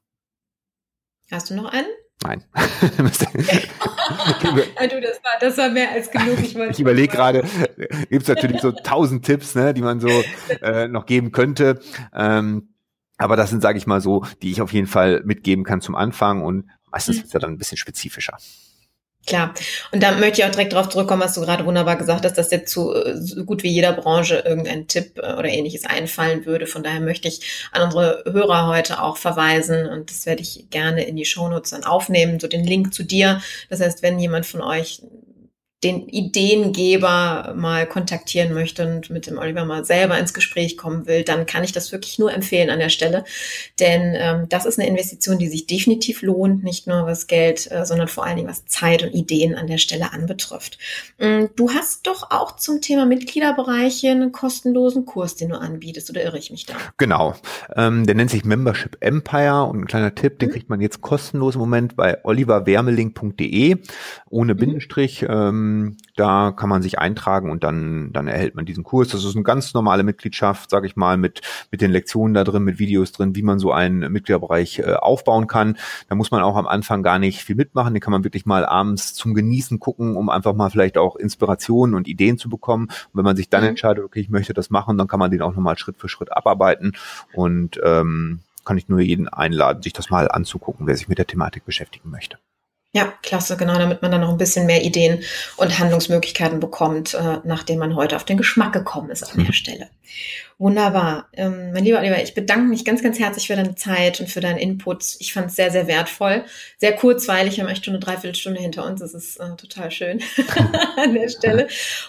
Hast 1.31 1.51
du 1.51 1.55
noch 1.55 1.72
einen? 1.72 1.87
Nein. 2.22 2.45
du, 2.55 2.61
das 5.01 5.22
war, 5.22 5.33
das 5.41 5.59
war 5.59 5.68
mehr 5.70 5.91
als 5.91 6.11
genug. 6.11 6.39
Ich, 6.41 6.57
ich 6.57 6.81
überlege 6.81 7.09
gerade, 7.09 7.43
gibt 8.09 8.22
es 8.22 8.29
natürlich 8.29 8.61
so 8.61 8.72
tausend 8.72 9.25
Tipps, 9.25 9.55
ne, 9.55 9.75
die 9.75 9.83
man 9.83 10.01
so 10.01 10.09
äh, 10.62 10.89
noch 10.89 11.07
geben 11.07 11.33
könnte. 11.33 11.81
Ähm, 12.14 12.75
aber 13.16 13.37
das 13.37 13.51
sind, 13.51 13.62
sage 13.62 13.79
ich 13.79 13.87
mal 13.87 14.01
so, 14.01 14.25
die 14.43 14.51
ich 14.51 14.61
auf 14.61 14.72
jeden 14.72 14.87
Fall 14.87 15.22
mitgeben 15.25 15.64
kann 15.64 15.81
zum 15.81 15.95
Anfang 15.95 16.43
und 16.43 16.68
Meistens 16.95 17.16
mhm. 17.16 17.24
ist 17.24 17.34
er 17.34 17.40
dann 17.40 17.51
ein 17.51 17.59
bisschen 17.59 17.76
spezifischer. 17.76 18.38
Klar. 19.26 19.53
Und 19.90 20.03
da 20.03 20.12
möchte 20.12 20.40
ich 20.40 20.47
auch 20.47 20.51
direkt 20.51 20.74
darauf 20.74 20.90
zurückkommen, 20.90 21.22
was 21.22 21.34
du 21.34 21.40
gerade 21.40 21.64
wunderbar 21.64 21.97
gesagt 21.97 22.24
hast, 22.24 22.36
dass 22.36 22.51
dir 22.51 22.66
zu 22.66 22.95
so 23.14 23.45
gut 23.45 23.64
wie 23.64 23.70
jeder 23.70 23.92
Branche 23.92 24.45
irgendein 24.47 24.86
Tipp 24.86 25.18
äh, 25.18 25.32
oder 25.32 25.49
ähnliches 25.49 25.86
einfallen 25.86 26.47
würde. 26.47 26.66
Von 26.68 26.84
daher 26.84 27.01
möchte 27.01 27.26
ich 27.26 27.68
an 27.72 27.82
unsere 27.82 28.22
Hörer 28.30 28.68
heute 28.68 29.03
auch 29.03 29.16
verweisen 29.16 29.86
und 29.86 30.11
das 30.11 30.26
werde 30.26 30.42
ich 30.42 30.66
gerne 30.70 31.05
in 31.05 31.16
die 31.16 31.24
Shownotes 31.24 31.70
dann 31.70 31.84
aufnehmen, 31.84 32.38
so 32.38 32.47
den 32.47 32.64
Link 32.64 32.95
zu 32.95 33.03
dir. 33.03 33.40
Das 33.70 33.80
heißt, 33.80 34.03
wenn 34.03 34.20
jemand 34.20 34.47
von 34.47 34.61
euch 34.61 35.03
den 35.85 36.09
Ideengeber 36.09 37.55
mal 37.57 37.87
kontaktieren 37.87 38.55
möchte 38.55 38.87
und 38.87 39.11
mit 39.11 39.26
dem 39.26 39.37
Oliver 39.37 39.64
mal 39.66 39.85
selber 39.85 40.18
ins 40.18 40.32
Gespräch 40.32 40.78
kommen 40.78 41.07
will, 41.07 41.22
dann 41.22 41.45
kann 41.45 41.62
ich 41.62 41.72
das 41.72 41.93
wirklich 41.93 42.18
nur 42.18 42.32
empfehlen 42.32 42.70
an 42.70 42.78
der 42.78 42.89
Stelle. 42.89 43.24
Denn 43.78 44.14
ähm, 44.16 44.49
das 44.49 44.64
ist 44.64 44.78
eine 44.78 44.89
Investition, 44.89 45.39
die 45.39 45.49
sich 45.49 45.66
definitiv 45.66 46.22
lohnt, 46.22 46.64
nicht 46.64 46.87
nur 46.87 47.07
was 47.07 47.26
Geld, 47.26 47.70
äh, 47.70 47.85
sondern 47.85 48.09
vor 48.09 48.24
allen 48.24 48.37
Dingen 48.37 48.49
was 48.49 48.64
Zeit 48.64 49.03
und 49.03 49.14
Ideen 49.14 49.55
an 49.55 49.66
der 49.66 49.78
Stelle 49.78 50.12
anbetrifft. 50.12 50.78
Ähm, 51.18 51.51
du 51.55 51.70
hast 51.70 52.07
doch 52.07 52.30
auch 52.30 52.57
zum 52.57 52.80
Thema 52.80 53.05
Mitgliederbereiche 53.05 54.11
einen 54.11 54.32
kostenlosen 54.32 55.05
Kurs, 55.05 55.37
den 55.37 55.51
du 55.51 55.59
anbietest, 55.61 56.09
oder 56.09 56.24
irre 56.24 56.39
ich 56.39 56.51
mich 56.51 56.64
da? 56.64 56.74
Genau. 56.97 57.35
Ähm, 57.76 58.07
der 58.07 58.14
nennt 58.14 58.30
sich 58.30 58.45
Membership 58.45 58.97
Empire 59.01 59.64
und 59.64 59.82
ein 59.82 59.87
kleiner 59.87 60.14
Tipp, 60.14 60.39
den 60.39 60.49
mhm. 60.49 60.53
kriegt 60.53 60.70
man 60.70 60.80
jetzt 60.80 61.03
kostenlos 61.03 61.57
im 61.57 61.61
Moment 61.61 61.95
bei 61.97 62.24
oliverwermeling.de 62.24 63.76
ohne 64.30 64.55
mhm. 64.55 64.59
Bindestrich. 64.59 65.26
Ähm, 65.28 65.74
ähm, 65.75 65.97
da 66.16 66.53
kann 66.53 66.68
man 66.68 66.83
sich 66.83 66.99
eintragen 66.99 67.51
und 67.51 67.64
dann, 67.64 68.12
dann 68.12 68.29
erhält 68.29 68.55
man 68.55 68.64
diesen 68.64 68.85
Kurs. 68.85 69.09
Das 69.09 69.25
ist 69.25 69.35
eine 69.35 69.43
ganz 69.43 69.75
normale 69.75 70.03
Mitgliedschaft, 70.03 70.70
sage 70.70 70.87
ich 70.87 70.97
mal, 70.97 71.16
mit, 71.16 71.43
mit 71.70 71.81
den 71.81 71.91
Lektionen 71.91 72.35
da 72.35 72.45
drin, 72.45 72.62
mit 72.62 72.79
Videos 72.79 73.12
drin, 73.12 73.35
wie 73.35 73.43
man 73.43 73.59
so 73.59 73.72
einen 73.72 74.12
Mitgliederbereich 74.12 74.79
äh, 74.79 74.95
aufbauen 74.95 75.47
kann. 75.47 75.77
Da 76.09 76.14
muss 76.14 76.31
man 76.31 76.43
auch 76.43 76.57
am 76.57 76.66
Anfang 76.66 77.03
gar 77.03 77.18
nicht 77.18 77.43
viel 77.43 77.57
mitmachen. 77.57 77.95
Den 77.95 78.01
kann 78.01 78.12
man 78.12 78.25
wirklich 78.25 78.47
mal 78.47 78.64
abends 78.64 79.14
zum 79.14 79.35
Genießen 79.35 79.81
gucken, 79.81 80.16
um 80.16 80.29
einfach 80.29 80.55
mal 80.55 80.70
vielleicht 80.70 80.99
auch 80.99 81.16
Inspirationen 81.16 81.95
und 81.95 82.09
Ideen 82.09 82.39
zu 82.39 82.49
bekommen. 82.49 82.85
Und 82.87 83.14
wenn 83.14 83.25
man 83.25 83.37
sich 83.37 83.49
dann 83.49 83.62
mhm. 83.62 83.70
entscheidet, 83.70 84.05
okay, 84.05 84.20
ich 84.20 84.31
möchte 84.31 84.55
das 84.55 84.70
machen, 84.70 84.99
dann 84.99 85.09
kann 85.09 85.18
man 85.18 85.31
den 85.31 85.43
auch 85.43 85.55
nochmal 85.55 85.79
Schritt 85.79 85.97
für 85.99 86.09
Schritt 86.09 86.33
abarbeiten 86.33 86.93
und 87.33 87.81
ähm, 87.83 88.41
kann 88.64 88.79
ich 88.79 88.89
nur 88.89 89.01
jeden 89.01 89.29
einladen, 89.29 89.83
sich 89.83 89.93
das 89.93 90.09
mal 90.09 90.31
anzugucken, 90.31 90.87
wer 90.87 90.97
sich 90.97 91.09
mit 91.09 91.18
der 91.18 91.27
Thematik 91.27 91.66
beschäftigen 91.66 92.11
möchte. 92.11 92.39
Ja, 92.95 93.12
klasse, 93.22 93.57
genau, 93.57 93.76
damit 93.76 94.03
man 94.03 94.12
dann 94.12 94.20
noch 94.20 94.30
ein 94.30 94.38
bisschen 94.38 94.66
mehr 94.66 94.84
Ideen 94.84 95.24
und 95.57 95.80
Handlungsmöglichkeiten 95.80 96.61
bekommt, 96.61 97.14
äh, 97.14 97.38
nachdem 97.42 97.80
man 97.80 97.97
heute 97.97 98.14
auf 98.14 98.22
den 98.22 98.36
Geschmack 98.36 98.72
gekommen 98.72 99.11
ist 99.11 99.24
an 99.24 99.38
der 99.38 99.47
mhm. 99.47 99.53
Stelle. 99.53 99.88
Wunderbar. 100.59 101.28
Ähm, 101.32 101.72
mein 101.72 101.84
lieber 101.84 101.98
Oliver, 101.98 102.22
ich 102.22 102.32
bedanke 102.32 102.68
mich 102.68 102.84
ganz, 102.84 103.02
ganz 103.02 103.18
herzlich 103.18 103.48
für 103.48 103.57
deine 103.57 103.74
Zeit 103.74 104.20
und 104.20 104.30
für 104.30 104.40
deinen 104.40 104.59
Input. 104.59 105.16
Ich 105.18 105.32
fand 105.32 105.48
es 105.48 105.57
sehr, 105.57 105.72
sehr 105.72 105.88
wertvoll. 105.88 106.44
Sehr 106.78 106.92
kurzweilig. 106.94 107.57
Wir 107.57 107.64
haben 107.64 107.70
echt 107.70 107.84
schon 107.84 107.94
eine 107.94 108.00
Dreiviertelstunde 108.00 108.61
hinter 108.61 108.86
uns. 108.86 109.00
Das 109.00 109.14
ist 109.14 109.36
äh, 109.38 109.57
total 109.57 109.90
schön 109.90 110.20
an 110.96 111.14
der 111.14 111.28
Stelle. 111.28 111.66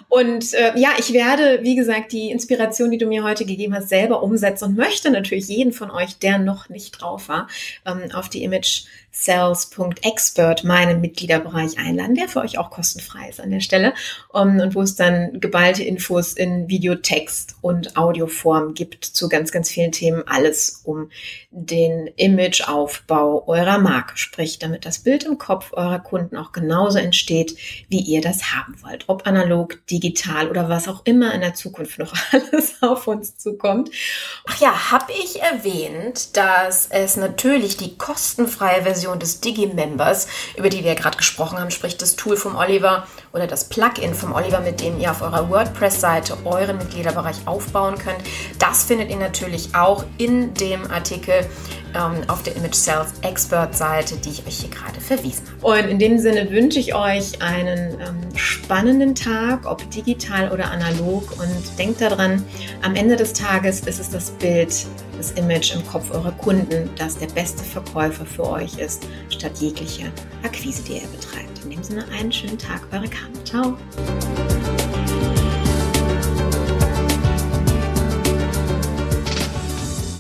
Und 0.09 0.53
äh, 0.53 0.77
ja, 0.77 0.89
ich 0.99 1.11
werde, 1.11 1.59
wie 1.63 1.75
gesagt, 1.75 2.11
die 2.11 2.29
Inspiration, 2.29 2.91
die 2.91 2.99
du 2.99 3.07
mir 3.07 3.23
heute 3.23 3.45
gegeben 3.45 3.73
hast, 3.73 3.89
selber 3.89 4.21
umsetzen 4.21 4.65
und 4.65 4.77
möchte 4.77 5.09
natürlich 5.09 5.47
jeden 5.47 5.73
von 5.73 5.89
euch, 5.89 6.19
der 6.19 6.37
noch 6.37 6.69
nicht 6.69 6.91
drauf 6.91 7.27
war, 7.29 7.47
ähm, 7.85 8.11
auf 8.13 8.29
die 8.29 8.43
Image 8.43 8.83
sales.expert, 9.15 10.65
meinen 10.65 10.99
Mitgliederbereich 10.99 11.77
einladen, 11.77 12.15
der 12.15 12.27
für 12.27 12.41
euch 12.41 12.57
auch 12.57 12.69
kostenfrei 12.69 13.29
ist 13.29 13.39
an 13.39 13.49
der 13.49 13.61
Stelle 13.61 13.93
um, 14.29 14.59
und 14.59 14.75
wo 14.75 14.81
es 14.81 14.95
dann 14.95 15.39
geballte 15.39 15.83
Infos 15.83 16.33
in 16.33 16.67
Videotext 16.67 17.55
und 17.61 17.95
Audioform 18.35 18.73
gibt 18.73 19.05
zu 19.05 19.29
ganz, 19.29 19.51
ganz 19.51 19.69
vielen 19.69 19.91
Themen. 19.91 20.23
Alles 20.27 20.81
um 20.83 21.09
den 21.51 22.07
Imageaufbau 22.15 23.47
eurer 23.47 23.77
Marke, 23.77 24.17
sprich, 24.17 24.59
damit 24.59 24.85
das 24.85 24.99
Bild 24.99 25.23
im 25.23 25.37
Kopf 25.37 25.73
eurer 25.73 25.99
Kunden 25.99 26.37
auch 26.37 26.51
genauso 26.51 26.97
entsteht, 26.97 27.55
wie 27.87 27.99
ihr 27.99 28.21
das 28.21 28.53
haben 28.53 28.75
wollt. 28.83 29.05
Ob 29.07 29.25
analog, 29.27 29.85
digital 29.87 30.49
oder 30.49 30.69
was 30.69 30.87
auch 30.87 31.01
immer 31.05 31.33
in 31.33 31.41
der 31.41 31.53
Zukunft 31.53 31.99
noch 31.99 32.13
alles 32.31 32.75
auf 32.81 33.07
uns 33.07 33.37
zukommt. 33.37 33.89
Ach 34.47 34.59
ja, 34.59 34.91
habe 34.91 35.11
ich 35.23 35.41
erwähnt, 35.41 36.35
dass 36.35 36.87
es 36.87 37.17
natürlich 37.17 37.77
die 37.77 37.97
kostenfreie 37.97 38.83
Version 38.83 38.95
Version 39.05 39.19
des 39.19 39.41
Digi-Members, 39.41 40.27
über 40.57 40.69
die 40.69 40.83
wir 40.83 40.93
ja 40.93 40.99
gerade 40.99 41.17
gesprochen 41.17 41.59
haben, 41.59 41.69
sprich 41.69 41.97
das 41.97 42.15
Tool 42.15 42.37
vom 42.37 42.55
Oliver 42.55 43.07
oder 43.33 43.45
das 43.45 43.65
Plugin 43.65 44.15
vom 44.15 44.33
Oliver, 44.33 44.61
mit 44.61 44.81
dem 44.81 44.99
ihr 44.99 45.11
auf 45.11 45.21
eurer 45.21 45.49
WordPress-Seite 45.49 46.37
euren 46.45 46.77
Mitgliederbereich 46.77 47.45
aufbauen 47.45 47.97
könnt. 47.97 48.23
Das 48.59 48.83
findet 48.83 49.09
ihr 49.09 49.17
natürlich 49.17 49.75
auch 49.75 50.05
in 50.17 50.53
dem 50.53 50.89
Artikel 50.89 51.45
ähm, 51.95 52.23
auf 52.27 52.43
der 52.43 52.55
Image 52.55 52.75
Sales 52.75 53.13
Expert 53.21 53.75
Seite, 53.75 54.15
die 54.17 54.29
ich 54.29 54.45
euch 54.45 54.59
hier 54.59 54.69
gerade 54.69 54.99
verwiesen 54.99 55.43
habe. 55.61 55.83
Und 55.83 55.89
in 55.89 55.99
dem 55.99 56.19
Sinne 56.19 56.49
wünsche 56.51 56.79
ich 56.79 56.93
euch 56.93 57.41
einen 57.41 57.99
ähm, 57.99 58.35
spannenden 58.35 59.15
Tag, 59.15 59.65
ob 59.65 59.89
digital 59.91 60.51
oder 60.51 60.71
analog. 60.71 61.31
Und 61.39 61.79
denkt 61.79 62.01
daran, 62.01 62.43
am 62.81 62.95
Ende 62.95 63.15
des 63.15 63.33
Tages 63.33 63.81
ist 63.81 63.99
es 63.99 64.09
das 64.09 64.31
Bild, 64.31 64.73
das 65.17 65.31
Image 65.31 65.73
im 65.73 65.85
Kopf 65.87 66.11
eurer 66.11 66.31
Kunden, 66.33 66.89
das 66.97 67.17
der 67.17 67.27
beste 67.27 67.63
Verkäufer 67.63 68.25
für 68.25 68.49
euch 68.49 68.77
ist, 68.77 69.07
statt 69.29 69.53
jegliche 69.59 70.11
Akquise, 70.43 70.83
die 70.83 70.93
ihr 70.93 71.07
betreibt. 71.07 71.63
In 71.63 71.71
dem 71.71 71.83
Sinne 71.83 72.05
einen 72.17 72.31
schönen 72.31 72.57
Tag, 72.57 72.81
eure 72.91 73.07
Carmen. 73.07 73.45
Ciao. 73.45 73.77